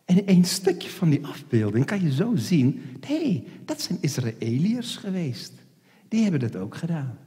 En 0.04 0.26
in 0.26 0.36
een 0.36 0.44
stukje 0.44 0.90
van 0.90 1.10
die 1.10 1.26
afbeelding 1.26 1.84
kan 1.84 2.02
je 2.02 2.12
zo 2.12 2.36
zien, 2.36 2.82
hé, 3.00 3.22
hey, 3.22 3.44
dat 3.64 3.80
zijn 3.80 3.98
Israëliërs 4.00 4.96
geweest. 4.96 5.52
Die 6.08 6.22
hebben 6.22 6.40
dat 6.40 6.56
ook 6.56 6.76
gedaan. 6.76 7.18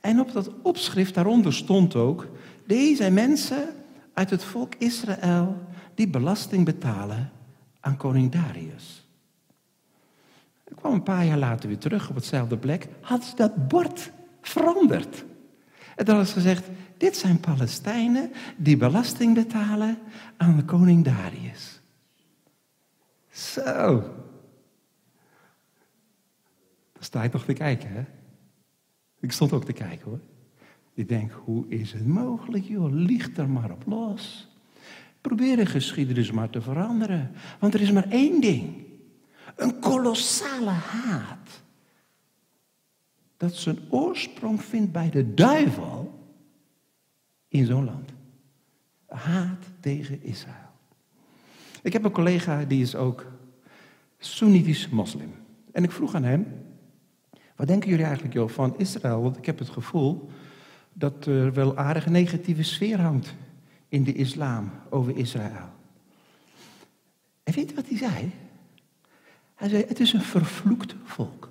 En 0.00 0.20
op 0.20 0.32
dat 0.32 0.50
opschrift 0.62 1.14
daaronder 1.14 1.54
stond 1.54 1.94
ook, 1.94 2.28
deze 2.66 3.10
mensen 3.10 3.68
uit 4.12 4.30
het 4.30 4.44
volk 4.44 4.74
Israël 4.74 5.56
die 5.94 6.08
belasting 6.08 6.64
betalen 6.64 7.30
aan 7.80 7.96
koning 7.96 8.32
Darius. 8.32 9.07
Kwam 10.78 10.92
een 10.92 11.02
paar 11.02 11.24
jaar 11.24 11.38
later 11.38 11.68
weer 11.68 11.78
terug 11.78 12.08
op 12.08 12.14
hetzelfde 12.14 12.56
plek. 12.56 12.88
Had 13.00 13.24
ze 13.24 13.36
dat 13.36 13.68
bord 13.68 14.10
veranderd. 14.40 15.24
En 15.96 16.04
dan 16.04 16.20
is 16.20 16.32
gezegd, 16.32 16.68
dit 16.96 17.16
zijn 17.16 17.40
Palestijnen 17.40 18.30
die 18.56 18.76
belasting 18.76 19.34
betalen 19.34 19.98
aan 20.36 20.56
de 20.56 20.64
koning 20.64 21.04
Darius. 21.04 21.80
Zo. 23.30 24.00
Dan 26.92 27.02
sta 27.02 27.22
je 27.22 27.28
toch 27.28 27.44
te 27.44 27.52
kijken, 27.52 27.92
hè? 27.92 28.04
Ik 29.20 29.32
stond 29.32 29.52
ook 29.52 29.64
te 29.64 29.72
kijken, 29.72 30.04
hoor. 30.04 30.20
Ik 30.94 31.08
denk, 31.08 31.32
hoe 31.32 31.68
is 31.68 31.92
het 31.92 32.06
mogelijk, 32.06 32.64
joh? 32.64 32.92
Liegt 32.92 33.38
er 33.38 33.48
maar 33.48 33.70
op 33.70 33.82
los. 33.86 34.48
Probeer 35.20 35.56
de 35.56 35.66
geschiedenis 35.66 36.30
maar 36.30 36.50
te 36.50 36.60
veranderen. 36.60 37.30
Want 37.58 37.74
er 37.74 37.80
is 37.80 37.92
maar 37.92 38.08
één 38.08 38.40
ding. 38.40 38.86
Een 39.58 39.78
kolossale 39.78 40.70
haat. 40.70 41.60
Dat 43.36 43.54
zijn 43.54 43.78
oorsprong 43.90 44.62
vindt 44.62 44.92
bij 44.92 45.10
de 45.10 45.34
duivel 45.34 46.28
in 47.48 47.66
zo'n 47.66 47.84
land. 47.84 48.10
Haat 49.06 49.64
tegen 49.80 50.22
Israël. 50.22 50.70
Ik 51.82 51.92
heb 51.92 52.04
een 52.04 52.10
collega 52.10 52.64
die 52.64 52.82
is 52.82 52.94
ook 52.94 53.26
Soenitisch 54.18 54.88
moslim. 54.88 55.34
En 55.72 55.84
ik 55.84 55.90
vroeg 55.90 56.14
aan 56.14 56.24
hem, 56.24 56.46
wat 57.56 57.66
denken 57.66 57.90
jullie 57.90 58.04
eigenlijk 58.04 58.34
joh, 58.34 58.48
van 58.48 58.78
Israël? 58.78 59.22
Want 59.22 59.36
ik 59.36 59.46
heb 59.46 59.58
het 59.58 59.68
gevoel 59.68 60.30
dat 60.92 61.26
er 61.26 61.52
wel 61.52 61.76
aardig 61.76 62.06
negatieve 62.06 62.62
sfeer 62.62 63.00
hangt 63.00 63.34
in 63.88 64.04
de 64.04 64.12
islam 64.12 64.70
over 64.90 65.16
Israël. 65.16 65.68
En 67.42 67.54
weet 67.54 67.68
je 67.68 67.74
wat 67.74 67.88
hij 67.88 67.98
zei? 67.98 68.32
Hij 69.58 69.68
zei, 69.68 69.84
het 69.88 70.00
is 70.00 70.12
een 70.12 70.22
vervloekt 70.22 70.94
volk. 71.04 71.50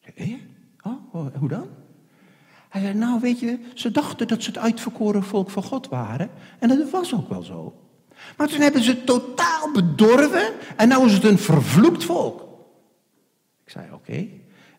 Ik 0.00 0.12
zei, 0.16 0.32
eh? 0.32 0.92
oh, 0.92 1.14
oh, 1.14 1.34
hoe 1.34 1.48
dan? 1.48 1.68
Hij 2.68 2.80
zei, 2.80 2.94
nou 2.94 3.20
weet 3.20 3.40
je, 3.40 3.58
ze 3.74 3.90
dachten 3.90 4.28
dat 4.28 4.42
ze 4.42 4.50
het 4.50 4.58
uitverkoren 4.58 5.22
volk 5.22 5.50
van 5.50 5.62
God 5.62 5.88
waren. 5.88 6.30
En 6.58 6.68
dat 6.68 6.90
was 6.90 7.14
ook 7.14 7.28
wel 7.28 7.42
zo. 7.42 7.80
Maar 8.36 8.48
toen 8.48 8.60
hebben 8.60 8.82
ze 8.82 8.90
het 8.90 9.06
totaal 9.06 9.72
bedorven 9.72 10.52
en 10.76 10.88
nu 10.88 11.04
is 11.04 11.12
het 11.12 11.24
een 11.24 11.38
vervloekt 11.38 12.04
volk. 12.04 12.40
Ik 13.64 13.70
zei, 13.70 13.92
oké, 13.92 14.26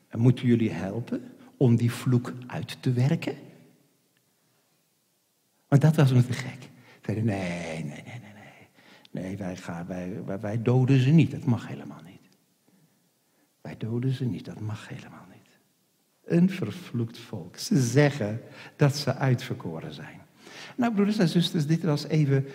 en 0.08 0.20
moeten 0.20 0.48
jullie 0.48 0.72
helpen 0.72 1.34
om 1.58 1.76
die 1.76 1.92
vloek 1.92 2.34
uit 2.48 2.78
te 2.80 2.92
werken? 2.92 3.36
Want 5.68 5.82
dat 5.82 5.96
was 5.96 6.14
me 6.14 6.26
te 6.26 6.34
gek. 6.34 6.70
Zeiden, 7.06 7.26
nee, 7.26 7.84
nee, 7.84 7.84
nee, 7.84 8.04
nee, 8.06 8.34
nee. 8.34 9.24
Nee, 9.24 9.38
wij, 9.38 9.56
gaan, 9.56 9.88
wij, 9.88 10.40
wij 10.42 10.62
doden 10.62 11.00
ze 11.00 11.10
niet. 11.10 11.32
Dat 11.32 11.46
mag 11.46 11.68
helemaal 11.68 12.02
niet. 12.06 12.11
Wij 13.62 13.76
doden 13.78 14.14
ze 14.14 14.26
niet. 14.26 14.46
Dat 14.46 14.60
mag 14.60 14.88
helemaal 14.88 15.26
niet. 15.32 15.60
Een 16.24 16.50
vervloekt 16.50 17.18
volk. 17.18 17.58
Ze 17.58 17.82
zeggen 17.82 18.42
dat 18.76 18.96
ze 18.96 19.16
uitverkoren 19.16 19.94
zijn. 19.94 20.20
Nou, 20.76 20.94
broeders 20.94 21.18
en 21.18 21.30
zusters, 21.30 21.66
dit 21.66 21.84
was 21.84 22.08
even 22.08 22.46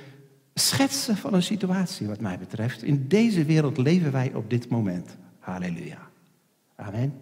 schetsen 0.55 1.17
van 1.17 1.35
een 1.35 1.43
situatie 1.43 2.07
wat 2.07 2.21
mij 2.21 2.39
betreft. 2.39 2.83
In 2.83 3.09
deze 3.09 3.45
wereld 3.45 3.77
leven 3.77 4.13
wij 4.13 4.35
op 4.35 4.51
dit 4.51 4.69
moment. 4.69 5.17
Halleluja. 5.39 6.11
Amen. 6.77 7.19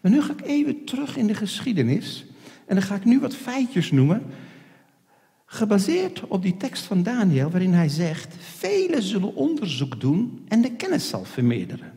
Maar 0.00 0.12
nu 0.12 0.22
ga 0.22 0.32
ik 0.32 0.40
even 0.40 0.84
terug 0.84 1.16
in 1.16 1.26
de 1.26 1.34
geschiedenis. 1.34 2.26
En 2.66 2.74
dan 2.74 2.84
ga 2.84 2.94
ik 2.94 3.04
nu 3.04 3.20
wat 3.20 3.34
feitjes 3.34 3.90
noemen. 3.90 4.22
Gebaseerd 5.46 6.26
op 6.26 6.42
die 6.42 6.56
tekst 6.56 6.84
van 6.84 7.02
Daniel, 7.02 7.50
waarin 7.50 7.72
hij 7.72 7.88
zegt: 7.88 8.36
Velen 8.38 9.02
zullen 9.02 9.34
onderzoek 9.34 10.00
doen 10.00 10.44
en 10.48 10.60
de 10.60 10.72
kennis 10.72 11.08
zal 11.08 11.24
vermeerderen. 11.24 11.93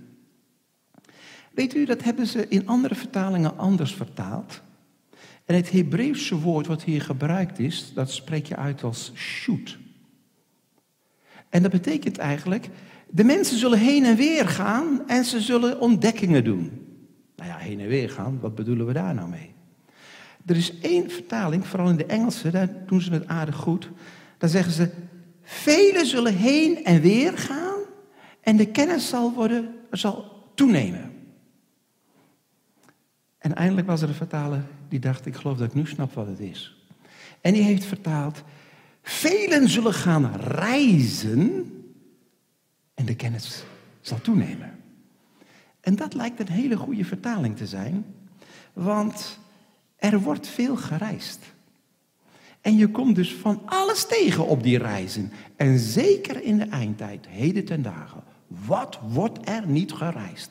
Weet 1.58 1.76
u, 1.76 1.86
dat 1.86 2.04
hebben 2.04 2.28
ze 2.28 2.48
in 2.48 2.68
andere 2.68 2.96
vertalingen 2.96 3.58
anders 3.58 3.94
vertaald. 3.94 4.62
En 5.46 5.56
het 5.56 5.72
Hebreeuwse 5.72 6.40
woord 6.40 6.68
wat 6.68 6.84
hier 6.84 7.02
gebruikt 7.02 7.60
is, 7.60 7.92
dat 7.94 8.12
spreek 8.12 8.46
je 8.46 8.56
uit 8.56 8.84
als 8.84 9.12
shoot. 9.16 9.78
En 11.50 11.62
dat 11.62 11.72
betekent 11.72 12.18
eigenlijk, 12.18 12.70
de 13.10 13.24
mensen 13.24 13.58
zullen 13.58 13.80
heen 13.80 14.06
en 14.06 14.16
weer 14.16 14.48
gaan 14.48 15.08
en 15.08 15.26
ze 15.26 15.42
zullen 15.42 15.80
ontdekkingen 15.80 16.44
doen. 16.44 16.86
Nou 17.36 17.50
ja, 17.50 17.58
heen 17.58 17.80
en 17.80 17.88
weer 17.88 18.10
gaan, 18.10 18.40
wat 18.40 18.56
bedoelen 18.56 18.86
we 18.86 18.94
daar 18.94 19.14
nou 19.14 19.30
mee? 19.30 19.54
Er 20.46 20.56
is 20.56 20.80
één 20.80 21.10
vertaling, 21.10 21.68
vooral 21.68 21.90
in 21.90 21.98
de 21.98 22.06
Engelse, 22.06 22.52
daar 22.52 22.70
doen 22.86 23.02
ze 23.02 23.12
het 23.12 23.28
aardig 23.28 23.56
goed. 23.56 23.90
Daar 24.38 24.50
zeggen 24.50 24.74
ze, 24.74 24.90
velen 25.42 26.06
zullen 26.06 26.36
heen 26.36 26.84
en 26.84 27.02
weer 27.02 27.38
gaan 27.38 27.80
en 28.42 28.58
de 28.58 28.66
kennis 28.66 29.10
zal, 29.10 29.34
worden, 29.34 29.76
zal 29.92 30.26
toenemen. 30.56 31.16
En 33.38 33.56
eindelijk 33.56 33.88
was 33.88 34.02
er 34.02 34.10
een 34.10 34.16
vertaler 34.16 34.64
die 34.90 35.00
dacht, 35.00 35.26
ik 35.26 35.36
geloof 35.36 35.58
dat 35.58 35.68
ik 35.68 35.74
nu 35.74 35.88
snap 35.88 36.14
wat 36.14 36.28
het 36.28 36.40
is. 36.40 36.76
En 37.42 37.54
die 37.54 37.64
heeft 37.64 37.86
vertaald, 37.86 38.44
velen 39.02 39.70
zullen 39.70 39.94
gaan 39.94 40.36
reizen 40.36 41.72
en 42.94 43.06
de 43.06 43.16
kennis 43.16 43.64
zal 44.02 44.22
toenemen. 44.22 44.72
En 45.80 45.96
dat 45.96 46.14
lijkt 46.14 46.40
een 46.40 46.50
hele 46.50 46.78
goede 46.78 47.06
vertaling 47.06 47.58
te 47.58 47.68
zijn, 47.68 48.06
want 48.74 49.40
er 49.96 50.20
wordt 50.20 50.48
veel 50.48 50.76
gereisd. 50.76 51.40
En 52.62 52.78
je 52.78 52.88
komt 52.88 53.16
dus 53.16 53.36
van 53.36 53.62
alles 53.66 54.06
tegen 54.06 54.48
op 54.48 54.64
die 54.64 54.78
reizen. 54.78 55.32
En 55.56 55.80
zeker 55.80 56.44
in 56.44 56.58
de 56.58 56.64
eindtijd, 56.64 57.28
heden 57.28 57.66
ten 57.66 57.82
dagen. 57.82 58.24
Wat 58.48 59.00
wordt 59.08 59.50
er 59.50 59.68
niet 59.68 59.94
gereisd? 59.94 60.50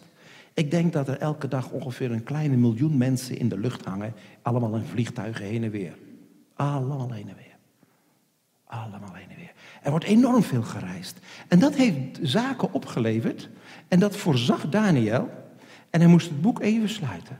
Ik 0.57 0.71
denk 0.71 0.93
dat 0.93 1.09
er 1.09 1.19
elke 1.19 1.49
dag 1.49 1.71
ongeveer 1.71 2.11
een 2.11 2.23
kleine 2.23 2.57
miljoen 2.57 2.97
mensen 2.97 3.39
in 3.39 3.49
de 3.49 3.59
lucht 3.59 3.85
hangen. 3.85 4.15
Allemaal 4.43 4.75
in 4.75 4.85
vliegtuigen 4.85 5.45
heen 5.45 5.65
en 5.65 5.71
weer. 5.71 5.97
Allemaal 6.55 7.13
heen 7.13 7.29
en 7.29 7.37
weer. 7.37 7.57
Allemaal 8.65 9.15
heen 9.15 9.31
en 9.31 9.37
weer. 9.37 9.53
Er 9.83 9.91
wordt 9.91 10.05
enorm 10.05 10.43
veel 10.43 10.63
gereisd. 10.63 11.19
En 11.49 11.59
dat 11.59 11.75
heeft 11.75 12.19
zaken 12.23 12.73
opgeleverd. 12.73 13.49
En 13.89 13.99
dat 13.99 14.17
voorzag 14.17 14.69
Daniel. 14.69 15.31
En 15.91 16.01
hij 16.01 16.09
moest 16.09 16.29
het 16.29 16.41
boek 16.41 16.61
even 16.61 16.89
sluiten. 16.89 17.39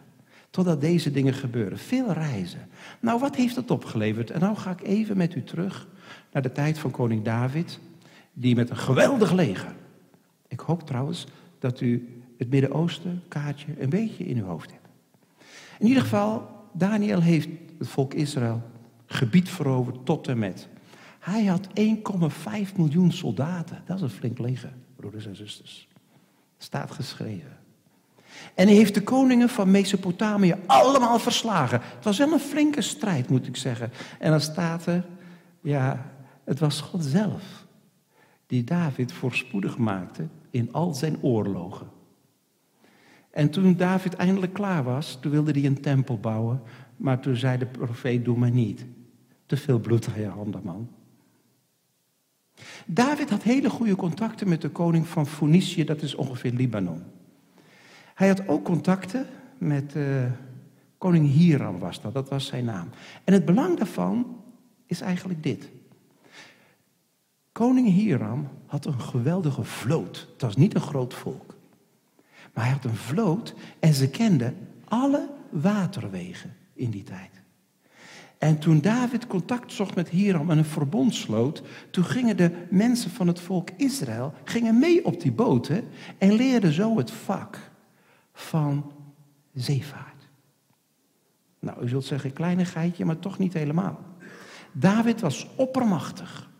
Totdat 0.51 0.81
deze 0.81 1.11
dingen 1.11 1.35
gebeuren. 1.35 1.79
Veel 1.79 2.13
reizen. 2.13 2.69
Nou, 3.01 3.21
wat 3.21 3.37
heeft 3.37 3.55
dat 3.55 3.71
opgeleverd? 3.71 4.31
En 4.31 4.41
nou 4.41 4.57
ga 4.57 4.71
ik 4.71 4.83
even 4.83 5.17
met 5.17 5.35
u 5.35 5.45
terug 5.45 5.89
naar 6.33 6.43
de 6.43 6.53
tijd 6.53 6.79
van 6.79 6.91
koning 6.91 7.25
David. 7.25 7.79
Die 8.33 8.55
met 8.55 8.71
een 8.71 8.77
geweldig 8.77 9.33
leger. 9.33 9.75
Ik 10.49 10.61
hoop 10.61 10.87
trouwens 10.87 11.27
dat 11.59 11.81
u 11.81 12.16
het 12.39 12.51
Midden-Oosten 12.51 13.23
kaartje 13.29 13.67
een 13.79 13.91
beetje 13.91 14.25
in 14.25 14.37
uw 14.37 14.45
hoofd 14.45 14.71
hebt. 14.71 14.89
In 15.79 15.87
ieder 15.87 16.03
geval, 16.03 16.49
Daniel 16.73 17.21
heeft 17.21 17.49
het 17.79 17.89
volk 17.89 18.15
Israël 18.15 18.63
gebied 19.07 19.49
veroverd 19.49 20.05
tot 20.05 20.29
en 20.29 20.39
met. 20.39 20.69
Hij 21.19 21.45
had 21.45 21.69
1,5 21.81 22.77
miljoen 22.77 23.13
soldaten. 23.13 23.83
Dat 23.87 23.97
is 23.97 24.03
een 24.03 24.11
flink 24.11 24.39
leger, 24.39 24.73
broeders 24.97 25.27
en 25.27 25.37
zusters. 25.37 25.89
Staat 26.59 26.91
geschreven. 26.91 27.57
En 28.55 28.67
hij 28.67 28.77
heeft 28.77 28.95
de 28.95 29.03
koningen 29.03 29.49
van 29.49 29.71
Mesopotamië 29.71 30.55
allemaal 30.67 31.19
verslagen. 31.19 31.81
Het 31.95 32.05
was 32.05 32.19
wel 32.19 32.33
een 32.33 32.39
flinke 32.39 32.83
strijd, 32.83 33.29
moet 33.29 33.47
ik 33.47 33.57
zeggen. 33.57 33.91
En 34.19 34.31
dan 34.31 34.41
staat 34.41 34.87
er, 34.87 35.05
ja, 35.61 36.13
het 36.45 36.59
was 36.59 36.81
God 36.81 37.05
zelf 37.05 37.67
die 38.47 38.65
David 38.65 39.13
voorspoedig 39.13 39.79
maakte 39.79 40.27
in 40.51 40.73
al 40.73 40.95
zijn 40.95 41.23
oorlogen. 41.23 41.87
En 43.37 43.51
toen 43.51 43.77
David 43.77 44.15
eindelijk 44.15 44.53
klaar 44.53 44.85
was, 44.85 45.19
toen 45.21 45.31
wilde 45.31 45.51
hij 45.51 45.65
een 45.65 45.81
tempel 45.81 46.19
bouwen. 46.19 46.63
Maar 46.97 47.21
toen 47.21 47.37
zei 47.37 47.59
de 47.59 47.67
profeet, 47.67 48.25
doe 48.25 48.37
maar 48.37 48.51
niet. 48.51 48.85
Te 49.47 49.57
veel 49.57 49.79
bloed 49.79 50.09
aan 50.09 50.21
je 50.21 50.27
handen, 50.27 50.61
man. 50.65 50.89
David 52.87 53.31
had 53.31 53.43
hele 53.43 53.71
goede 53.71 53.97
contacten 53.97 54.49
met 54.49 54.61
de 54.61 54.69
koning 54.69 55.07
van 55.07 55.27
Phoenicië, 55.27 55.85
dat 55.85 56.03
is 56.03 56.15
ongeveer 56.15 56.53
Libanon. 56.53 57.03
Hij 58.15 58.29
had 58.29 58.49
ook 58.49 58.65
contacten 58.65 59.27
met 59.59 59.95
uh, 59.95 60.25
koning 60.99 61.33
Hiram 61.33 61.79
was 61.79 62.01
dat, 62.01 62.15
dat 62.15 62.29
was 62.29 62.47
zijn 62.47 62.65
naam. 62.65 62.89
En 63.25 63.33
het 63.33 63.45
belang 63.45 63.77
daarvan 63.79 64.43
is 64.87 65.01
eigenlijk 65.01 65.43
dit. 65.43 65.71
Koning 67.53 67.89
Hiram 67.89 68.49
had 68.67 68.87
een 68.87 69.01
geweldige 69.01 69.65
vloot. 69.65 70.29
Het 70.33 70.43
was 70.43 70.57
niet 70.57 70.75
een 70.75 70.81
groot 70.81 71.15
volk. 71.15 71.46
Maar 72.57 72.65
hij 72.65 72.75
had 72.75 72.85
een 72.85 72.97
vloot 72.97 73.55
en 73.79 73.95
ze 73.95 74.09
kenden 74.09 74.57
alle 74.85 75.29
waterwegen 75.51 76.57
in 76.73 76.91
die 76.91 77.03
tijd. 77.03 77.31
En 78.39 78.59
toen 78.59 78.81
David 78.81 79.27
contact 79.27 79.73
zocht 79.73 79.95
met 79.95 80.09
Hiram 80.09 80.51
en 80.51 80.59
een 80.59 80.65
verbond 80.65 81.15
sloot, 81.15 81.63
toen 81.91 82.05
gingen 82.05 82.37
de 82.37 82.67
mensen 82.71 83.11
van 83.11 83.27
het 83.27 83.41
volk 83.41 83.71
Israël 83.77 84.35
gingen 84.45 84.79
mee 84.79 85.05
op 85.05 85.21
die 85.21 85.33
boten 85.33 85.85
en 86.19 86.33
leerden 86.33 86.73
zo 86.73 86.97
het 86.97 87.11
vak 87.11 87.71
van 88.33 88.93
zeevaart. 89.55 90.29
Nou, 91.59 91.83
u 91.85 91.89
zult 91.89 92.05
zeggen, 92.05 92.33
kleinigheidje, 92.33 93.05
maar 93.05 93.19
toch 93.19 93.39
niet 93.39 93.53
helemaal. 93.53 94.01
David 94.73 95.21
was 95.21 95.49
oppermachtig, 95.57 96.51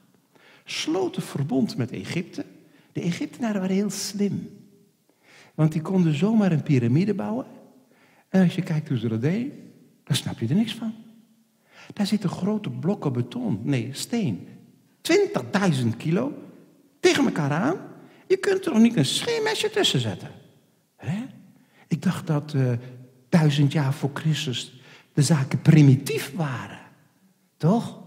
sloot 0.65 1.17
een 1.17 1.23
verbond 1.23 1.77
met 1.77 1.91
Egypte. 1.91 2.45
De 2.93 3.01
Egyptenaren 3.01 3.61
waren 3.61 3.77
heel 3.77 3.91
slim. 3.91 4.65
Want 5.57 5.73
die 5.73 5.83
konden 5.83 6.15
zomaar 6.15 6.53
een 6.53 6.63
piramide 6.63 7.15
bouwen. 7.15 7.47
En 8.29 8.43
als 8.43 8.55
je 8.55 8.63
kijkt 8.63 8.89
hoe 8.89 8.99
ze 8.99 9.09
dat 9.09 9.21
deden, 9.21 9.53
dan 10.05 10.17
snap 10.17 10.39
je 10.39 10.49
er 10.49 10.55
niks 10.55 10.75
van. 10.75 10.95
Daar 11.93 12.07
zitten 12.07 12.31
grote 12.31 12.71
blokken 12.71 13.13
beton, 13.13 13.61
nee, 13.63 13.89
steen. 13.93 14.49
20.000 15.83 15.97
kilo 15.97 16.33
tegen 17.01 17.25
elkaar 17.25 17.51
aan. 17.51 17.77
Je 18.27 18.37
kunt 18.37 18.67
er 18.67 18.73
nog 18.73 18.83
niet 18.83 18.97
een 18.97 19.05
scheermesje 19.05 19.71
tussen 19.71 20.01
zetten. 20.01 20.31
Hè? 20.97 21.25
Ik 21.89 22.03
dacht 22.03 22.27
dat 22.27 22.53
uh, 22.57 22.73
duizend 23.29 23.73
jaar 23.73 23.95
voor 23.95 24.11
Christus 24.15 24.81
de 25.13 25.23
zaken 25.23 25.63
primitief 25.63 26.33
waren. 26.35 26.79
Toch? 27.57 27.99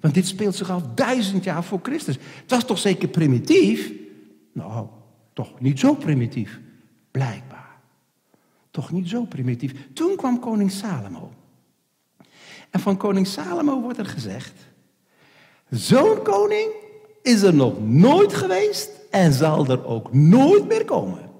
Want 0.00 0.14
dit 0.14 0.26
speelt 0.26 0.54
zich 0.54 0.70
af 0.70 0.82
duizend 0.94 1.44
jaar 1.44 1.64
voor 1.64 1.80
Christus. 1.82 2.14
Het 2.14 2.50
was 2.50 2.64
toch 2.64 2.78
zeker 2.78 3.08
primitief? 3.08 3.92
Nou, 4.52 4.86
toch 5.32 5.60
niet 5.60 5.78
zo 5.78 5.94
primitief. 5.94 6.60
Blijkbaar. 7.10 7.78
Toch 8.70 8.92
niet 8.92 9.08
zo 9.08 9.24
primitief. 9.24 9.88
Toen 9.92 10.16
kwam 10.16 10.38
koning 10.38 10.70
Salomo. 10.70 11.32
En 12.70 12.80
van 12.80 12.96
koning 12.96 13.26
Salomo 13.26 13.80
wordt 13.80 13.98
er 13.98 14.06
gezegd: 14.06 14.52
Zo'n 15.68 16.22
koning 16.22 16.72
is 17.22 17.42
er 17.42 17.54
nog 17.54 17.86
nooit 17.86 18.34
geweest 18.34 18.90
en 19.10 19.32
zal 19.32 19.66
er 19.66 19.84
ook 19.84 20.12
nooit 20.12 20.68
meer 20.68 20.84
komen. 20.84 21.30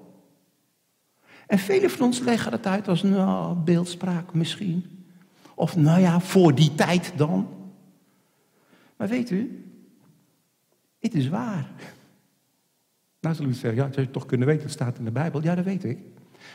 En 1.47 1.59
velen 1.59 1.89
van 1.89 2.05
ons 2.05 2.19
leggen 2.19 2.51
het 2.51 2.65
uit 2.65 2.87
als 2.87 3.03
nou, 3.03 3.55
beeldspraak 3.55 4.33
misschien. 4.33 5.05
Of 5.55 5.75
nou 5.75 6.01
ja, 6.01 6.19
voor 6.19 6.55
die 6.55 6.75
tijd 6.75 7.13
dan. 7.15 7.47
Maar 8.95 9.07
weet 9.07 9.29
u, 9.29 9.65
het 10.99 11.13
is 11.13 11.29
waar. 11.29 11.69
Nou 13.21 13.35
zullen 13.35 13.51
we 13.51 13.57
zeggen, 13.57 13.75
ja, 13.75 13.85
dat 13.85 13.93
zou 13.93 14.05
je 14.05 14.11
toch 14.11 14.25
kunnen 14.25 14.47
weten, 14.47 14.63
het 14.63 14.71
staat 14.71 14.97
in 14.97 15.05
de 15.05 15.11
Bijbel. 15.11 15.43
Ja, 15.43 15.55
dat 15.55 15.65
weet 15.65 15.83
ik. 15.83 15.97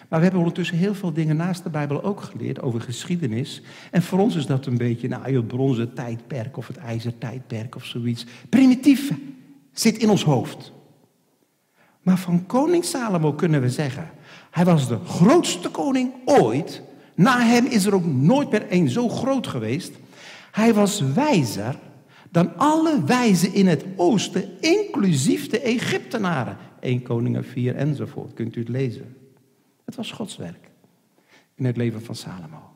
Maar 0.09 0.19
we 0.19 0.23
hebben 0.25 0.41
ondertussen 0.41 0.77
heel 0.77 0.95
veel 0.95 1.13
dingen 1.13 1.37
naast 1.37 1.63
de 1.63 1.71
Bijbel 1.71 2.03
ook 2.03 2.21
geleerd 2.21 2.63
over 2.63 2.81
geschiedenis. 2.81 3.63
En 3.91 4.03
voor 4.03 4.19
ons 4.19 4.35
is 4.35 4.47
dat 4.47 4.67
een 4.67 4.77
beetje, 4.77 5.09
nou, 5.09 5.35
het 5.35 5.47
bronzen 5.47 5.95
tijdperk 5.95 6.57
of 6.57 6.67
het 6.67 6.77
ijzertijdperk 6.77 7.77
of 7.77 7.85
zoiets. 7.85 8.27
Primitief 8.49 9.13
zit 9.73 9.97
in 9.97 10.11
ons 10.11 10.25
hoofd. 10.25 10.73
Maar 12.03 12.19
van 12.19 12.47
koning 12.47 12.85
Salomo 12.85 13.33
kunnen 13.33 13.61
we 13.61 13.71
zeggen, 13.71 14.11
hij 14.51 14.65
was 14.65 14.89
de 14.89 14.99
grootste 15.05 15.69
koning 15.69 16.13
ooit. 16.25 16.83
Na 17.15 17.41
hem 17.41 17.67
is 17.67 17.85
er 17.85 17.95
ook 17.95 18.07
nooit 18.07 18.51
meer 18.51 18.67
een 18.69 18.89
zo 18.89 19.09
groot 19.09 19.47
geweest. 19.47 19.93
Hij 20.51 20.75
was 20.75 21.01
wijzer 21.01 21.79
dan 22.37 22.57
alle 22.57 23.05
wijzen 23.05 23.55
in 23.55 23.67
het 23.67 23.85
oosten, 23.97 24.61
inclusief 24.61 25.49
de 25.49 25.61
Egyptenaren. 25.61 26.57
1 26.81 27.03
Koningen 27.03 27.45
4 27.45 27.77
enzovoort, 27.77 28.35
kunt 28.35 28.57
u 28.57 28.61
het 28.61 28.69
lezen. 28.69 29.17
Het 29.85 29.95
was 29.95 30.13
Gods 30.13 30.37
werk 30.37 30.71
in 31.55 31.65
het 31.65 31.77
leven 31.77 32.03
van 32.03 32.15
Salomo. 32.15 32.71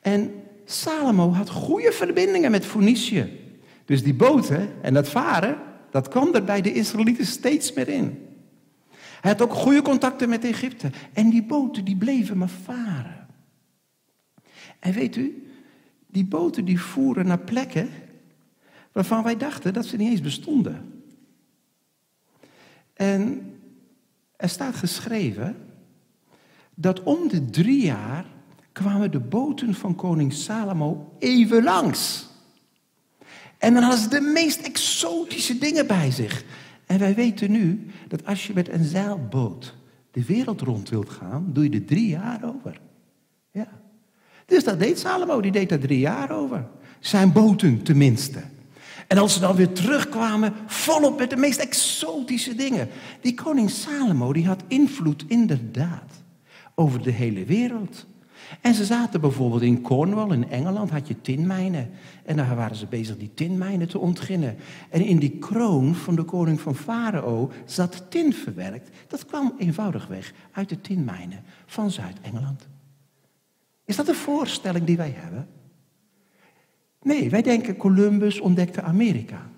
En 0.00 0.30
Salomo 0.64 1.30
had 1.32 1.50
goede 1.50 1.92
verbindingen 1.92 2.50
met 2.50 2.66
Phoenicië. 2.66 3.40
Dus 3.84 4.02
die 4.02 4.14
boten 4.14 4.82
en 4.82 4.94
dat 4.94 5.08
varen, 5.08 5.58
dat 5.90 6.08
kwam 6.08 6.34
er 6.34 6.44
bij 6.44 6.60
de 6.60 6.72
Israëlieten 6.72 7.26
steeds 7.26 7.72
meer 7.72 7.88
in. 7.88 8.26
Hij 9.20 9.30
had 9.30 9.42
ook 9.42 9.52
goede 9.52 9.82
contacten 9.82 10.28
met 10.28 10.44
Egypte. 10.44 10.90
En 11.12 11.30
die 11.30 11.42
boten 11.42 11.84
die 11.84 11.96
bleven 11.96 12.38
maar 12.38 12.48
varen. 12.64 13.26
En 14.78 14.92
weet 14.92 15.16
u, 15.16 15.46
die 16.06 16.24
boten 16.24 16.64
die 16.64 16.80
voeren 16.80 17.26
naar 17.26 17.38
plekken 17.38 17.88
waarvan 18.96 19.22
wij 19.22 19.36
dachten 19.36 19.72
dat 19.72 19.86
ze 19.86 19.96
niet 19.96 20.10
eens 20.10 20.20
bestonden. 20.20 21.02
En 22.92 23.52
er 24.36 24.48
staat 24.48 24.74
geschreven 24.74 25.56
dat 26.74 27.02
om 27.02 27.28
de 27.28 27.44
drie 27.44 27.84
jaar 27.84 28.26
kwamen 28.72 29.10
de 29.10 29.20
boten 29.20 29.74
van 29.74 29.94
koning 29.94 30.32
Salomo 30.32 31.12
even 31.18 31.62
langs. 31.62 32.28
En 33.58 33.74
dan 33.74 33.82
hadden 33.82 34.00
ze 34.00 34.08
de 34.08 34.20
meest 34.20 34.60
exotische 34.60 35.58
dingen 35.58 35.86
bij 35.86 36.10
zich. 36.10 36.44
En 36.86 36.98
wij 36.98 37.14
weten 37.14 37.50
nu 37.50 37.86
dat 38.08 38.26
als 38.26 38.46
je 38.46 38.52
met 38.54 38.68
een 38.68 38.84
zeilboot 38.84 39.74
de 40.10 40.24
wereld 40.24 40.60
rond 40.60 40.88
wilt 40.88 41.10
gaan, 41.10 41.50
doe 41.52 41.64
je 41.64 41.70
er 41.70 41.84
drie 41.84 42.08
jaar 42.08 42.54
over. 42.54 42.80
Ja. 43.50 43.68
Dus 44.46 44.64
dat 44.64 44.78
deed 44.78 44.98
Salomo, 44.98 45.40
die 45.40 45.52
deed 45.52 45.68
daar 45.68 45.78
drie 45.78 45.98
jaar 45.98 46.30
over. 46.30 46.68
Zijn 47.00 47.32
boten 47.32 47.82
tenminste. 47.82 48.54
En 49.06 49.18
als 49.18 49.32
ze 49.32 49.40
dan 49.40 49.56
weer 49.56 49.72
terugkwamen, 49.72 50.54
volop 50.66 51.18
met 51.18 51.30
de 51.30 51.36
meest 51.36 51.58
exotische 51.58 52.54
dingen. 52.54 52.88
Die 53.20 53.34
koning 53.34 53.70
Salomo, 53.70 54.32
die 54.32 54.46
had 54.46 54.62
invloed 54.68 55.24
inderdaad 55.28 56.12
over 56.74 57.02
de 57.02 57.10
hele 57.10 57.44
wereld. 57.44 58.06
En 58.60 58.74
ze 58.74 58.84
zaten 58.84 59.20
bijvoorbeeld 59.20 59.62
in 59.62 59.80
Cornwall, 59.80 60.32
in 60.32 60.50
Engeland, 60.50 60.90
had 60.90 61.08
je 61.08 61.20
tinmijnen. 61.20 61.90
En 62.24 62.36
daar 62.36 62.56
waren 62.56 62.76
ze 62.76 62.86
bezig 62.86 63.16
die 63.16 63.34
tinmijnen 63.34 63.88
te 63.88 63.98
ontginnen. 63.98 64.56
En 64.90 65.04
in 65.04 65.18
die 65.18 65.38
kroon 65.38 65.94
van 65.94 66.16
de 66.16 66.22
koning 66.22 66.60
van 66.60 66.74
Farao 66.74 67.50
zat 67.64 68.10
tin 68.10 68.32
verwerkt. 68.32 68.90
Dat 69.08 69.26
kwam 69.26 69.54
eenvoudigweg 69.58 70.32
uit 70.52 70.68
de 70.68 70.80
tinmijnen 70.80 71.42
van 71.66 71.90
Zuid-Engeland. 71.90 72.68
Is 73.84 73.96
dat 73.96 74.08
een 74.08 74.14
voorstelling 74.14 74.84
die 74.84 74.96
wij 74.96 75.14
hebben? 75.16 75.48
Nee, 77.06 77.30
wij 77.30 77.42
denken 77.42 77.76
Columbus 77.76 78.40
ontdekte 78.40 78.82
Amerika. 78.82 79.50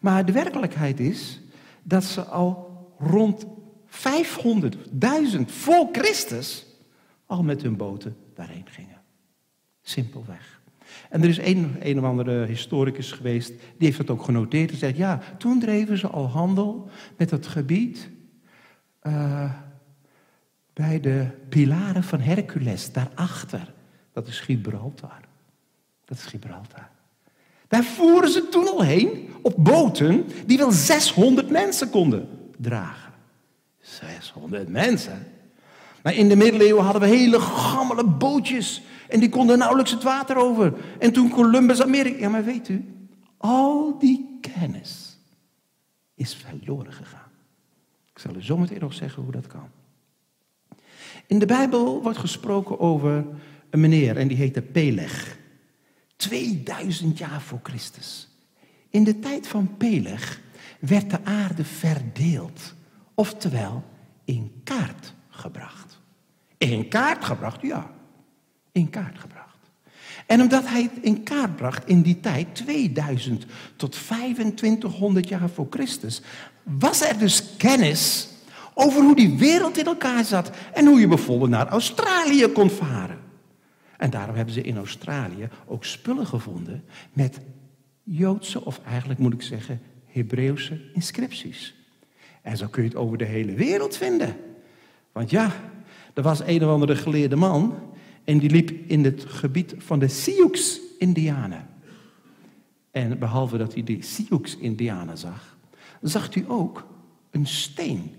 Maar 0.00 0.24
de 0.24 0.32
werkelijkheid 0.32 1.00
is 1.00 1.40
dat 1.82 2.04
ze 2.04 2.22
al 2.22 2.86
rond 2.98 3.46
500.000 3.86 5.40
voor 5.46 5.88
Christus 5.92 6.66
al 7.26 7.42
met 7.42 7.62
hun 7.62 7.76
boten 7.76 8.16
daarheen 8.34 8.66
gingen. 8.68 9.00
Simpelweg. 9.82 10.60
En 11.10 11.22
er 11.22 11.28
is 11.28 11.38
een, 11.38 11.98
of 11.98 12.04
andere 12.04 12.46
historicus 12.46 13.12
geweest, 13.12 13.48
die 13.48 13.86
heeft 13.86 13.96
dat 13.96 14.10
ook 14.10 14.22
genoteerd 14.22 14.70
en 14.70 14.76
zegt, 14.76 14.96
ja, 14.96 15.20
toen 15.38 15.60
dreven 15.60 15.98
ze 15.98 16.08
al 16.08 16.28
handel 16.28 16.88
met 17.16 17.30
het 17.30 17.46
gebied 17.46 18.10
uh, 19.02 19.52
bij 20.72 21.00
de 21.00 21.26
pilaren 21.48 22.04
van 22.04 22.20
Hercules, 22.20 22.92
daarachter. 22.92 23.72
Dat 24.12 24.26
is 24.26 24.40
Gibraltar. 24.40 25.25
Dat 26.06 26.18
is 26.18 26.24
Gibraltar. 26.24 26.88
Daar 27.68 27.84
voeren 27.84 28.30
ze 28.30 28.48
toen 28.48 28.68
al 28.68 28.82
heen 28.82 29.30
op 29.42 29.54
boten 29.58 30.26
die 30.46 30.58
wel 30.58 30.70
600 30.70 31.50
mensen 31.50 31.90
konden 31.90 32.28
dragen. 32.56 33.12
600 33.80 34.68
mensen. 34.68 35.26
Maar 36.02 36.14
in 36.14 36.28
de 36.28 36.36
middeleeuwen 36.36 36.84
hadden 36.84 37.02
we 37.02 37.08
hele 37.08 37.40
gammele 37.40 38.04
bootjes. 38.04 38.82
En 39.08 39.20
die 39.20 39.28
konden 39.28 39.58
nauwelijks 39.58 39.90
het 39.90 40.02
water 40.02 40.36
over. 40.36 40.74
En 40.98 41.12
toen 41.12 41.30
Columbus 41.30 41.82
Amerika. 41.82 42.18
Ja, 42.18 42.28
maar 42.28 42.44
weet 42.44 42.68
u, 42.68 42.84
al 43.36 43.98
die 43.98 44.38
kennis 44.40 45.18
is 46.14 46.34
verloren 46.34 46.92
gegaan. 46.92 47.30
Ik 48.12 48.18
zal 48.18 48.36
u 48.36 48.42
zo 48.42 48.56
meteen 48.56 48.80
nog 48.80 48.94
zeggen 48.94 49.22
hoe 49.22 49.32
dat 49.32 49.46
kan. 49.46 49.68
In 51.26 51.38
de 51.38 51.46
Bijbel 51.46 52.02
wordt 52.02 52.18
gesproken 52.18 52.80
over 52.80 53.24
een 53.70 53.80
meneer 53.80 54.16
en 54.16 54.28
die 54.28 54.36
heette 54.36 54.62
Peleg. 54.62 55.38
2000 56.16 57.18
jaar 57.18 57.40
voor 57.40 57.60
Christus. 57.62 58.28
In 58.90 59.04
de 59.04 59.18
tijd 59.18 59.46
van 59.46 59.76
Peleg 59.76 60.40
werd 60.78 61.10
de 61.10 61.24
aarde 61.24 61.64
verdeeld. 61.64 62.74
Oftewel 63.14 63.84
in 64.24 64.60
kaart 64.64 65.14
gebracht. 65.28 65.98
In 66.58 66.88
kaart 66.88 67.24
gebracht, 67.24 67.62
ja. 67.62 67.90
In 68.72 68.90
kaart 68.90 69.18
gebracht. 69.18 69.56
En 70.26 70.40
omdat 70.40 70.68
hij 70.68 70.82
het 70.82 70.92
in 71.00 71.22
kaart 71.22 71.56
bracht 71.56 71.86
in 71.86 72.02
die 72.02 72.20
tijd, 72.20 72.54
2000 72.54 73.46
tot 73.76 73.92
2500 73.92 75.28
jaar 75.28 75.50
voor 75.50 75.66
Christus, 75.70 76.22
was 76.62 77.08
er 77.08 77.18
dus 77.18 77.56
kennis 77.56 78.28
over 78.74 79.02
hoe 79.02 79.16
die 79.16 79.38
wereld 79.38 79.78
in 79.78 79.86
elkaar 79.86 80.24
zat 80.24 80.50
en 80.72 80.86
hoe 80.86 81.00
je 81.00 81.08
bijvoorbeeld 81.08 81.50
naar 81.50 81.68
Australië 81.68 82.46
kon 82.46 82.70
varen. 82.70 83.18
En 83.96 84.10
daarom 84.10 84.36
hebben 84.36 84.54
ze 84.54 84.62
in 84.62 84.76
Australië 84.76 85.48
ook 85.66 85.84
spullen 85.84 86.26
gevonden 86.26 86.84
met 87.12 87.40
Joodse, 88.02 88.64
of 88.64 88.80
eigenlijk 88.84 89.20
moet 89.20 89.32
ik 89.32 89.42
zeggen, 89.42 89.80
Hebreeuwse 90.06 90.80
inscripties. 90.92 91.74
En 92.42 92.56
zo 92.56 92.66
kun 92.66 92.82
je 92.82 92.88
het 92.88 92.98
over 92.98 93.18
de 93.18 93.24
hele 93.24 93.54
wereld 93.54 93.96
vinden. 93.96 94.36
Want 95.12 95.30
ja, 95.30 95.52
er 96.14 96.22
was 96.22 96.40
een 96.40 96.64
of 96.64 96.70
andere 96.70 96.96
geleerde 96.96 97.36
man 97.36 97.74
en 98.24 98.38
die 98.38 98.50
liep 98.50 98.70
in 98.90 99.04
het 99.04 99.24
gebied 99.24 99.74
van 99.78 99.98
de 99.98 100.08
Sioux-Indianen. 100.08 101.66
En 102.90 103.18
behalve 103.18 103.56
dat 103.56 103.74
hij 103.74 103.82
de 103.82 104.02
Sioux-Indianen 104.02 105.18
zag, 105.18 105.56
zag 106.00 106.34
hij 106.34 106.44
ook 106.48 106.86
een 107.30 107.46
steen 107.46 108.14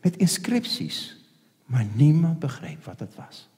met 0.00 0.16
inscripties. 0.16 1.16
Maar 1.64 1.86
niemand 1.94 2.38
begreep 2.38 2.84
wat 2.84 3.00
het 3.00 3.14
was. 3.14 3.48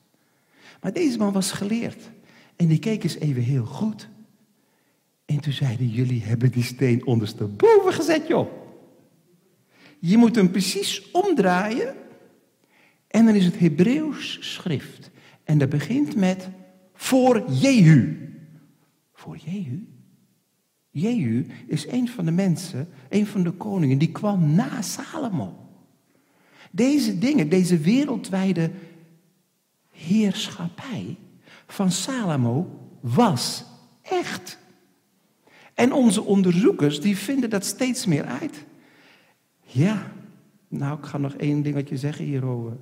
Maar 0.80 0.92
deze 0.92 1.18
man 1.18 1.32
was 1.32 1.52
geleerd. 1.52 2.10
En 2.56 2.66
die 2.66 2.78
keek 2.78 3.02
eens 3.02 3.18
even 3.18 3.42
heel 3.42 3.64
goed. 3.64 4.08
En 5.24 5.40
toen 5.40 5.52
zeiden 5.52 5.88
jullie 5.88 6.22
hebben 6.22 6.50
die 6.50 6.62
steen 6.62 7.06
ondersteboven 7.06 7.92
gezet, 7.92 8.26
joh. 8.26 8.48
Je 9.98 10.16
moet 10.16 10.36
hem 10.36 10.50
precies 10.50 11.10
omdraaien. 11.10 11.94
En 13.08 13.24
dan 13.24 13.34
is 13.34 13.44
het 13.44 13.58
Hebreeuws 13.58 14.38
schrift. 14.40 15.10
En 15.44 15.58
dat 15.58 15.68
begint 15.68 16.16
met 16.16 16.48
voor 16.94 17.50
Jehu. 17.50 18.30
Voor 19.12 19.36
Jehu? 19.36 19.86
Jehu 20.90 21.46
is 21.66 21.86
een 21.86 22.08
van 22.08 22.24
de 22.24 22.30
mensen, 22.30 22.88
een 23.08 23.26
van 23.26 23.42
de 23.42 23.50
koningen, 23.50 23.98
die 23.98 24.12
kwam 24.12 24.54
na 24.54 24.82
Salomo. 24.82 25.68
Deze 26.70 27.18
dingen, 27.18 27.48
deze 27.48 27.78
wereldwijde 27.78 28.70
heerschappij 29.96 31.16
van 31.66 31.90
Salomo 31.90 32.80
was 33.00 33.64
echt. 34.02 34.58
En 35.74 35.92
onze 35.92 36.22
onderzoekers 36.22 37.00
die 37.00 37.16
vinden 37.16 37.50
dat 37.50 37.64
steeds 37.64 38.06
meer 38.06 38.24
uit. 38.24 38.64
Ja, 39.62 40.12
nou 40.68 40.98
ik 40.98 41.04
ga 41.04 41.18
nog 41.18 41.34
één 41.34 41.62
dingetje 41.62 41.96
zeggen 41.96 42.24
hierover. 42.24 42.76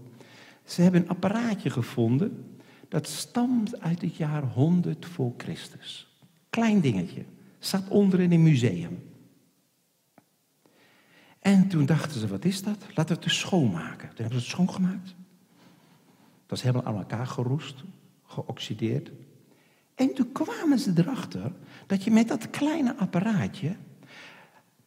Ze 0.64 0.82
hebben 0.82 1.00
een 1.00 1.08
apparaatje 1.08 1.70
gevonden 1.70 2.58
dat 2.88 3.08
stamt 3.08 3.80
uit 3.80 4.00
het 4.00 4.16
jaar 4.16 4.42
100 4.42 5.06
voor 5.06 5.32
Christus. 5.36 6.18
Klein 6.50 6.80
dingetje, 6.80 7.24
staat 7.58 7.88
onder 7.88 8.20
in 8.20 8.32
een 8.32 8.42
museum. 8.42 9.02
En 11.38 11.68
toen 11.68 11.86
dachten 11.86 12.20
ze, 12.20 12.26
wat 12.26 12.44
is 12.44 12.62
dat? 12.62 12.78
Laten 12.88 13.06
we 13.06 13.12
het 13.12 13.22
dus 13.22 13.38
schoonmaken. 13.38 14.08
Toen 14.08 14.16
hebben 14.16 14.40
ze 14.40 14.46
het 14.46 14.54
schoongemaakt. 14.54 15.14
Dat 16.46 16.62
was 16.62 16.62
helemaal 16.62 16.84
aan 16.84 16.96
elkaar 16.96 17.26
geroest, 17.26 17.84
geoxideerd. 18.26 19.10
En 19.94 20.14
toen 20.14 20.32
kwamen 20.32 20.78
ze 20.78 20.92
erachter 20.94 21.52
dat 21.86 22.04
je 22.04 22.10
met 22.10 22.28
dat 22.28 22.50
kleine 22.50 22.96
apparaatje 22.96 23.76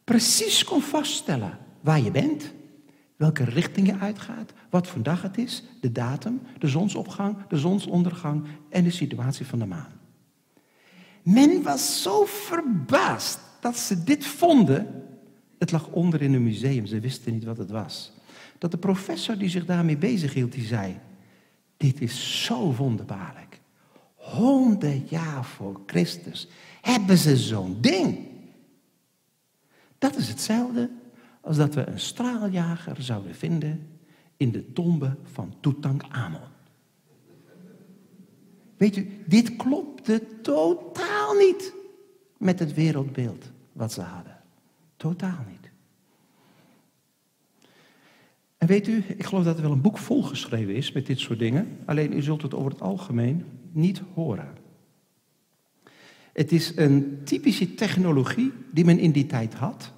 precies 0.04 0.64
kon 0.64 0.82
vaststellen 0.82 1.58
waar 1.80 2.00
je 2.00 2.10
bent, 2.10 2.52
welke 3.16 3.44
richting 3.44 3.86
je 3.86 3.98
uitgaat, 3.98 4.52
wat 4.70 4.86
voor 4.86 5.02
dag 5.02 5.22
het 5.22 5.38
is, 5.38 5.62
de 5.80 5.92
datum, 5.92 6.40
de 6.58 6.68
zonsopgang, 6.68 7.36
de 7.48 7.58
zonsondergang 7.58 8.46
en 8.68 8.84
de 8.84 8.90
situatie 8.90 9.46
van 9.46 9.58
de 9.58 9.66
maan. 9.66 9.92
Men 11.22 11.62
was 11.62 12.02
zo 12.02 12.24
verbaasd 12.24 13.38
dat 13.60 13.76
ze 13.76 14.04
dit 14.04 14.26
vonden. 14.26 15.04
Het 15.58 15.72
lag 15.72 15.88
onder 15.88 16.22
in 16.22 16.34
een 16.34 16.42
museum, 16.42 16.86
ze 16.86 17.00
wisten 17.00 17.32
niet 17.32 17.44
wat 17.44 17.58
het 17.58 17.70
was. 17.70 18.12
Dat 18.58 18.70
de 18.70 18.78
professor 18.78 19.38
die 19.38 19.48
zich 19.48 19.64
daarmee 19.64 19.96
bezighield, 19.96 20.52
die 20.52 20.66
zei: 20.66 20.98
Dit 21.78 22.00
is 22.00 22.44
zo 22.44 22.74
wonderbaarlijk. 22.74 23.60
Honderd 24.14 25.08
jaar 25.08 25.44
voor 25.44 25.80
Christus 25.86 26.48
hebben 26.80 27.18
ze 27.18 27.36
zo'n 27.36 27.80
ding. 27.80 28.18
Dat 29.98 30.16
is 30.16 30.28
hetzelfde 30.28 30.90
als 31.40 31.56
dat 31.56 31.74
we 31.74 31.86
een 31.86 32.00
straaljager 32.00 33.02
zouden 33.02 33.34
vinden 33.34 34.00
in 34.36 34.50
de 34.50 34.72
tombe 34.72 35.16
van 35.22 35.54
Tutankhamon. 35.60 36.40
Weet 38.76 38.96
u, 38.96 39.22
dit 39.26 39.56
klopte 39.56 40.22
totaal 40.42 41.34
niet 41.34 41.72
met 42.36 42.58
het 42.58 42.74
wereldbeeld 42.74 43.50
wat 43.72 43.92
ze 43.92 44.00
hadden. 44.00 44.36
Totaal 44.96 45.44
niet. 45.48 45.57
En 48.58 48.66
weet 48.66 48.88
u, 48.88 49.04
ik 49.16 49.24
geloof 49.24 49.44
dat 49.44 49.56
er 49.56 49.62
wel 49.62 49.72
een 49.72 49.80
boek 49.80 49.98
volgeschreven 49.98 50.74
is 50.74 50.92
met 50.92 51.06
dit 51.06 51.18
soort 51.18 51.38
dingen. 51.38 51.78
Alleen 51.84 52.12
u 52.12 52.22
zult 52.22 52.42
het 52.42 52.54
over 52.54 52.70
het 52.70 52.80
algemeen 52.80 53.44
niet 53.72 54.02
horen. 54.14 54.48
Het 56.32 56.52
is 56.52 56.72
een 56.76 57.20
typische 57.24 57.74
technologie 57.74 58.52
die 58.72 58.84
men 58.84 58.98
in 58.98 59.10
die 59.10 59.26
tijd 59.26 59.54
had, 59.54 59.92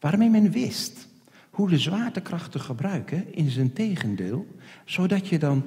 waarmee 0.00 0.30
men 0.30 0.50
wist 0.50 1.08
hoe 1.50 1.68
de 1.68 1.78
zwaartekracht 1.78 2.52
te 2.52 2.58
gebruiken 2.58 3.34
in 3.34 3.50
zijn 3.50 3.72
tegendeel, 3.72 4.46
zodat 4.84 5.28
je 5.28 5.38
dan 5.38 5.64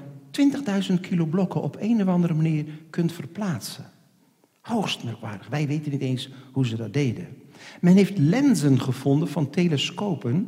20.000 0.92 1.00
kilo 1.02 1.26
blokken 1.26 1.62
op 1.62 1.78
een 1.80 2.02
of 2.02 2.08
andere 2.08 2.34
manier 2.34 2.66
kunt 2.90 3.12
verplaatsen. 3.12 3.92
Hoogst 4.62 5.04
merkwaardig. 5.04 5.48
Wij 5.48 5.68
weten 5.68 5.92
niet 5.92 6.02
eens 6.02 6.30
hoe 6.52 6.68
ze 6.68 6.76
dat 6.76 6.94
deden. 6.94 7.28
Men 7.82 7.96
heeft 7.96 8.18
lenzen 8.18 8.82
gevonden 8.82 9.28
van 9.28 9.50
telescopen 9.50 10.48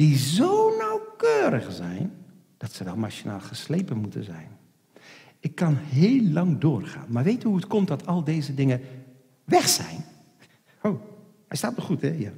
die 0.00 0.18
zo 0.18 0.76
nauwkeurig 0.78 1.72
zijn 1.72 2.12
dat 2.56 2.72
ze 2.72 2.84
wel 2.84 2.96
machinaal 2.96 3.40
geslepen 3.40 3.96
moeten 3.96 4.24
zijn. 4.24 4.48
Ik 5.40 5.54
kan 5.54 5.76
heel 5.76 6.22
lang 6.22 6.58
doorgaan, 6.58 7.06
maar 7.08 7.24
weet 7.24 7.44
u 7.44 7.46
hoe 7.46 7.56
het 7.56 7.66
komt 7.66 7.88
dat 7.88 8.06
al 8.06 8.24
deze 8.24 8.54
dingen 8.54 8.80
weg 9.44 9.68
zijn? 9.68 10.04
Oh, 10.82 11.00
hij 11.48 11.56
staat 11.56 11.76
nog 11.76 11.84
goed, 11.84 12.00
hè? 12.00 12.08
Ja. 12.18 12.30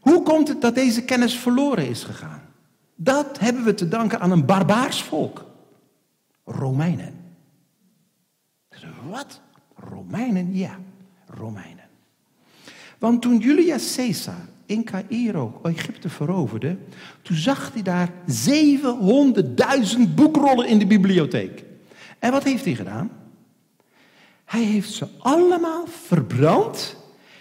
Hoe 0.00 0.22
komt 0.22 0.48
het 0.48 0.60
dat 0.60 0.74
deze 0.74 1.04
kennis 1.04 1.38
verloren 1.38 1.88
is 1.88 2.04
gegaan? 2.04 2.42
Dat 2.94 3.38
hebben 3.38 3.64
we 3.64 3.74
te 3.74 3.88
danken 3.88 4.20
aan 4.20 4.30
een 4.30 4.46
barbaars 4.46 5.02
volk. 5.02 5.44
Romeinen. 6.44 7.14
Wat? 9.08 9.40
Romeinen? 9.74 10.54
Ja, 10.54 10.78
Romeinen. 11.26 11.88
Want 12.98 13.22
toen 13.22 13.38
Julius 13.38 13.94
Caesar 13.94 14.50
in 14.72 14.84
Cairo 14.84 15.60
Egypte 15.62 16.08
veroverde, 16.08 16.76
toen 17.22 17.36
zag 17.36 17.72
hij 17.72 17.82
daar 17.82 18.10
700.000 20.08 20.14
boekrollen 20.14 20.68
in 20.68 20.78
de 20.78 20.86
bibliotheek. 20.86 21.64
En 22.18 22.32
wat 22.32 22.42
heeft 22.42 22.64
hij 22.64 22.74
gedaan? 22.74 23.10
Hij 24.44 24.62
heeft 24.62 24.92
ze 24.92 25.08
allemaal 25.18 25.86
verbrand 25.86 26.96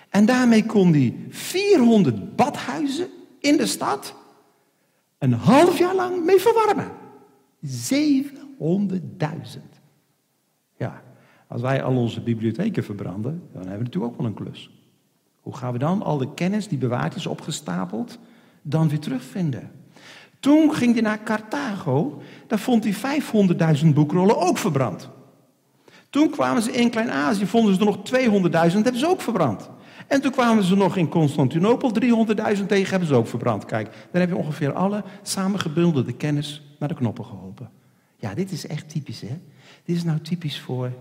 en 0.10 0.26
daarmee 0.26 0.66
kon 0.66 0.94
hij 0.94 1.16
400 1.30 2.36
badhuizen 2.36 3.08
in 3.40 3.58
de 3.58 3.66
stad 3.66 4.16
een 5.18 5.34
half 5.34 5.78
jaar 5.78 5.95
lang 5.95 6.26
mee 6.26 6.40
verwarmen. 6.40 6.91
700.000. 7.66 7.72
Ja, 10.78 11.03
als 11.48 11.62
wij 11.62 11.84
al 11.84 11.95
onze 11.95 12.22
bibliotheken 12.22 12.84
verbranden, 12.84 13.41
dan 13.52 13.62
hebben 13.62 13.78
we 13.78 13.84
natuurlijk 13.84 14.14
ook 14.14 14.18
wel 14.18 14.28
een 14.28 14.34
klus. 14.34 14.81
Hoe 15.41 15.55
gaan 15.55 15.72
we 15.72 15.80
dan 15.80 16.03
al 16.03 16.18
de 16.18 16.34
kennis 16.34 16.68
die 16.68 16.77
bewaard 16.77 17.15
is 17.15 17.26
opgestapeld, 17.26 18.18
dan 18.61 18.89
weer 18.89 18.99
terugvinden? 18.99 19.72
Toen 20.39 20.73
ging 20.73 20.93
hij 20.93 21.01
naar 21.01 21.23
Carthago, 21.23 22.22
daar 22.47 22.59
vond 22.59 22.84
hij 22.84 23.22
500.000 23.81 23.88
boekrollen 23.93 24.38
ook 24.38 24.57
verbrand. 24.57 25.09
Toen 26.09 26.30
kwamen 26.30 26.61
ze 26.61 26.72
in 26.72 26.89
Klein-Azië, 26.89 27.45
vonden 27.45 27.73
ze 27.73 27.80
er 27.80 27.85
nog 27.85 27.97
200.000, 28.72 28.81
hebben 28.81 28.97
ze 28.97 29.07
ook 29.07 29.22
verbrand. 29.22 29.69
En 30.07 30.22
toen 30.22 30.31
kwamen 30.31 30.63
ze 30.63 30.76
nog 30.76 30.97
in 30.97 31.09
Constantinopel, 31.09 31.91
300.000 32.57 32.65
tegen, 32.65 32.89
hebben 32.89 33.07
ze 33.07 33.15
ook 33.15 33.27
verbrand. 33.27 33.65
Kijk, 33.65 33.91
dan 34.11 34.22
heb 34.22 34.30
je 34.30 34.35
ongeveer 34.35 34.73
alle 34.73 35.03
samengebundelde 35.22 36.13
kennis 36.13 36.61
naar 36.80 36.89
de 36.89 36.95
knoppen 36.95 37.26
geholpen. 37.26 37.69
Ja, 38.15 38.34
dit 38.34 38.51
is 38.51 38.68
echt 38.68 38.89
typisch, 38.89 39.22
hè? 39.22 39.39
Dit 39.84 39.95
is 39.95 40.03
nou 40.03 40.19
typisch 40.19 40.59
voor, 40.59 40.91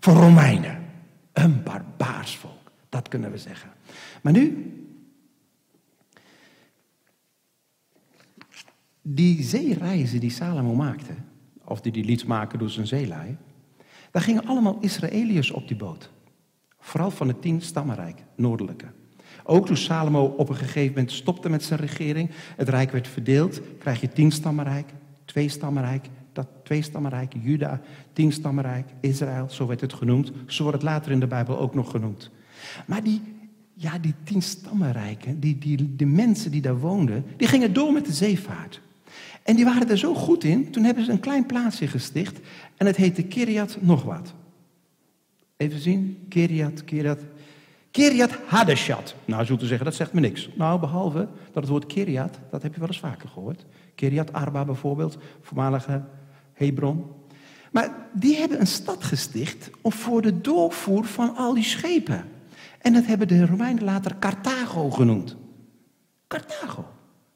voor 0.00 0.14
Romeinen. 0.14 0.84
Een 1.32 1.62
barbaars 1.62 2.36
volk, 2.36 2.70
dat 2.88 3.08
kunnen 3.08 3.30
we 3.30 3.38
zeggen. 3.38 3.70
Maar 4.26 4.34
nu, 4.34 4.72
die 9.02 9.42
zeereizen 9.42 10.20
die 10.20 10.30
Salomo 10.30 10.74
maakte, 10.74 11.12
of 11.64 11.80
die 11.80 11.92
die 11.92 12.04
liet 12.04 12.26
maken 12.26 12.58
door 12.58 12.70
zijn 12.70 12.86
zeelui, 12.86 13.36
daar 14.10 14.22
gingen 14.22 14.46
allemaal 14.46 14.78
Israëliërs 14.80 15.50
op 15.50 15.68
die 15.68 15.76
boot. 15.76 16.10
Vooral 16.78 17.10
van 17.10 17.28
het 17.28 17.42
tien 17.42 17.60
stammenrijk, 17.60 18.24
noordelijke. 18.36 18.86
Ook 19.44 19.66
toen 19.66 19.76
Salomo 19.76 20.24
op 20.24 20.48
een 20.48 20.56
gegeven 20.56 20.94
moment 20.94 21.12
stopte 21.12 21.48
met 21.48 21.64
zijn 21.64 21.80
regering, 21.80 22.30
het 22.56 22.68
rijk 22.68 22.90
werd 22.90 23.08
verdeeld, 23.08 23.60
krijg 23.78 24.00
je 24.00 24.08
tien 24.08 24.32
stammenrijk, 24.32 24.92
twee 25.24 25.48
stammenrijk, 25.48 26.08
dat 26.32 26.48
twee 26.62 26.82
stammenrijk, 26.82 27.32
Juda, 27.42 27.80
tien 28.12 28.32
stammenrijk, 28.32 28.88
Israël, 29.00 29.50
zo 29.50 29.66
werd 29.66 29.80
het 29.80 29.92
genoemd. 29.92 30.32
Zo 30.46 30.62
wordt 30.62 30.78
het 30.78 30.90
later 30.90 31.12
in 31.12 31.20
de 31.20 31.26
Bijbel 31.26 31.58
ook 31.58 31.74
nog 31.74 31.90
genoemd. 31.90 32.30
Maar 32.86 33.02
die, 33.02 33.35
ja, 33.78 33.98
die 33.98 34.14
tien 34.24 34.42
stammenrijken, 34.42 35.40
die, 35.40 35.58
die, 35.58 35.96
de 35.96 36.06
mensen 36.06 36.50
die 36.50 36.60
daar 36.60 36.78
woonden, 36.78 37.24
die 37.36 37.48
gingen 37.48 37.72
door 37.72 37.92
met 37.92 38.06
de 38.06 38.12
zeevaart. 38.12 38.80
En 39.42 39.56
die 39.56 39.64
waren 39.64 39.88
er 39.88 39.98
zo 39.98 40.14
goed 40.14 40.44
in, 40.44 40.70
toen 40.70 40.84
hebben 40.84 41.04
ze 41.04 41.10
een 41.10 41.20
klein 41.20 41.46
plaatsje 41.46 41.86
gesticht 41.86 42.38
en 42.76 42.86
het 42.86 42.96
heette 42.96 43.22
Kiriat 43.22 43.78
nog 43.80 44.02
wat. 44.02 44.34
Even 45.56 45.80
zien, 45.80 46.24
Kiriat, 46.28 46.84
Kiriat. 46.84 47.20
Kiriat 47.90 48.38
Hadeshat. 48.46 49.14
Nou, 49.24 49.44
zult 49.44 49.62
u 49.62 49.66
zeggen, 49.66 49.86
dat 49.86 49.94
zegt 49.94 50.12
me 50.12 50.20
niks. 50.20 50.48
Nou, 50.54 50.80
behalve 50.80 51.28
dat 51.52 51.62
het 51.62 51.68
woord 51.68 51.86
Kiriat, 51.86 52.38
dat 52.50 52.62
heb 52.62 52.74
je 52.74 52.80
wel 52.80 52.88
eens 52.88 52.98
vaker 52.98 53.28
gehoord. 53.28 53.64
Kiriat 53.94 54.32
Arba 54.32 54.64
bijvoorbeeld, 54.64 55.18
voormalige 55.40 56.04
Hebron. 56.52 57.04
Maar 57.72 58.08
die 58.12 58.36
hebben 58.36 58.60
een 58.60 58.66
stad 58.66 59.04
gesticht 59.04 59.70
voor 59.82 60.22
de 60.22 60.40
doorvoer 60.40 61.04
van 61.04 61.36
al 61.36 61.54
die 61.54 61.64
schepen. 61.64 62.24
En 62.86 62.92
dat 62.92 63.06
hebben 63.06 63.28
de 63.28 63.46
Romeinen 63.46 63.84
later 63.84 64.18
Carthago 64.18 64.90
genoemd. 64.90 65.36
Carthago, 66.28 66.84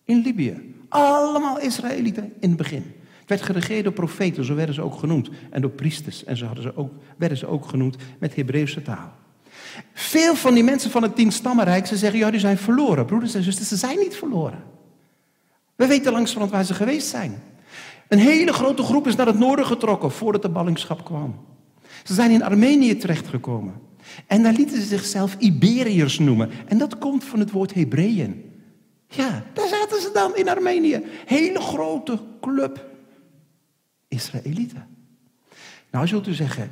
in 0.05 0.23
Libië. 0.23 0.75
Allemaal 0.89 1.61
Israëlieten 1.61 2.33
in 2.41 2.49
het 2.49 2.57
begin. 2.57 2.95
Het 3.21 3.29
werd 3.29 3.43
geregeerd 3.43 3.85
door 3.85 3.93
profeten, 3.93 4.45
zo 4.45 4.55
werden 4.55 4.75
ze 4.75 4.83
ook 4.83 4.95
genoemd. 4.95 5.31
En 5.51 5.61
door 5.61 5.71
priesters, 5.71 6.25
en 6.25 6.37
zo 6.37 6.47
hadden 6.47 6.63
ze 6.63 6.77
ook, 6.77 6.93
werden 7.17 7.39
ze 7.39 7.47
ook 7.47 7.67
genoemd 7.67 7.97
met 8.19 8.35
Hebreeuwse 8.35 8.83
taal. 8.83 9.13
Veel 9.93 10.35
van 10.35 10.55
die 10.55 10.65
mensen 10.65 10.91
van 10.91 11.03
het 11.03 11.17
tien 11.17 11.33
stammenrijk, 11.33 11.87
ze 11.87 11.97
zeggen, 11.97 12.19
ja, 12.19 12.31
die 12.31 12.41
zijn 12.41 12.59
verloren. 12.59 13.07
Broeders 13.07 13.35
en 13.35 13.43
zusters, 13.43 13.69
ze 13.69 13.77
zijn 13.77 13.99
niet 13.99 14.17
verloren. 14.17 14.63
We 15.77 15.87
weten 15.87 16.13
langzamerhand 16.13 16.53
waar 16.53 16.65
ze 16.65 16.75
geweest 16.75 17.09
zijn. 17.09 17.43
Een 18.09 18.19
hele 18.19 18.53
grote 18.53 18.83
groep 18.83 19.07
is 19.07 19.17
naar 19.17 19.27
het 19.27 19.39
noorden 19.39 19.67
getrokken 19.67 20.11
voordat 20.11 20.43
de 20.43 20.49
ballingschap 20.49 21.05
kwam. 21.05 21.35
Ze 22.05 22.15
zijn 22.15 22.31
in 22.31 22.43
Armenië 22.43 22.97
terechtgekomen. 22.97 23.89
En 24.27 24.43
daar 24.43 24.53
lieten 24.53 24.77
ze 24.81 24.87
zichzelf 24.87 25.37
Iberiërs 25.39 26.19
noemen. 26.19 26.51
En 26.67 26.79
dat 26.79 26.99
komt 26.99 27.25
van 27.25 27.39
het 27.39 27.51
woord 27.51 27.75
Hebreeën. 27.75 28.45
Ja, 29.07 29.45
daar 29.55 29.69
zaten 29.69 30.01
ze 30.01 30.11
dan 30.13 30.37
in 30.37 30.49
Armenië. 30.49 31.05
Hele 31.27 31.61
grote 31.61 32.19
club 32.41 32.91
Israëlieten. 34.09 34.87
Nou 35.91 36.07
zult 36.07 36.27
u 36.27 36.35
zeggen, 36.35 36.71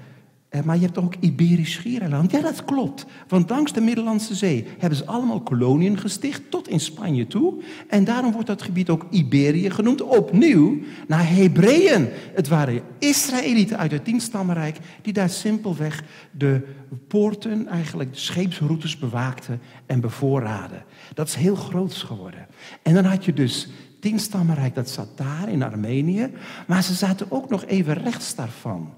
Maar 0.64 0.76
je 0.76 0.84
hebt 0.84 0.98
ook 0.98 1.14
Iberisch 1.20 1.72
Schiereiland. 1.72 2.30
Ja, 2.30 2.40
dat 2.40 2.64
klopt. 2.64 3.06
Want 3.28 3.50
langs 3.50 3.72
de 3.72 3.80
Middellandse 3.80 4.34
Zee 4.34 4.66
hebben 4.78 4.98
ze 4.98 5.06
allemaal 5.06 5.40
koloniën 5.40 5.98
gesticht 5.98 6.42
tot 6.50 6.68
in 6.68 6.80
Spanje 6.80 7.26
toe. 7.26 7.62
En 7.88 8.04
daarom 8.04 8.32
wordt 8.32 8.46
dat 8.46 8.62
gebied 8.62 8.88
ook 8.88 9.06
Iberië 9.10 9.70
genoemd. 9.70 10.02
Opnieuw 10.02 10.78
naar 11.06 11.28
Hebreeën. 11.28 12.08
Het 12.34 12.48
waren 12.48 12.82
Israëlieten 12.98 13.78
uit 13.78 13.90
het 13.90 14.04
Tienstammenrijk 14.04 14.78
die 15.02 15.12
daar 15.12 15.28
simpelweg 15.28 16.02
de 16.30 16.66
poorten, 17.08 17.66
eigenlijk 17.66 18.12
de 18.12 18.18
scheepsroutes 18.18 18.98
bewaakten 18.98 19.60
en 19.86 20.00
bevoorraden. 20.00 20.84
Dat 21.14 21.28
is 21.28 21.34
heel 21.34 21.56
groots 21.56 22.02
geworden. 22.02 22.46
En 22.82 22.94
dan 22.94 23.04
had 23.04 23.24
je 23.24 23.32
dus 23.32 23.68
Tienstammenrijk, 24.00 24.74
dat 24.74 24.90
zat 24.90 25.16
daar 25.16 25.48
in 25.48 25.62
Armenië. 25.62 26.30
Maar 26.66 26.82
ze 26.82 26.94
zaten 26.94 27.30
ook 27.30 27.50
nog 27.50 27.64
even 27.64 27.94
rechts 27.94 28.34
daarvan. 28.34 28.92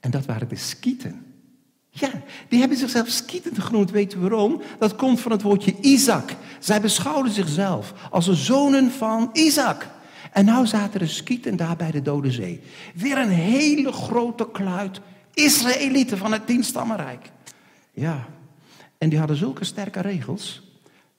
En 0.00 0.10
dat 0.10 0.26
waren 0.26 0.48
de 0.48 0.56
Skieten. 0.56 1.26
Ja, 1.90 2.10
die 2.48 2.58
hebben 2.58 2.78
zichzelf 2.78 3.08
Skieten 3.08 3.62
genoemd. 3.62 3.90
Weet 3.90 4.14
u 4.14 4.18
waarom? 4.18 4.62
Dat 4.78 4.96
komt 4.96 5.20
van 5.20 5.32
het 5.32 5.42
woordje 5.42 5.74
Isaac. 5.80 6.30
Zij 6.58 6.80
beschouwden 6.80 7.32
zichzelf 7.32 7.92
als 8.10 8.24
de 8.24 8.34
zonen 8.34 8.90
van 8.90 9.30
Isaac. 9.32 9.86
En 10.32 10.44
nou 10.44 10.66
zaten 10.66 10.98
de 11.00 11.06
Skieten 11.06 11.56
daar 11.56 11.76
bij 11.76 11.90
de 11.90 12.02
Dode 12.02 12.30
Zee. 12.30 12.60
Weer 12.94 13.18
een 13.18 13.30
hele 13.30 13.92
grote 13.92 14.48
kluit 14.52 15.00
Israëlieten 15.34 16.18
van 16.18 16.32
het 16.32 16.46
Tienstammenrijk. 16.46 17.30
Ja, 17.92 18.28
en 18.98 19.08
die 19.08 19.18
hadden 19.18 19.36
zulke 19.36 19.64
sterke 19.64 20.00
regels. 20.00 20.62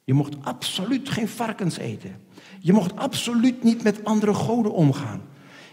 Je 0.03 0.14
mocht 0.14 0.35
absoluut 0.41 1.10
geen 1.10 1.27
varkens 1.27 1.77
eten. 1.77 2.22
Je 2.60 2.73
mocht 2.73 2.95
absoluut 2.95 3.64
niet 3.64 3.84
met 3.84 4.06
andere 4.06 4.34
goden 4.34 4.72
omgaan. 4.72 5.22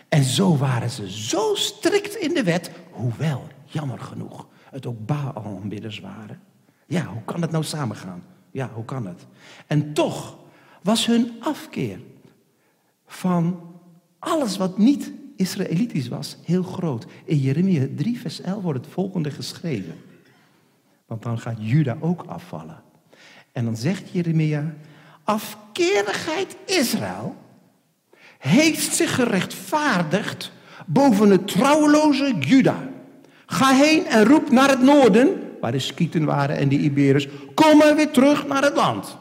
En 0.08 0.24
zo 0.24 0.56
waren 0.56 0.90
ze 0.90 1.10
zo 1.10 1.54
strikt 1.54 2.16
in 2.16 2.34
de 2.34 2.42
wet, 2.42 2.70
hoewel, 2.96 3.46
jammer 3.64 3.98
genoeg, 3.98 4.46
het 4.70 4.86
ook 4.86 5.06
Baal-aanbidders 5.06 6.00
waren. 6.00 6.40
Ja, 6.86 7.04
hoe 7.06 7.22
kan 7.24 7.40
dat 7.40 7.50
nou 7.50 7.64
samengaan? 7.64 8.22
Ja, 8.50 8.70
hoe 8.74 8.84
kan 8.84 9.06
het? 9.06 9.26
En 9.66 9.92
toch 9.92 10.36
was 10.82 11.06
hun 11.06 11.32
afkeer 11.40 12.00
van 13.06 13.60
alles 14.18 14.56
wat 14.56 14.78
niet 14.78 15.12
Israëlitisch 15.36 16.08
was 16.08 16.36
heel 16.44 16.62
groot. 16.62 17.06
In 17.24 17.38
Jeremia 17.38 17.86
3, 17.96 18.20
vers 18.20 18.40
11 18.40 18.62
wordt 18.62 18.84
het 18.84 18.92
volgende 18.92 19.30
geschreven. 19.30 19.94
Want 21.06 21.22
dan 21.22 21.38
gaat 21.38 21.56
Juda 21.58 21.96
ook 22.00 22.22
afvallen. 22.26 22.82
En 23.52 23.64
dan 23.64 23.76
zegt 23.76 24.10
Jeremia, 24.10 24.74
afkerigheid 25.24 26.56
Israël 26.66 27.36
heeft 28.38 28.94
zich 28.94 29.14
gerechtvaardigd 29.14 30.52
boven 30.86 31.30
het 31.30 31.48
trouweloze 31.48 32.34
Juda. 32.38 32.88
Ga 33.46 33.74
heen 33.74 34.06
en 34.06 34.24
roep 34.24 34.50
naar 34.50 34.68
het 34.68 34.82
noorden, 34.82 35.40
waar 35.60 35.72
de 35.72 35.78
Skieten 35.78 36.24
waren 36.24 36.56
en 36.56 36.68
de 36.68 36.78
Iberus, 36.78 37.28
kom 37.54 37.78
maar 37.78 37.96
weer 37.96 38.10
terug 38.10 38.46
naar 38.46 38.62
het 38.62 38.76
land. 38.76 39.16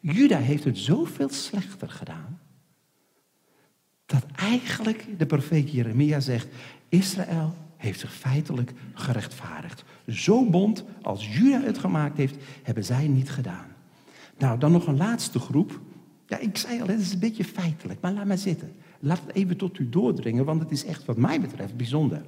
Juda 0.00 0.38
heeft 0.38 0.64
het 0.64 0.78
zoveel 0.78 1.28
slechter 1.28 1.90
gedaan, 1.90 2.38
dat 4.06 4.24
eigenlijk 4.36 5.18
de 5.18 5.26
profeet 5.26 5.70
Jeremia 5.70 6.20
zegt, 6.20 6.48
Israël 6.88 7.54
heeft 7.76 8.00
zich 8.00 8.14
feitelijk 8.14 8.72
gerechtvaardigd. 8.94 9.84
Zo 10.06 10.44
bond 10.44 10.84
als 11.02 11.36
Juda 11.36 11.60
het 11.60 11.78
gemaakt 11.78 12.16
heeft, 12.16 12.36
hebben 12.62 12.84
zij 12.84 13.08
niet 13.08 13.30
gedaan. 13.30 13.66
Nou, 14.38 14.58
dan 14.58 14.72
nog 14.72 14.86
een 14.86 14.96
laatste 14.96 15.38
groep. 15.38 15.80
Ja, 16.26 16.38
ik 16.38 16.56
zei 16.56 16.80
al, 16.80 16.86
het 16.86 17.00
is 17.00 17.12
een 17.12 17.18
beetje 17.18 17.44
feitelijk, 17.44 18.00
maar 18.00 18.12
laat 18.12 18.26
maar 18.26 18.38
zitten. 18.38 18.72
Laat 19.06 19.20
het 19.26 19.34
even 19.34 19.56
tot 19.56 19.78
u 19.78 19.88
doordringen, 19.88 20.44
want 20.44 20.60
het 20.60 20.70
is 20.70 20.84
echt 20.84 21.04
wat 21.04 21.16
mij 21.16 21.40
betreft 21.40 21.76
bijzonder. 21.76 22.22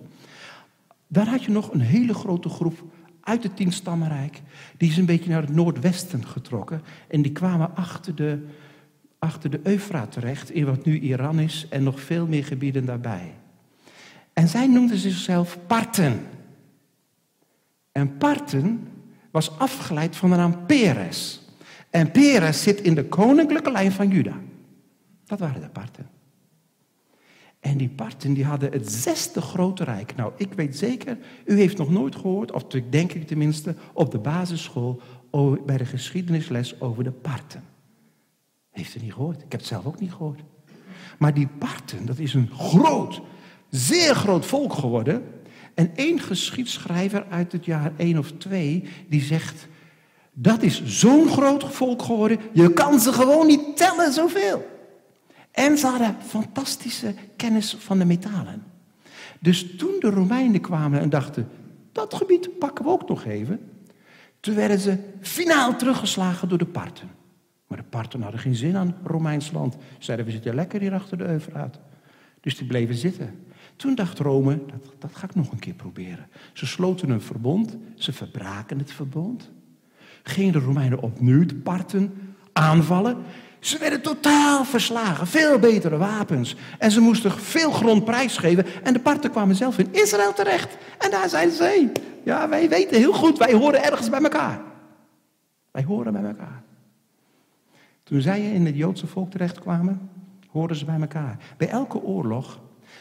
Daar 1.06 1.26
had 1.26 1.44
je 1.44 1.50
nog 1.50 1.72
een 1.72 1.80
hele 1.80 2.14
grote 2.14 2.48
groep 2.48 2.84
uit 3.20 3.42
het 3.42 3.56
Tienstammenrijk. 3.56 4.42
Die 4.76 4.90
is 4.90 4.96
een 4.96 5.06
beetje 5.06 5.30
naar 5.30 5.40
het 5.40 5.54
noordwesten 5.54 6.26
getrokken. 6.26 6.82
En 7.08 7.22
die 7.22 7.32
kwamen 7.32 7.76
achter 7.76 8.14
de, 8.14 8.46
achter 9.18 9.50
de 9.50 9.60
Eufraat 9.62 10.12
terecht, 10.12 10.50
in 10.50 10.64
wat 10.64 10.84
nu 10.84 10.98
Iran 10.98 11.38
is, 11.38 11.66
en 11.70 11.82
nog 11.82 12.00
veel 12.00 12.26
meer 12.26 12.44
gebieden 12.44 12.84
daarbij. 12.84 13.34
En 14.32 14.48
zij 14.48 14.66
noemden 14.66 14.98
zichzelf 14.98 15.58
Parten. 15.66 16.26
En 17.92 18.16
Parten 18.16 18.88
was 19.30 19.58
afgeleid 19.58 20.16
van 20.16 20.30
de 20.30 20.36
naam 20.36 20.66
Peres. 20.66 21.42
En 21.90 22.10
Peres 22.10 22.62
zit 22.62 22.80
in 22.80 22.94
de 22.94 23.04
koninklijke 23.04 23.70
lijn 23.70 23.92
van 23.92 24.08
Juda. 24.08 24.36
Dat 25.24 25.38
waren 25.38 25.60
de 25.60 25.68
Parten. 25.68 26.16
En 27.60 27.76
die 27.76 27.88
Parten 27.88 28.34
die 28.34 28.44
hadden 28.44 28.72
het 28.72 28.92
zesde 28.92 29.40
grote 29.40 29.84
rijk. 29.84 30.16
Nou, 30.16 30.32
ik 30.36 30.52
weet 30.52 30.76
zeker, 30.76 31.18
u 31.44 31.58
heeft 31.58 31.78
nog 31.78 31.90
nooit 31.90 32.16
gehoord, 32.16 32.52
of 32.52 32.62
denk 32.90 33.12
ik 33.12 33.26
tenminste, 33.26 33.74
op 33.92 34.10
de 34.10 34.18
basisschool 34.18 35.00
bij 35.66 35.76
de 35.76 35.84
geschiedenisles 35.84 36.80
over 36.80 37.04
de 37.04 37.12
Parten. 37.12 37.64
Heeft 38.70 38.96
u 38.96 39.00
niet 39.00 39.12
gehoord? 39.12 39.42
Ik 39.42 39.52
heb 39.52 39.60
het 39.60 39.68
zelf 39.68 39.86
ook 39.86 40.00
niet 40.00 40.12
gehoord. 40.12 40.40
Maar 41.18 41.34
die 41.34 41.48
Parten, 41.58 42.06
dat 42.06 42.18
is 42.18 42.34
een 42.34 42.50
groot, 42.52 43.20
zeer 43.70 44.14
groot 44.14 44.46
volk 44.46 44.72
geworden. 44.72 45.22
En 45.74 45.90
één 45.94 46.20
geschiedschrijver 46.20 47.26
uit 47.30 47.52
het 47.52 47.64
jaar 47.64 47.92
1 47.96 48.18
of 48.18 48.32
2, 48.32 48.84
die 49.08 49.22
zegt... 49.22 49.68
Dat 50.40 50.62
is 50.62 50.84
zo'n 50.84 51.28
groot 51.28 51.64
volk 51.64 52.02
geworden, 52.02 52.38
je 52.52 52.72
kan 52.72 53.00
ze 53.00 53.12
gewoon 53.12 53.46
niet 53.46 53.76
tellen 53.76 54.12
zoveel. 54.12 54.77
En 55.58 55.78
ze 55.78 55.86
hadden 55.86 56.16
fantastische 56.22 57.14
kennis 57.36 57.76
van 57.78 57.98
de 57.98 58.04
metalen. 58.04 58.62
Dus 59.40 59.76
toen 59.76 59.96
de 59.98 60.10
Romeinen 60.10 60.60
kwamen 60.60 61.00
en 61.00 61.10
dachten, 61.10 61.48
dat 61.92 62.14
gebied 62.14 62.58
pakken 62.58 62.84
we 62.84 62.90
ook 62.90 63.08
nog 63.08 63.24
even. 63.24 63.60
Toen 64.40 64.54
werden 64.54 64.78
ze 64.78 64.98
finaal 65.20 65.76
teruggeslagen 65.76 66.48
door 66.48 66.58
de 66.58 66.66
Parten. 66.66 67.10
Maar 67.66 67.78
de 67.78 67.84
Parten 67.84 68.22
hadden 68.22 68.40
geen 68.40 68.54
zin 68.54 68.76
aan 68.76 68.96
Romeins 69.04 69.50
land. 69.50 69.76
Zeiden, 69.98 70.26
we 70.26 70.32
zitten 70.32 70.54
lekker 70.54 70.80
hier 70.80 70.94
achter 70.94 71.18
de 71.18 71.26
Eufraat. 71.28 71.78
Dus 72.40 72.56
die 72.56 72.66
bleven 72.66 72.94
zitten. 72.94 73.46
Toen 73.76 73.94
dacht 73.94 74.18
Rome, 74.18 74.60
dat, 74.66 74.92
dat 74.98 75.16
ga 75.16 75.24
ik 75.24 75.34
nog 75.34 75.52
een 75.52 75.58
keer 75.58 75.74
proberen. 75.74 76.26
Ze 76.52 76.66
sloten 76.66 77.10
een 77.10 77.20
verbond, 77.20 77.76
ze 77.94 78.12
verbraken 78.12 78.78
het 78.78 78.92
verbond. 78.92 79.50
Gingen 80.22 80.52
de 80.52 80.58
Romeinen 80.58 81.00
opnieuw 81.00 81.46
de 81.46 81.54
Parten 81.54 82.34
aanvallen. 82.52 83.16
Ze 83.60 83.78
werden 83.78 84.02
totaal 84.02 84.64
verslagen, 84.64 85.26
veel 85.26 85.58
betere 85.58 85.96
wapens. 85.96 86.56
En 86.78 86.90
ze 86.90 87.00
moesten 87.00 87.32
veel 87.32 87.70
grond 87.70 88.04
prijsgeven. 88.04 88.66
En 88.82 88.92
de 88.92 89.00
Parten 89.00 89.30
kwamen 89.30 89.56
zelf 89.56 89.78
in 89.78 89.88
Israël 89.92 90.32
terecht. 90.32 90.76
En 90.98 91.10
daar 91.10 91.28
zeiden 91.28 91.56
ze, 91.56 91.92
ja, 92.24 92.48
wij 92.48 92.68
weten 92.68 92.96
heel 92.96 93.12
goed, 93.12 93.38
wij 93.38 93.52
horen 93.52 93.84
ergens 93.84 94.10
bij 94.10 94.22
elkaar. 94.22 94.60
Wij 95.70 95.84
horen 95.84 96.12
bij 96.12 96.24
elkaar. 96.24 96.62
Toen 98.02 98.20
zij 98.20 98.52
in 98.52 98.66
het 98.66 98.76
Joodse 98.76 99.06
volk 99.06 99.30
terechtkwamen, 99.30 100.10
hoorden 100.48 100.76
ze 100.76 100.84
bij 100.84 101.00
elkaar. 101.00 101.38
Bij 101.56 101.68
elke 101.68 102.02
oorlog 102.02 102.60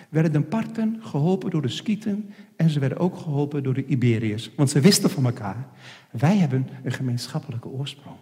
werden 0.09 0.31
de 0.31 0.41
Parten 0.41 0.97
geholpen 1.01 1.49
door 1.49 1.61
de 1.61 1.67
Skieten 1.67 2.33
en 2.55 2.69
ze 2.69 2.79
werden 2.79 2.97
ook 2.97 3.17
geholpen 3.17 3.63
door 3.63 3.73
de 3.73 3.85
Iberiërs. 3.85 4.51
Want 4.55 4.69
ze 4.69 4.79
wisten 4.79 5.09
van 5.09 5.25
elkaar, 5.25 5.67
wij 6.11 6.37
hebben 6.37 6.67
een 6.83 6.91
gemeenschappelijke 6.91 7.67
oorsprong. 7.67 8.17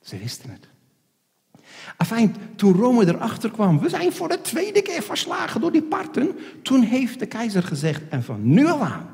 Ze 0.00 0.18
wisten 0.18 0.50
het. 0.50 0.68
Afijn, 1.96 2.36
toen 2.56 2.74
Rome 2.74 3.06
erachter 3.06 3.50
kwam, 3.50 3.80
we 3.80 3.88
zijn 3.88 4.12
voor 4.12 4.28
de 4.28 4.40
tweede 4.40 4.82
keer 4.82 5.02
verslagen 5.02 5.60
door 5.60 5.72
die 5.72 5.82
Parten. 5.82 6.38
Toen 6.62 6.82
heeft 6.82 7.18
de 7.18 7.26
keizer 7.26 7.62
gezegd, 7.62 8.08
en 8.08 8.22
van 8.22 8.40
nu 8.42 8.66
al 8.66 8.80
aan, 8.80 9.08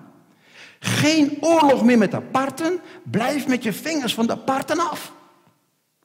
geen 0.79 1.37
oorlog 1.41 1.85
meer 1.85 1.99
met 1.99 2.11
de 2.11 2.21
Parten, 2.21 2.79
blijf 3.03 3.49
met 3.49 3.63
je 3.63 3.73
vingers 3.73 4.15
van 4.15 4.27
de 4.27 4.37
Parten 4.37 4.79
af. 4.79 5.13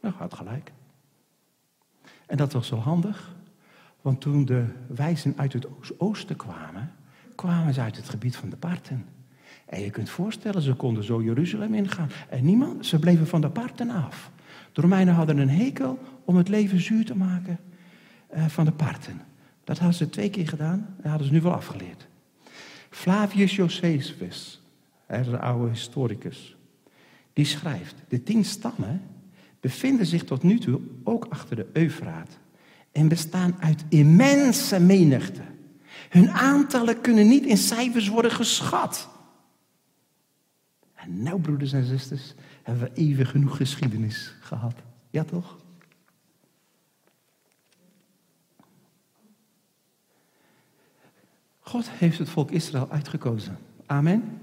Nou, 0.02 0.14
gaat 0.16 0.34
gelijk. 0.34 0.72
En 2.26 2.38
dat 2.38 2.54
was 2.54 2.68
zo 2.68 2.76
handig, 2.76 3.36
want 4.02 4.22
toen 4.22 4.46
de 4.46 4.66
wijzen 4.88 5.34
uit 5.38 5.54
het 5.54 5.68
oosten 5.98 6.36
kwamen, 6.36 6.94
kwamen 7.36 7.74
ze 7.74 7.82
uit 7.82 7.96
het 7.96 8.10
gebied 8.10 8.36
van 8.36 8.50
de 8.50 8.56
Parten. 8.56 9.06
En 9.66 9.82
je 9.82 9.90
kunt 9.90 10.10
voorstellen, 10.10 10.62
ze 10.62 10.74
konden 10.74 11.04
zo 11.04 11.22
Jeruzalem 11.22 11.74
ingaan. 11.74 12.10
En 12.30 12.46
niemand, 12.46 12.86
ze 12.86 13.00
bleven 13.00 13.28
van 13.28 13.42
de 13.42 13.50
Parten 13.50 13.90
af. 13.90 14.32
De 14.72 14.82
Romeinen 14.82 15.14
hadden 15.14 15.38
een 15.38 15.50
hekel 15.50 16.00
om 16.26 16.36
het 16.36 16.50
leven 16.50 16.82
zuur 16.82 17.06
te 17.06 17.16
maken 17.16 17.60
eh, 18.28 18.48
van 18.48 18.66
de 18.66 18.72
Parten. 18.72 19.22
Dat 19.64 19.78
hadden 19.78 19.98
ze 19.98 20.10
twee 20.10 20.30
keer 20.30 20.48
gedaan 20.48 20.96
en 21.02 21.10
hadden 21.10 21.28
ze 21.28 21.34
nu 21.34 21.42
wel 21.42 21.54
afgeleerd. 21.54 22.08
Flavius 22.90 23.56
Josephus, 23.56 24.62
een 25.08 25.40
oude 25.40 25.70
historicus, 25.70 26.56
die 27.34 27.46
schrijft: 27.46 27.96
De 28.08 28.24
tien 28.24 28.46
stammen 28.46 29.02
bevinden 29.60 30.06
zich 30.06 30.24
tot 30.24 30.44
nu 30.44 30.60
toe 30.60 30.82
ook 31.04 31.26
achter 31.30 31.56
de 31.56 31.68
Eufraat 31.74 32.38
en 32.92 33.08
bestaan 33.08 33.56
uit 33.60 33.84
immense 33.90 34.80
menigte. 34.80 35.42
Hun 36.10 36.30
aantallen 36.30 37.02
kunnen 37.02 37.28
niet 37.28 37.46
in 37.46 37.58
cijfers 37.58 38.08
worden 38.08 38.32
geschat. 38.32 39.10
En 40.96 41.24
nou, 41.24 41.42
broeders 41.42 41.74
en 41.74 41.86
zusters, 41.86 42.34
hebben 42.64 42.84
we 42.84 43.02
even 43.02 43.26
genoeg 43.26 43.58
geschiedenis 43.58 44.36
gehad. 44.40 44.76
Ja, 45.10 45.24
toch? 45.24 45.61
God 51.72 51.90
heeft 51.90 52.18
het 52.18 52.30
volk 52.30 52.52
Israël 52.52 52.88
uitgekozen 52.90 53.58
Amen? 53.86 54.40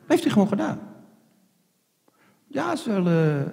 Dat 0.00 0.06
heeft 0.06 0.22
hij 0.22 0.32
gewoon 0.32 0.48
gedaan. 0.48 0.78
Ja, 2.46 2.76
ze 2.76 2.92
willen, 2.92 3.52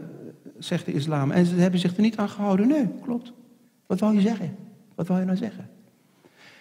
zegt 0.60 0.86
de 0.86 0.94
islam. 0.94 1.32
En 1.32 1.46
ze 1.46 1.56
hebben 1.56 1.80
zich 1.80 1.96
er 1.96 2.02
niet 2.02 2.18
aan 2.18 2.30
gehouden. 2.30 2.68
Nee, 2.68 2.90
klopt. 3.02 3.32
Wat 3.86 4.00
wou 4.00 4.14
je 4.16 4.22
zeggen? 4.22 4.56
Wat 4.96 5.08
wou 5.08 5.20
je 5.20 5.26
nou 5.26 5.38
zeggen? 5.38 5.70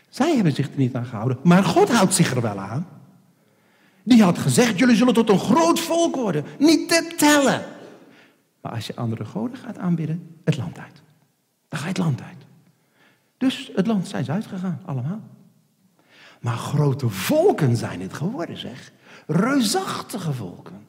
Zij 0.08 0.34
hebben 0.34 0.52
zich 0.52 0.66
er 0.66 0.78
niet 0.78 0.94
aan 0.94 1.04
gehouden. 1.04 1.38
Maar 1.42 1.64
God 1.64 1.90
houdt 1.90 2.14
zich 2.14 2.34
er 2.34 2.40
wel 2.40 2.58
aan. 2.58 2.86
Die 4.02 4.22
had 4.22 4.38
gezegd, 4.38 4.78
jullie 4.78 4.96
zullen 4.96 5.14
tot 5.14 5.28
een 5.28 5.38
groot 5.38 5.80
volk 5.80 6.14
worden. 6.14 6.44
Niet 6.58 6.88
te 6.88 7.14
tellen. 7.16 7.64
Maar 8.60 8.72
als 8.72 8.86
je 8.86 8.96
andere 8.96 9.24
goden 9.24 9.56
gaat 9.56 9.78
aanbidden, 9.78 10.36
het 10.44 10.56
land 10.56 10.78
uit. 10.78 11.02
Dan 11.68 11.78
ga 11.78 11.84
je 11.84 11.92
het 11.92 11.98
land 11.98 12.22
uit. 12.22 12.46
Dus 13.36 13.70
het 13.74 13.86
land 13.86 14.08
zijn 14.08 14.24
ze 14.24 14.32
uitgegaan, 14.32 14.80
allemaal. 14.84 15.20
Maar 16.40 16.56
grote 16.56 17.08
volken 17.08 17.76
zijn 17.76 18.00
het 18.00 18.12
geworden, 18.12 18.58
zeg. 18.58 18.92
Reusachtige 19.26 20.32
volken. 20.32 20.86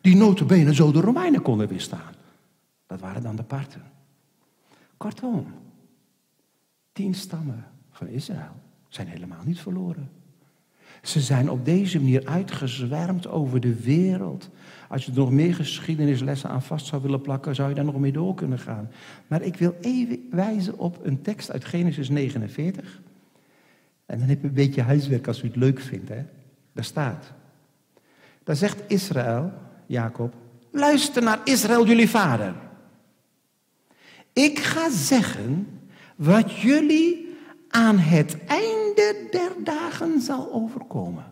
Die 0.00 0.16
notabene 0.16 0.74
zo 0.74 0.92
de 0.92 1.00
Romeinen 1.00 1.42
konden 1.42 1.68
weerstaan. 1.68 2.14
Dat 2.86 3.00
waren 3.00 3.22
dan 3.22 3.36
de 3.36 3.42
parten. 3.42 3.82
Kortom, 4.96 5.46
tien 6.92 7.14
stammen 7.14 7.64
van 7.90 8.08
Israël 8.08 8.60
zijn 8.88 9.06
helemaal 9.06 9.42
niet 9.44 9.60
verloren. 9.60 10.10
Ze 11.02 11.20
zijn 11.20 11.50
op 11.50 11.64
deze 11.64 12.00
manier 12.00 12.26
uitgezwermd 12.26 13.26
over 13.26 13.60
de 13.60 13.74
wereld. 13.74 14.50
Als 14.88 15.04
je 15.04 15.10
er 15.10 15.18
nog 15.18 15.30
meer 15.30 15.54
geschiedenislessen 15.54 16.50
aan 16.50 16.62
vast 16.62 16.86
zou 16.86 17.02
willen 17.02 17.20
plakken, 17.20 17.54
zou 17.54 17.68
je 17.68 17.74
daar 17.74 17.84
nog 17.84 17.98
mee 17.98 18.12
door 18.12 18.34
kunnen 18.34 18.58
gaan. 18.58 18.90
Maar 19.26 19.42
ik 19.42 19.56
wil 19.56 19.74
even 19.80 20.26
wijzen 20.30 20.78
op 20.78 20.98
een 21.02 21.22
tekst 21.22 21.52
uit 21.52 21.64
Genesis 21.64 22.08
49. 22.08 23.00
En 24.12 24.18
dan 24.18 24.28
heb 24.28 24.40
je 24.40 24.46
een 24.46 24.54
beetje 24.54 24.82
huiswerk 24.82 25.26
als 25.26 25.42
u 25.42 25.46
het 25.46 25.56
leuk 25.56 25.80
vindt. 25.80 26.08
Hè? 26.08 26.22
Daar 26.72 26.84
staat. 26.84 27.32
Daar 28.44 28.56
zegt 28.56 28.82
Israël, 28.86 29.52
Jacob, 29.86 30.34
luister 30.70 31.22
naar 31.22 31.40
Israël, 31.44 31.86
jullie 31.86 32.10
vader. 32.10 32.54
Ik 34.32 34.58
ga 34.58 34.90
zeggen 34.90 35.80
wat 36.16 36.52
jullie 36.60 37.36
aan 37.68 37.98
het 37.98 38.44
einde 38.46 39.26
der 39.30 39.50
dagen 39.64 40.20
zal 40.20 40.52
overkomen. 40.52 41.24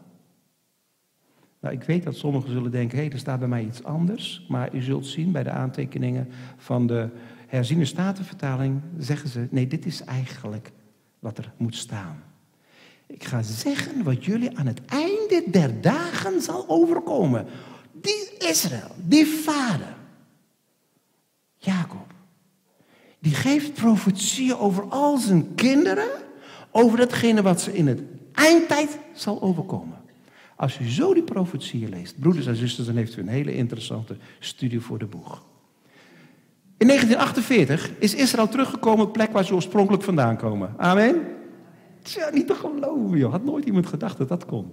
Nou, 1.61 1.75
ik 1.75 1.83
weet 1.83 2.03
dat 2.03 2.17
sommigen 2.17 2.51
zullen 2.51 2.71
denken, 2.71 2.99
hé, 2.99 3.05
hey, 3.05 3.13
er 3.13 3.19
staat 3.19 3.39
bij 3.39 3.49
mij 3.49 3.65
iets 3.65 3.85
anders. 3.85 4.47
Maar 4.49 4.75
u 4.75 4.81
zult 4.81 5.07
zien 5.07 5.33
bij 5.33 5.43
de 5.43 5.51
aantekeningen 5.51 6.29
van 6.57 6.87
de 6.87 7.09
herziene 7.47 7.85
statenvertaling, 7.85 8.81
zeggen 8.99 9.29
ze, 9.29 9.49
nee, 9.51 9.67
dit 9.67 9.87
is 9.87 10.05
eigenlijk 10.05 10.73
wat 11.19 11.39
er 11.39 11.53
moet 11.57 11.77
staan. 11.77 12.29
Ik 13.11 13.25
ga 13.25 13.43
zeggen 13.43 14.03
wat 14.03 14.25
jullie 14.25 14.59
aan 14.59 14.67
het 14.67 14.81
einde 14.87 15.43
der 15.47 15.81
dagen 15.81 16.43
zal 16.43 16.65
overkomen. 16.69 17.47
Die 17.93 18.31
Israël, 18.39 18.91
die 18.97 19.27
vader, 19.27 19.97
Jacob, 21.57 22.07
die 23.19 23.35
geeft 23.35 23.75
profetieën 23.75 24.57
over 24.57 24.85
al 24.89 25.17
zijn 25.17 25.55
kinderen, 25.55 26.09
over 26.71 26.99
datgene 26.99 27.43
wat 27.43 27.61
ze 27.61 27.73
in 27.73 27.87
het 27.87 28.01
eindtijd 28.33 28.99
zal 29.15 29.43
overkomen. 29.43 29.99
Als 30.57 30.79
u 30.79 30.89
zo 30.89 31.15
die 31.15 31.23
profetieën 31.23 31.89
leest, 31.89 32.21
broeders 32.21 32.47
en 32.47 32.57
zusters, 32.57 32.87
dan 32.87 32.97
heeft 32.97 33.17
u 33.17 33.21
een 33.21 33.29
hele 33.29 33.55
interessante 33.55 34.17
studie 34.39 34.81
voor 34.81 34.99
de 34.99 35.07
boeg. 35.07 35.43
In 36.77 36.87
1948 36.87 37.91
is 37.99 38.15
Israël 38.15 38.49
teruggekomen 38.49 39.07
op 39.07 39.13
de 39.13 39.19
plek 39.19 39.33
waar 39.33 39.45
ze 39.45 39.55
oorspronkelijk 39.55 40.03
vandaan 40.03 40.37
komen. 40.37 40.75
Amen. 40.77 41.39
Tja, 42.03 42.31
niet 42.31 42.47
te 42.47 42.55
geloven, 42.55 43.19
joh. 43.19 43.31
Had 43.31 43.45
nooit 43.45 43.65
iemand 43.65 43.87
gedacht 43.87 44.19
dat 44.19 44.29
dat 44.29 44.45
kon. 44.45 44.73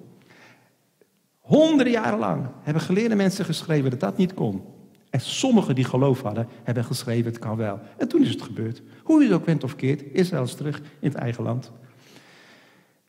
Honderden 1.39 1.93
jaren 1.93 2.19
lang 2.19 2.47
hebben 2.61 2.81
geleerde 2.81 3.15
mensen 3.15 3.45
geschreven 3.45 3.89
dat 3.89 3.99
dat 3.99 4.17
niet 4.17 4.33
kon. 4.33 4.61
En 5.09 5.21
sommigen 5.21 5.75
die 5.75 5.83
geloof 5.83 6.21
hadden, 6.21 6.47
hebben 6.63 6.85
geschreven 6.85 7.25
het 7.31 7.39
kan 7.39 7.57
wel. 7.57 7.79
En 7.97 8.07
toen 8.07 8.21
is 8.21 8.29
het 8.29 8.41
gebeurd. 8.41 8.81
Hoe 9.03 9.21
je 9.21 9.27
het 9.27 9.35
ook 9.35 9.45
went 9.45 9.63
of 9.63 9.75
keert, 9.75 10.03
Israël 10.13 10.43
is 10.43 10.53
terug 10.53 10.77
in 10.77 11.09
het 11.09 11.15
eigen 11.15 11.43
land. 11.43 11.71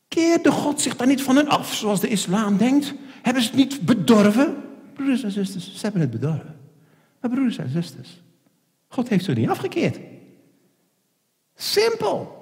Keerde 0.07 0.51
God 0.51 0.81
zich 0.81 0.95
daar 0.95 1.07
niet 1.07 1.21
van 1.21 1.35
hen 1.35 1.47
af, 1.47 1.73
zoals 1.73 1.99
de 1.99 2.07
islam 2.07 2.57
denkt? 2.57 2.93
Hebben 3.21 3.43
ze 3.43 3.49
het 3.49 3.57
niet 3.57 3.81
bedorven? 3.81 4.55
Broeders 4.93 5.23
en 5.23 5.31
zusters, 5.31 5.75
ze 5.75 5.81
hebben 5.81 6.01
het 6.01 6.11
bedorven. 6.11 6.55
Maar 7.21 7.29
broeders 7.29 7.57
en 7.57 7.69
zusters, 7.69 8.21
God 8.87 9.09
heeft 9.09 9.25
ze 9.25 9.31
niet 9.31 9.49
afgekeerd. 9.49 9.99
Simpel. 11.55 12.38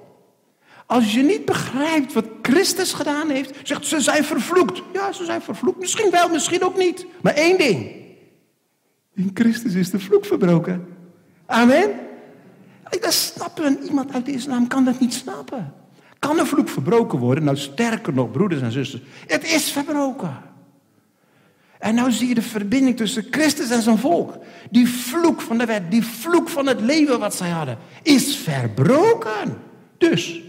Als 0.88 1.12
je 1.12 1.22
niet 1.22 1.44
begrijpt 1.44 2.12
wat 2.12 2.24
Christus 2.42 2.92
gedaan 2.92 3.30
heeft, 3.30 3.54
zegt 3.62 3.86
ze 3.86 4.00
zijn 4.00 4.24
vervloekt. 4.24 4.82
Ja, 4.92 5.12
ze 5.12 5.24
zijn 5.24 5.42
vervloekt. 5.42 5.78
Misschien 5.78 6.10
wel, 6.10 6.28
misschien 6.28 6.64
ook 6.64 6.76
niet. 6.76 7.06
Maar 7.20 7.34
één 7.34 7.58
ding. 7.58 7.90
In 9.14 9.30
Christus 9.34 9.74
is 9.74 9.90
de 9.90 9.98
vloek 9.98 10.24
verbroken. 10.24 10.86
Amen. 11.46 11.90
Dat 13.00 13.12
snappen. 13.12 13.78
Iemand 13.84 14.12
uit 14.12 14.26
de 14.26 14.32
islam 14.32 14.66
kan 14.66 14.84
dat 14.84 15.00
niet 15.00 15.14
snappen. 15.14 15.72
Kan 16.18 16.38
een 16.38 16.46
vloek 16.46 16.68
verbroken 16.68 17.18
worden? 17.18 17.44
Nou, 17.44 17.56
sterker 17.56 18.12
nog, 18.12 18.30
broeders 18.30 18.60
en 18.60 18.72
zusters. 18.72 19.02
Het 19.26 19.44
is 19.44 19.70
verbroken. 19.70 20.36
En 21.78 21.94
nou 21.94 22.12
zie 22.12 22.28
je 22.28 22.34
de 22.34 22.42
verbinding 22.42 22.96
tussen 22.96 23.26
Christus 23.30 23.70
en 23.70 23.82
zijn 23.82 23.98
volk. 23.98 24.36
Die 24.70 24.88
vloek 24.88 25.40
van 25.40 25.58
de 25.58 25.64
wet, 25.64 25.90
die 25.90 26.04
vloek 26.04 26.48
van 26.48 26.66
het 26.66 26.80
leven 26.80 27.18
wat 27.18 27.34
zij 27.34 27.50
hadden, 27.50 27.78
is 28.02 28.36
verbroken. 28.36 29.58
Dus, 29.98 30.42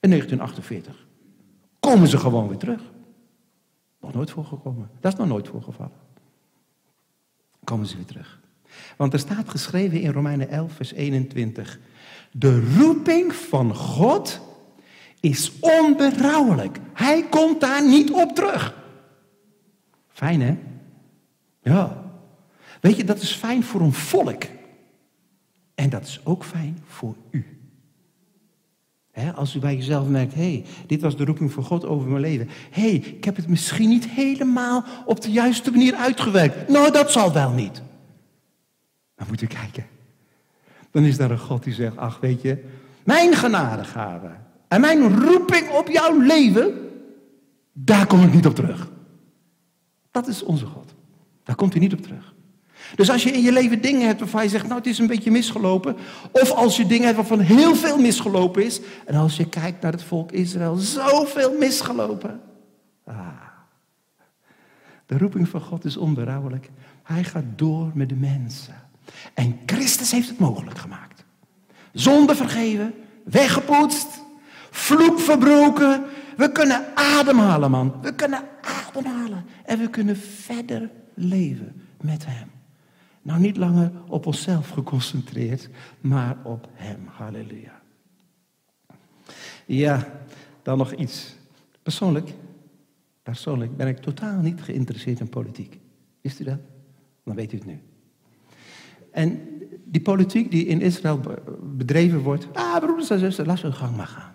in 0.00 0.10
1948 0.10 1.06
komen 1.80 2.08
ze 2.08 2.18
gewoon 2.18 2.48
weer 2.48 2.58
terug. 2.58 2.82
Nog 4.00 4.14
nooit 4.14 4.30
voorgekomen. 4.30 4.90
Dat 5.00 5.12
is 5.12 5.18
nog 5.18 5.28
nooit 5.28 5.48
voorgevallen. 5.48 5.96
Komen 7.64 7.86
ze 7.86 7.96
weer 7.96 8.04
terug. 8.04 8.40
Want 8.96 9.12
er 9.12 9.18
staat 9.18 9.48
geschreven 9.48 10.00
in 10.00 10.12
Romeinen 10.12 10.48
11, 10.48 10.72
vers 10.72 10.92
21. 10.92 11.78
De 12.32 12.74
roeping 12.78 13.34
van 13.34 13.74
God 13.74 14.40
is 15.20 15.52
onberouwelijk. 15.60 16.78
Hij 16.92 17.28
komt 17.28 17.60
daar 17.60 17.88
niet 17.88 18.12
op 18.12 18.34
terug. 18.34 18.74
Fijn 20.08 20.40
hè? 20.40 20.58
Ja. 21.62 22.04
Weet 22.80 22.96
je, 22.96 23.04
dat 23.04 23.20
is 23.20 23.32
fijn 23.32 23.62
voor 23.62 23.80
een 23.80 23.92
volk. 23.92 24.44
En 25.74 25.90
dat 25.90 26.02
is 26.02 26.20
ook 26.24 26.44
fijn 26.44 26.78
voor 26.84 27.14
u. 27.30 27.59
als 29.34 29.54
u 29.54 29.58
bij 29.58 29.76
jezelf 29.76 30.08
merkt, 30.08 30.34
hé, 30.34 30.40
hey, 30.40 30.64
dit 30.86 31.00
was 31.00 31.16
de 31.16 31.24
roeping 31.24 31.52
van 31.52 31.64
God 31.64 31.84
over 31.84 32.08
mijn 32.08 32.20
leven. 32.20 32.48
Hé, 32.70 32.82
hey, 32.82 32.94
ik 32.94 33.24
heb 33.24 33.36
het 33.36 33.48
misschien 33.48 33.88
niet 33.88 34.08
helemaal 34.08 34.84
op 35.04 35.20
de 35.20 35.30
juiste 35.30 35.70
manier 35.70 35.94
uitgewerkt. 35.94 36.68
Nou, 36.68 36.92
dat 36.92 37.12
zal 37.12 37.32
wel 37.32 37.50
niet. 37.50 37.82
Dan 39.14 39.26
moet 39.28 39.42
u 39.42 39.46
kijken. 39.46 39.86
Dan 40.90 41.04
is 41.04 41.16
daar 41.16 41.30
een 41.30 41.38
God 41.38 41.62
die 41.62 41.74
zegt, 41.74 41.96
ach 41.96 42.20
weet 42.20 42.42
je, 42.42 42.64
mijn 43.04 43.34
genadegave 43.34 44.30
en 44.68 44.80
mijn 44.80 45.20
roeping 45.24 45.70
op 45.70 45.88
jouw 45.88 46.20
leven, 46.20 46.72
daar 47.72 48.06
kom 48.06 48.22
ik 48.22 48.34
niet 48.34 48.46
op 48.46 48.54
terug. 48.54 48.90
Dat 50.10 50.26
is 50.26 50.42
onze 50.42 50.66
God. 50.66 50.94
Daar 51.44 51.56
komt 51.56 51.72
hij 51.72 51.82
niet 51.82 51.92
op 51.92 52.00
terug. 52.00 52.34
Dus 52.94 53.10
als 53.10 53.22
je 53.22 53.30
in 53.30 53.42
je 53.42 53.52
leven 53.52 53.80
dingen 53.80 54.06
hebt 54.06 54.20
waarvan 54.20 54.42
je 54.42 54.48
zegt, 54.48 54.64
nou 54.64 54.76
het 54.76 54.86
is 54.86 54.98
een 54.98 55.06
beetje 55.06 55.30
misgelopen. 55.30 55.96
Of 56.32 56.50
als 56.50 56.76
je 56.76 56.86
dingen 56.86 57.04
hebt 57.04 57.16
waarvan 57.16 57.40
heel 57.40 57.74
veel 57.74 57.98
misgelopen 57.98 58.64
is. 58.64 58.80
En 59.06 59.14
als 59.14 59.36
je 59.36 59.48
kijkt 59.48 59.82
naar 59.82 59.92
het 59.92 60.02
volk 60.02 60.32
Israël, 60.32 60.76
zoveel 60.76 61.56
misgelopen. 61.58 62.40
Ah. 63.04 63.16
De 65.06 65.18
roeping 65.18 65.48
van 65.48 65.60
God 65.60 65.84
is 65.84 65.96
onberouwelijk. 65.96 66.70
Hij 67.02 67.24
gaat 67.24 67.44
door 67.56 67.90
met 67.94 68.08
de 68.08 68.14
mensen. 68.14 68.74
En 69.34 69.58
Christus 69.66 70.10
heeft 70.10 70.28
het 70.28 70.38
mogelijk 70.38 70.78
gemaakt. 70.78 71.24
Zonde 71.92 72.36
vergeven, 72.36 72.94
weggepoetst, 73.24 74.22
vloek 74.70 75.20
verbroken. 75.20 76.04
We 76.36 76.52
kunnen 76.52 76.84
ademhalen, 76.94 77.70
man. 77.70 77.94
We 78.02 78.14
kunnen 78.14 78.42
ademhalen. 78.60 79.44
En 79.64 79.78
we 79.78 79.90
kunnen 79.90 80.16
verder 80.16 80.90
leven 81.14 81.82
met 82.00 82.26
Hem. 82.26 82.59
Nou, 83.22 83.40
niet 83.40 83.56
langer 83.56 83.92
op 84.08 84.26
onszelf 84.26 84.68
geconcentreerd, 84.68 85.68
maar 86.00 86.36
op 86.44 86.68
Hem. 86.72 87.06
Halleluja. 87.06 87.80
Ja, 89.66 90.06
dan 90.62 90.78
nog 90.78 90.92
iets. 90.92 91.36
Persoonlijk, 91.82 92.34
persoonlijk 93.22 93.76
ben 93.76 93.88
ik 93.88 93.98
totaal 93.98 94.40
niet 94.40 94.62
geïnteresseerd 94.62 95.20
in 95.20 95.28
politiek. 95.28 95.78
Wist 96.20 96.40
u 96.40 96.44
dat? 96.44 96.58
Dan 97.24 97.34
weet 97.34 97.52
u 97.52 97.56
het 97.56 97.66
nu. 97.66 97.80
En 99.10 99.40
die 99.84 100.00
politiek 100.00 100.50
die 100.50 100.66
in 100.66 100.80
Israël 100.80 101.20
bedreven 101.62 102.18
wordt, 102.18 102.48
ah 102.52 102.78
broeders 102.78 103.10
en 103.10 103.18
zusters, 103.18 103.48
laat 103.48 103.58
ze 103.58 103.66
hun 103.66 103.74
gang 103.74 103.96
maar 103.96 104.06
gaan. 104.06 104.34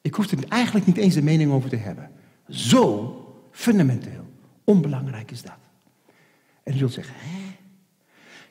Ik 0.00 0.14
hoef 0.14 0.30
er 0.30 0.48
eigenlijk 0.48 0.86
niet 0.86 0.96
eens 0.96 1.14
een 1.14 1.24
mening 1.24 1.52
over 1.52 1.68
te 1.70 1.76
hebben. 1.76 2.10
Zo 2.48 3.16
fundamenteel 3.50 4.26
onbelangrijk 4.64 5.30
is 5.30 5.42
dat. 5.42 5.58
En 6.62 6.72
je 6.72 6.78
zult 6.78 6.92
zeggen, 6.92 7.14
hè? 7.18 7.56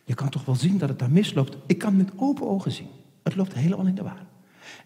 Je 0.04 0.14
kan 0.14 0.30
toch 0.30 0.46
wel 0.46 0.56
zien 0.56 0.78
dat 0.78 0.90
het 0.90 1.00
daar 1.00 1.12
misloopt. 1.12 1.58
Ik 1.66 1.78
kan 1.78 1.98
met 1.98 2.12
open 2.16 2.48
ogen 2.48 2.72
zien. 2.72 2.90
Het 3.24 3.36
loopt 3.36 3.54
helemaal 3.54 3.86
in 3.86 3.96
de 3.96 4.04
war. 4.04 4.26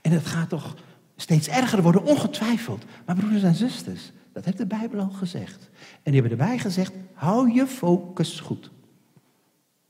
En 0.01 0.11
het 0.11 0.25
gaat 0.25 0.49
toch 0.49 0.75
steeds 1.15 1.47
erger 1.47 1.81
worden, 1.81 2.03
ongetwijfeld. 2.03 2.85
Maar 3.05 3.15
broeders 3.15 3.43
en 3.43 3.55
zusters, 3.55 4.11
Dat 4.33 4.45
heeft 4.45 4.57
de 4.57 4.65
Bijbel 4.65 4.99
al 4.99 5.09
gezegd. 5.09 5.69
En 6.03 6.11
die 6.11 6.21
hebben 6.21 6.39
erbij 6.39 6.57
gezegd, 6.57 6.93
hou 7.13 7.53
je 7.53 7.67
focus 7.67 8.39
goed. 8.39 8.71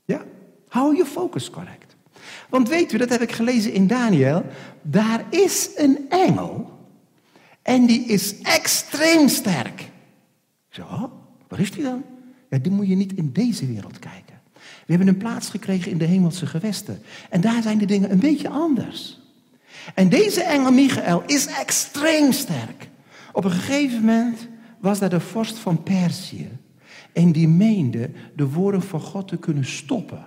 Ja, 0.04 0.24
hou 0.68 0.96
je 0.96 1.04
focus 1.04 1.50
correct. 1.50 1.96
Want 2.48 2.68
weet 2.68 2.92
u, 2.92 2.98
dat 2.98 3.08
heb 3.08 3.20
ik 3.20 3.32
gelezen 3.32 3.72
in 3.72 3.86
Daniel, 3.86 4.44
daar 4.82 5.24
is 5.30 5.70
een 5.76 6.06
engel 6.08 6.78
en 7.62 7.86
die 7.86 8.04
is 8.04 8.40
extreem 8.40 9.28
sterk. 9.28 9.90
Zo, 10.68 11.12
waar 11.48 11.60
is 11.60 11.70
die 11.70 11.82
dan? 11.82 12.04
Ja, 12.50 12.58
die 12.58 12.72
moet 12.72 12.88
je 12.88 12.94
niet 12.94 13.12
in 13.12 13.32
deze 13.32 13.66
wereld 13.66 13.98
kijken. 13.98 14.40
We 14.52 14.92
hebben 14.92 15.08
een 15.08 15.16
plaats 15.16 15.48
gekregen 15.48 15.90
in 15.90 15.98
de 15.98 16.04
hemelse 16.04 16.46
gewesten. 16.46 17.02
En 17.30 17.40
daar 17.40 17.62
zijn 17.62 17.78
de 17.78 17.86
dingen 17.86 18.10
een 18.10 18.18
beetje 18.18 18.48
anders. 18.48 19.20
En 19.94 20.08
deze 20.08 20.42
engel 20.42 20.72
Michael 20.72 21.22
is 21.26 21.46
extreem 21.46 22.32
sterk. 22.32 22.88
Op 23.32 23.44
een 23.44 23.50
gegeven 23.50 24.00
moment 24.00 24.48
was 24.80 24.98
daar 24.98 25.10
de 25.10 25.20
vorst 25.20 25.58
van 25.58 25.82
Perzië. 25.82 26.48
En 27.12 27.32
die 27.32 27.48
meende 27.48 28.10
de 28.36 28.48
woorden 28.48 28.82
van 28.82 29.00
God 29.00 29.28
te 29.28 29.36
kunnen 29.36 29.64
stoppen. 29.64 30.26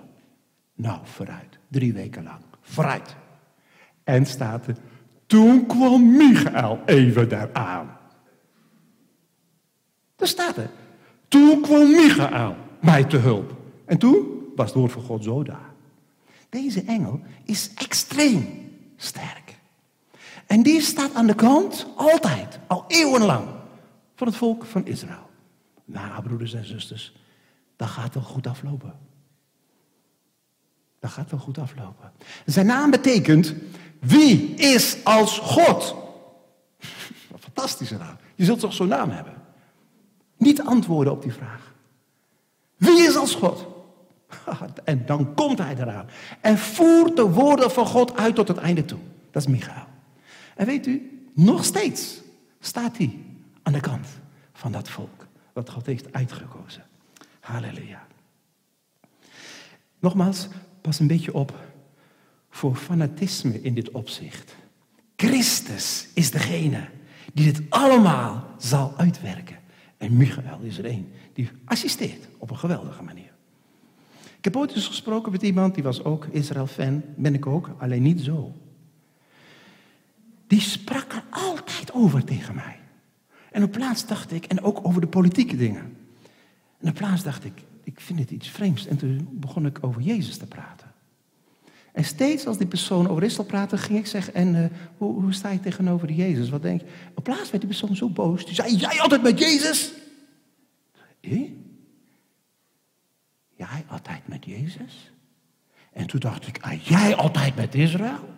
Nou, 0.74 1.00
vooruit. 1.02 1.58
Drie 1.68 1.92
weken 1.92 2.22
lang. 2.22 2.40
Vooruit. 2.60 3.16
En 4.04 4.26
staat 4.26 4.66
er, 4.66 4.76
toen 5.26 5.66
kwam 5.66 6.16
Michael 6.16 6.80
even 6.86 7.28
daaraan. 7.28 7.98
Daar 10.16 10.28
staat 10.28 10.56
er. 10.56 10.70
Toen 11.30 11.60
kwam 11.60 11.90
Michael 11.90 12.56
mij 12.80 13.04
te 13.04 13.16
hulp. 13.16 13.54
En 13.84 13.98
toen 13.98 14.26
was 14.56 14.66
het 14.66 14.74
woord 14.74 14.92
van 14.92 15.02
God 15.02 15.24
zo 15.24 15.42
daar. 15.42 15.72
Deze 16.48 16.82
engel 16.82 17.20
is 17.44 17.70
extreem 17.74 18.70
sterk. 18.96 19.58
En 20.46 20.62
die 20.62 20.80
staat 20.80 21.14
aan 21.14 21.26
de 21.26 21.34
kant, 21.34 21.86
altijd, 21.96 22.58
al 22.66 22.84
eeuwenlang, 22.88 23.48
van 24.14 24.26
het 24.26 24.36
volk 24.36 24.64
van 24.64 24.86
Israël. 24.86 25.30
Nou, 25.84 26.22
broeders 26.22 26.52
en 26.52 26.66
zusters, 26.66 27.12
dat 27.76 27.88
gaat 27.88 28.14
wel 28.14 28.22
goed 28.22 28.46
aflopen. 28.46 28.98
Dat 30.98 31.10
gaat 31.10 31.30
wel 31.30 31.40
goed 31.40 31.58
aflopen. 31.58 32.12
Zijn 32.46 32.66
naam 32.66 32.90
betekent, 32.90 33.54
wie 34.00 34.54
is 34.54 34.96
als 35.04 35.38
God? 35.38 35.94
Fantastische 37.38 37.96
naam. 37.96 38.16
Je 38.34 38.44
zult 38.44 38.60
toch 38.60 38.72
zo'n 38.72 38.88
naam 38.88 39.10
hebben? 39.10 39.39
Antwoorden 40.64 41.12
op 41.12 41.22
die 41.22 41.32
vraag. 41.32 41.74
Wie 42.76 43.02
is 43.06 43.16
als 43.16 43.34
God? 43.34 43.66
En 44.84 45.06
dan 45.06 45.34
komt 45.34 45.58
hij 45.58 45.76
eraan. 45.78 46.06
En 46.40 46.58
voert 46.58 47.16
de 47.16 47.30
woorden 47.30 47.70
van 47.70 47.86
God 47.86 48.16
uit 48.16 48.34
tot 48.34 48.48
het 48.48 48.56
einde 48.56 48.84
toe. 48.84 48.98
Dat 49.30 49.42
is 49.42 49.48
Michael. 49.48 49.86
En 50.56 50.66
weet 50.66 50.86
u, 50.86 51.28
nog 51.34 51.64
steeds 51.64 52.20
staat 52.60 52.96
hij 52.96 53.18
aan 53.62 53.72
de 53.72 53.80
kant 53.80 54.06
van 54.52 54.72
dat 54.72 54.88
volk. 54.88 55.26
Wat 55.52 55.70
God 55.70 55.86
heeft 55.86 56.12
uitgekozen. 56.12 56.86
Halleluja. 57.40 58.06
Nogmaals, 59.98 60.48
pas 60.80 60.98
een 60.98 61.06
beetje 61.06 61.34
op 61.34 61.54
voor 62.50 62.76
fanatisme 62.76 63.62
in 63.62 63.74
dit 63.74 63.90
opzicht. 63.90 64.54
Christus 65.16 66.08
is 66.14 66.30
degene 66.30 66.88
die 67.32 67.52
dit 67.52 67.62
allemaal 67.68 68.54
zal 68.58 68.94
uitwerken. 68.96 69.59
En 70.00 70.16
Michael 70.16 70.60
is 70.60 70.78
er 70.78 70.84
een 70.84 71.12
die 71.32 71.48
assisteert 71.64 72.28
op 72.38 72.50
een 72.50 72.58
geweldige 72.58 73.02
manier. 73.02 73.32
Ik 74.38 74.44
heb 74.44 74.56
ooit 74.56 74.74
eens 74.74 74.86
gesproken 74.86 75.32
met 75.32 75.42
iemand, 75.42 75.74
die 75.74 75.82
was 75.82 76.04
ook 76.04 76.24
Israël-fan, 76.24 77.02
ben 77.16 77.34
ik 77.34 77.46
ook, 77.46 77.70
alleen 77.78 78.02
niet 78.02 78.20
zo. 78.20 78.54
Die 80.46 80.60
sprak 80.60 81.12
er 81.12 81.24
altijd 81.30 81.92
over 81.92 82.24
tegen 82.24 82.54
mij. 82.54 82.78
En 83.50 83.62
op 83.62 83.70
plaats 83.70 84.06
dacht 84.06 84.32
ik, 84.32 84.44
en 84.44 84.62
ook 84.62 84.86
over 84.86 85.00
de 85.00 85.06
politieke 85.06 85.56
dingen. 85.56 85.96
En 86.78 86.88
op 86.88 86.94
plaats 86.94 87.22
dacht 87.22 87.44
ik, 87.44 87.62
ik 87.84 88.00
vind 88.00 88.18
het 88.18 88.30
iets 88.30 88.48
vreemds. 88.48 88.86
En 88.86 88.96
toen 88.96 89.28
begon 89.32 89.66
ik 89.66 89.78
over 89.80 90.02
Jezus 90.02 90.36
te 90.36 90.46
praten. 90.46 90.89
En 91.92 92.04
steeds 92.04 92.46
als 92.46 92.58
die 92.58 92.66
persoon 92.66 93.08
over 93.08 93.22
Israël 93.22 93.48
praatte, 93.48 93.78
ging 93.78 93.98
ik 93.98 94.06
zeggen, 94.06 94.34
en 94.34 94.54
uh, 94.54 94.64
hoe, 94.96 95.20
hoe, 95.20 95.32
sta 95.32 95.50
je 95.50 95.60
tegenover 95.60 96.10
Jezus? 96.10 96.48
Wat 96.48 96.62
denk 96.62 96.80
je? 96.80 96.86
Op 97.14 97.24
plaats 97.24 97.50
werd 97.50 97.62
die 97.62 97.66
persoon 97.66 97.96
zo 97.96 98.08
boos. 98.08 98.44
Die 98.44 98.54
zei, 98.54 98.76
jij 98.76 99.00
altijd 99.00 99.22
met 99.22 99.38
Jezus? 99.38 99.92
Eh? 101.20 101.50
Jij 103.56 103.84
altijd 103.88 104.28
met 104.28 104.44
Jezus? 104.44 105.12
En 105.92 106.06
toen 106.06 106.20
dacht 106.20 106.46
ik, 106.46 106.58
ah, 106.60 106.82
jij 106.82 107.16
altijd 107.16 107.56
met 107.56 107.74
Israël? 107.74 108.28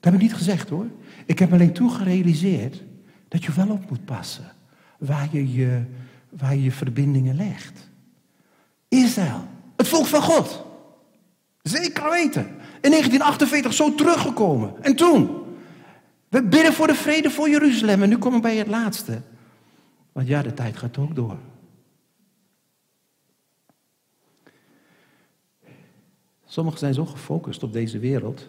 Dat 0.00 0.12
heb 0.12 0.14
ik 0.14 0.20
niet 0.20 0.34
gezegd 0.34 0.68
hoor. 0.68 0.86
Ik 1.26 1.38
heb 1.38 1.52
alleen 1.52 1.72
toen 1.72 1.90
gerealiseerd 1.90 2.82
dat 3.28 3.44
je 3.44 3.52
wel 3.52 3.70
op 3.70 3.90
moet 3.90 4.04
passen 4.04 4.52
waar 4.98 5.28
je 5.32 5.52
je, 5.52 5.82
waar 6.28 6.54
je, 6.54 6.62
je 6.62 6.72
verbindingen 6.72 7.36
legt. 7.36 7.90
Israël, 8.88 9.46
het 9.76 9.88
volk 9.88 10.06
van 10.06 10.22
God. 10.22 10.66
Zeker 11.68 12.10
weten. 12.10 12.46
In 12.80 12.90
1948 12.90 13.72
zo 13.72 13.94
teruggekomen. 13.94 14.82
En 14.82 14.96
toen? 14.96 15.30
We 16.28 16.42
bidden 16.42 16.72
voor 16.72 16.86
de 16.86 16.94
vrede 16.94 17.30
voor 17.30 17.48
Jeruzalem. 17.48 18.02
En 18.02 18.08
nu 18.08 18.18
komen 18.18 18.40
we 18.40 18.46
bij 18.46 18.56
het 18.56 18.66
laatste. 18.66 19.22
Want 20.12 20.28
ja, 20.28 20.42
de 20.42 20.54
tijd 20.54 20.76
gaat 20.76 20.98
ook 20.98 21.14
door. 21.14 21.38
Sommigen 26.44 26.78
zijn 26.78 26.94
zo 26.94 27.04
gefocust 27.06 27.62
op 27.62 27.72
deze 27.72 27.98
wereld. 27.98 28.48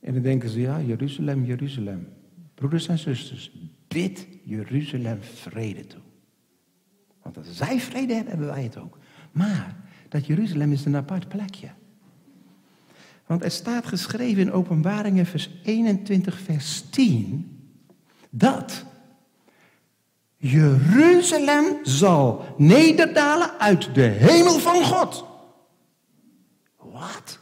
En 0.00 0.12
dan 0.12 0.22
denken 0.22 0.48
ze, 0.48 0.60
ja, 0.60 0.80
Jeruzalem, 0.80 1.44
Jeruzalem. 1.44 2.08
Broeders 2.54 2.88
en 2.88 2.98
zusters, 2.98 3.52
bid 3.88 4.26
Jeruzalem 4.44 5.22
vrede 5.22 5.86
toe. 5.86 6.00
Want 7.22 7.36
als 7.36 7.56
zij 7.56 7.80
vrede 7.80 8.14
hebben, 8.14 8.30
hebben 8.30 8.48
wij 8.48 8.62
het 8.62 8.78
ook. 8.78 8.98
Maar 9.32 9.76
dat 10.08 10.26
Jeruzalem 10.26 10.72
is 10.72 10.84
een 10.84 10.96
apart 10.96 11.28
plekje. 11.28 11.68
Want 13.26 13.44
er 13.44 13.50
staat 13.50 13.86
geschreven 13.86 14.42
in 14.42 14.52
Openbaringen 14.52 15.26
vers 15.26 15.50
21, 15.62 16.38
vers 16.44 16.84
10, 16.90 17.58
dat 18.30 18.84
Jeruzalem 20.36 21.78
zal 21.82 22.44
nederdalen 22.56 23.58
uit 23.58 23.94
de 23.94 24.02
hemel 24.02 24.58
van 24.58 24.84
God. 24.84 25.24
Wat? 26.78 27.38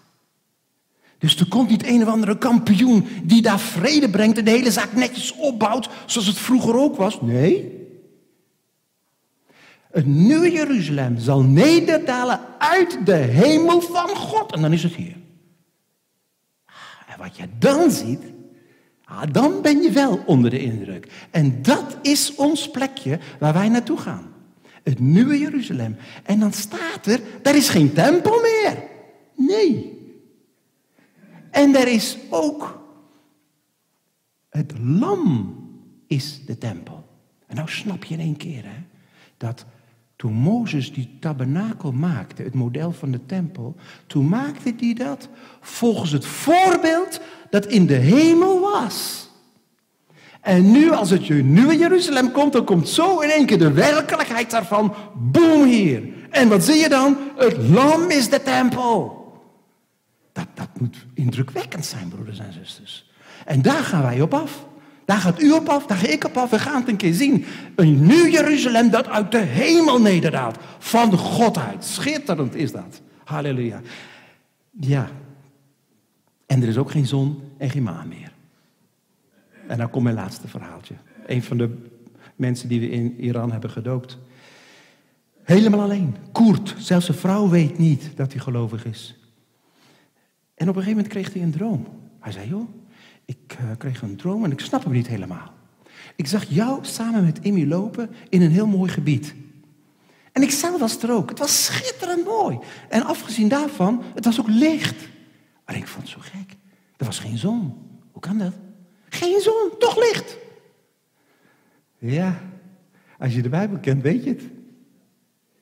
Dus 1.18 1.36
er 1.36 1.48
komt 1.48 1.68
niet 1.68 1.86
een 1.86 2.02
of 2.02 2.08
andere 2.08 2.38
kampioen 2.38 3.06
die 3.22 3.42
daar 3.42 3.60
vrede 3.60 4.10
brengt 4.10 4.38
en 4.38 4.44
de 4.44 4.50
hele 4.50 4.70
zaak 4.70 4.92
netjes 4.92 5.34
opbouwt, 5.36 5.88
zoals 6.06 6.26
het 6.26 6.38
vroeger 6.38 6.76
ook 6.76 6.96
was. 6.96 7.20
Nee. 7.20 7.80
Het 9.90 10.06
nieuwe 10.06 10.50
Jeruzalem 10.50 11.18
zal 11.18 11.42
nederdalen 11.42 12.40
uit 12.58 13.06
de 13.06 13.14
hemel 13.14 13.80
van 13.80 14.08
God. 14.08 14.52
En 14.52 14.60
dan 14.60 14.72
is 14.72 14.82
het 14.82 14.94
hier. 14.94 15.21
Wat 17.22 17.36
je 17.36 17.48
dan 17.58 17.90
ziet, 17.90 18.22
ah, 19.04 19.22
dan 19.32 19.62
ben 19.62 19.82
je 19.82 19.90
wel 19.90 20.22
onder 20.26 20.50
de 20.50 20.58
indruk. 20.58 21.28
En 21.30 21.62
dat 21.62 21.96
is 22.02 22.34
ons 22.34 22.70
plekje 22.70 23.18
waar 23.38 23.52
wij 23.52 23.68
naartoe 23.68 23.98
gaan. 23.98 24.32
Het 24.82 24.98
nieuwe 24.98 25.38
Jeruzalem. 25.38 25.96
En 26.22 26.40
dan 26.40 26.52
staat 26.52 27.06
er, 27.06 27.20
daar 27.42 27.56
is 27.56 27.68
geen 27.68 27.92
tempel 27.92 28.40
meer. 28.40 28.82
Nee. 29.34 29.98
En 31.50 31.74
er 31.74 31.88
is 31.88 32.18
ook 32.30 32.82
het 34.48 34.72
lam 34.78 35.56
is 36.06 36.44
de 36.46 36.58
tempel. 36.58 37.04
En 37.46 37.56
nou 37.56 37.68
snap 37.68 38.04
je 38.04 38.14
in 38.14 38.20
één 38.20 38.36
keer 38.36 38.64
hè, 38.64 38.82
dat 39.36 39.64
toen 40.22 40.32
Mozes 40.32 40.92
die 40.92 41.16
tabernakel 41.20 41.92
maakte, 41.92 42.42
het 42.42 42.54
model 42.54 42.92
van 42.92 43.10
de 43.10 43.26
tempel, 43.26 43.74
toen 44.06 44.28
maakte 44.28 44.74
hij 44.78 44.94
dat 44.94 45.28
volgens 45.60 46.10
het 46.12 46.26
voorbeeld 46.26 47.20
dat 47.50 47.66
in 47.66 47.86
de 47.86 47.94
hemel 47.94 48.60
was. 48.60 49.28
En 50.40 50.70
nu, 50.70 50.90
als 50.90 51.10
het 51.10 51.26
je 51.26 51.34
nieuwe 51.34 51.76
Jeruzalem 51.76 52.32
komt, 52.32 52.52
dan 52.52 52.64
komt 52.64 52.88
zo 52.88 53.18
in 53.18 53.30
één 53.30 53.46
keer 53.46 53.58
de 53.58 53.72
werkelijkheid 53.72 54.50
daarvan, 54.50 54.94
boem 55.14 55.64
hier. 55.64 56.02
En 56.30 56.48
wat 56.48 56.64
zie 56.64 56.76
je 56.76 56.88
dan? 56.88 57.16
Het 57.36 57.56
lam 57.68 58.10
is 58.10 58.30
de 58.30 58.42
tempel. 58.42 59.24
Dat, 60.32 60.46
dat 60.54 60.68
moet 60.78 61.06
indrukwekkend 61.14 61.84
zijn, 61.84 62.08
broeders 62.08 62.38
en 62.38 62.52
zusters. 62.52 63.10
En 63.44 63.62
daar 63.62 63.82
gaan 63.82 64.02
wij 64.02 64.20
op 64.20 64.34
af. 64.34 64.66
Daar 65.04 65.18
gaat 65.18 65.42
u 65.42 65.52
op 65.52 65.68
af, 65.68 65.86
daar 65.86 65.96
ga 65.96 66.06
ik 66.06 66.24
op 66.24 66.36
af. 66.36 66.50
We 66.50 66.58
gaan 66.58 66.80
het 66.80 66.88
een 66.88 66.96
keer 66.96 67.14
zien. 67.14 67.44
Een 67.74 68.06
nieuw 68.06 68.26
Jeruzalem 68.26 68.90
dat 68.90 69.08
uit 69.08 69.32
de 69.32 69.38
hemel 69.38 70.00
nederdaalt. 70.00 70.58
Van 70.78 71.16
God 71.16 71.58
uit. 71.58 71.84
Schitterend 71.84 72.54
is 72.54 72.72
dat. 72.72 73.00
Halleluja. 73.24 73.80
Ja. 74.70 75.10
En 76.46 76.62
er 76.62 76.68
is 76.68 76.76
ook 76.76 76.90
geen 76.90 77.06
zon 77.06 77.42
en 77.56 77.70
geen 77.70 77.82
maan 77.82 78.08
meer. 78.08 78.32
En 79.66 79.78
dan 79.78 79.90
komt 79.90 80.04
mijn 80.04 80.16
laatste 80.16 80.48
verhaaltje. 80.48 80.94
Een 81.26 81.42
van 81.42 81.56
de 81.56 81.76
mensen 82.36 82.68
die 82.68 82.80
we 82.80 82.90
in 82.90 83.20
Iran 83.20 83.52
hebben 83.52 83.70
gedoopt. 83.70 84.18
Helemaal 85.42 85.80
alleen. 85.80 86.16
Koert. 86.32 86.74
Zelfs 86.78 87.06
zijn 87.06 87.18
vrouw 87.18 87.48
weet 87.48 87.78
niet 87.78 88.10
dat 88.16 88.32
hij 88.32 88.42
gelovig 88.42 88.84
is. 88.84 89.16
En 90.54 90.68
op 90.68 90.76
een 90.76 90.82
gegeven 90.82 91.02
moment 91.02 91.08
kreeg 91.08 91.32
hij 91.32 91.42
een 91.42 91.50
droom. 91.50 91.86
Hij 92.20 92.32
zei, 92.32 92.48
joh, 92.48 92.68
ik 93.32 93.56
uh, 93.60 93.70
kreeg 93.78 94.02
een 94.02 94.16
droom 94.16 94.44
en 94.44 94.52
ik 94.52 94.60
snap 94.60 94.84
hem 94.84 94.92
niet 94.92 95.06
helemaal. 95.06 95.52
Ik 96.16 96.26
zag 96.26 96.44
jou 96.44 96.78
samen 96.84 97.24
met 97.24 97.40
Emmy 97.40 97.66
lopen 97.66 98.10
in 98.28 98.42
een 98.42 98.50
heel 98.50 98.66
mooi 98.66 98.90
gebied. 98.90 99.34
En 100.32 100.42
ik 100.42 100.50
zelf 100.50 100.80
was 100.80 101.02
er 101.02 101.12
ook. 101.12 101.28
Het 101.28 101.38
was 101.38 101.64
schitterend 101.64 102.24
mooi. 102.24 102.58
En 102.88 103.02
afgezien 103.02 103.48
daarvan, 103.48 104.02
het 104.14 104.24
was 104.24 104.40
ook 104.40 104.48
licht. 104.48 105.08
Maar 105.66 105.76
ik 105.76 105.86
vond 105.86 106.02
het 106.02 106.12
zo 106.12 106.20
gek. 106.20 106.56
Er 106.96 107.04
was 107.06 107.18
geen 107.18 107.38
zon. 107.38 107.74
Hoe 108.12 108.22
kan 108.22 108.38
dat? 108.38 108.52
Geen 109.08 109.40
zon, 109.40 109.70
toch 109.78 109.96
licht. 109.96 110.36
Ja, 111.98 112.40
als 113.18 113.34
je 113.34 113.42
de 113.42 113.48
Bijbel 113.48 113.78
kent, 113.78 114.02
weet 114.02 114.24
je 114.24 114.30
het. 114.30 114.42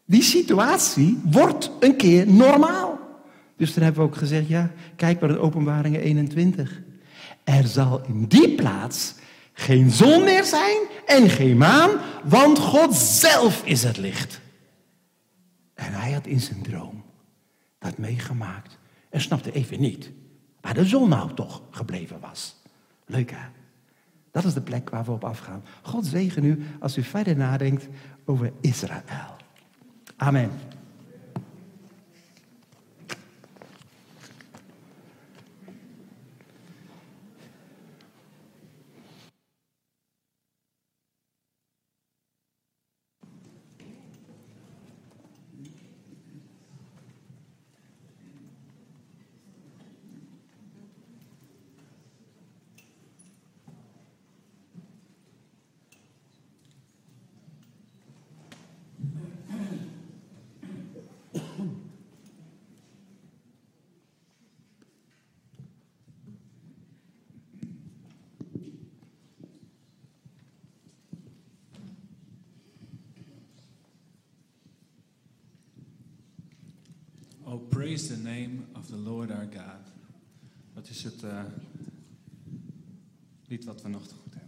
Die 0.05 0.23
situatie 0.23 1.21
wordt 1.25 1.71
een 1.81 1.97
keer 1.97 2.33
normaal. 2.33 2.99
Dus 3.57 3.75
dan 3.75 3.83
hebben 3.83 4.03
we 4.03 4.09
ook 4.09 4.17
gezegd, 4.17 4.49
ja, 4.49 4.71
kijk 4.97 5.21
maar 5.21 5.31
naar 5.31 5.39
openbaringen 5.39 6.01
21. 6.01 6.83
Er 7.45 7.67
zal 7.67 8.01
in 8.07 8.25
die 8.25 8.55
plaats 8.55 9.15
geen 9.53 9.91
zon 9.91 10.25
meer 10.25 10.45
zijn 10.45 10.79
en 11.07 11.31
geen 11.31 11.57
maan, 11.57 11.91
want 12.25 12.59
God 12.59 12.95
zelf 12.95 13.65
is 13.65 13.83
het 13.83 13.97
licht. 13.97 14.41
En 15.75 15.93
hij 15.93 16.13
had 16.13 16.27
in 16.27 16.41
zijn 16.41 16.63
droom 16.63 17.05
dat 17.79 17.99
meegemaakt 17.99 18.79
en 19.11 19.21
snapte 19.21 19.53
even 19.53 19.81
niet 19.81 20.11
waar 20.61 20.75
de 20.75 20.85
zon 20.85 21.09
nou 21.09 21.35
toch 21.35 21.63
gebleven 21.71 22.21
was. 22.21 22.57
Leuk 23.07 23.31
hè? 23.31 23.49
Dat 24.31 24.45
is 24.45 24.55
de 24.55 24.61
plek 24.61 24.91
waar 24.91 25.05
we 25.05 25.11
op 25.11 25.25
afgaan. 25.25 25.65
God 25.83 26.07
zegen 26.07 26.45
u 26.45 26.63
als 26.81 26.97
u 26.97 27.03
verder 27.03 27.37
nadenkt 27.37 27.89
over 28.25 28.53
Israël. 28.61 29.37
Amen. 30.17 30.51
Oh, 77.51 77.59
praise 77.69 78.07
the 78.07 78.17
name 78.17 78.69
of 78.71 78.79
the 78.91 78.97
Lord 78.97 79.31
our 79.31 79.47
God. 79.53 79.93
Dat 80.75 80.89
is 80.89 81.03
het 81.03 81.23
eh, 81.23 81.43
lied 83.47 83.65
wat 83.65 83.83
we 83.83 83.89
nog 83.89 84.07
te 84.07 84.15
goed 84.15 84.35
hebben. 84.35 84.40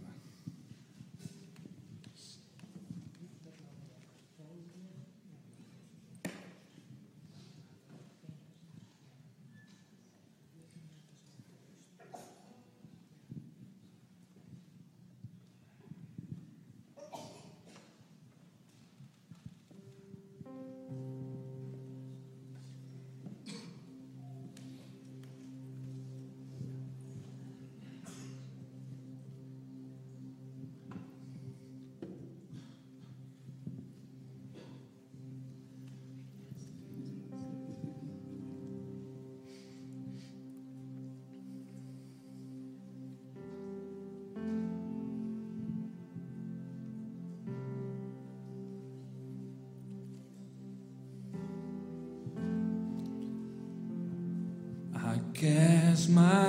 mais 56.09 56.42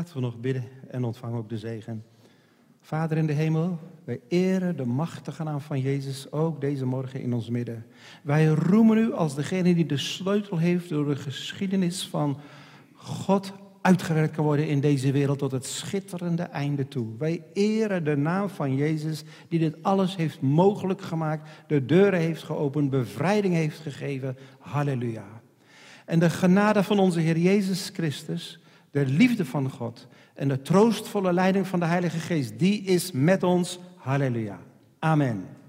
Laten 0.00 0.14
we 0.14 0.20
nog 0.20 0.40
bidden 0.40 0.64
en 0.90 1.04
ontvangen 1.04 1.38
ook 1.38 1.48
de 1.48 1.58
zegen. 1.58 2.04
Vader 2.80 3.16
in 3.16 3.26
de 3.26 3.32
hemel, 3.32 3.78
wij 4.04 4.20
eren 4.28 4.76
de 4.76 4.84
machtige 4.84 5.42
naam 5.42 5.60
van 5.60 5.80
Jezus 5.80 6.32
ook 6.32 6.60
deze 6.60 6.84
morgen 6.84 7.20
in 7.20 7.32
ons 7.32 7.48
midden. 7.48 7.86
Wij 8.22 8.46
roemen 8.46 8.98
u 8.98 9.12
als 9.12 9.34
degene 9.34 9.74
die 9.74 9.86
de 9.86 9.96
sleutel 9.96 10.58
heeft 10.58 10.88
door 10.88 11.08
de 11.08 11.16
geschiedenis 11.16 12.06
van 12.06 12.40
God 12.94 13.52
uitgewerkt 13.80 14.34
kan 14.34 14.44
worden 14.44 14.68
in 14.68 14.80
deze 14.80 15.12
wereld 15.12 15.38
tot 15.38 15.52
het 15.52 15.66
schitterende 15.66 16.42
einde 16.42 16.88
toe. 16.88 17.06
Wij 17.18 17.42
eren 17.52 18.04
de 18.04 18.16
naam 18.16 18.48
van 18.48 18.76
Jezus 18.76 19.24
die 19.48 19.58
dit 19.58 19.82
alles 19.82 20.16
heeft 20.16 20.40
mogelijk 20.40 21.00
gemaakt, 21.00 21.48
de 21.66 21.86
deuren 21.86 22.20
heeft 22.20 22.42
geopend, 22.42 22.90
bevrijding 22.90 23.54
heeft 23.54 23.78
gegeven. 23.78 24.36
Halleluja. 24.58 25.40
En 26.06 26.18
de 26.18 26.30
genade 26.30 26.82
van 26.82 26.98
onze 26.98 27.20
Heer 27.20 27.38
Jezus 27.38 27.90
Christus, 27.94 28.59
de 28.90 29.06
liefde 29.06 29.44
van 29.44 29.70
God 29.70 30.06
en 30.34 30.48
de 30.48 30.62
troostvolle 30.62 31.32
leiding 31.32 31.66
van 31.66 31.80
de 31.80 31.86
Heilige 31.86 32.18
Geest, 32.18 32.58
die 32.58 32.82
is 32.82 33.12
met 33.12 33.42
ons. 33.42 33.78
Halleluja. 33.96 34.58
Amen. 34.98 35.59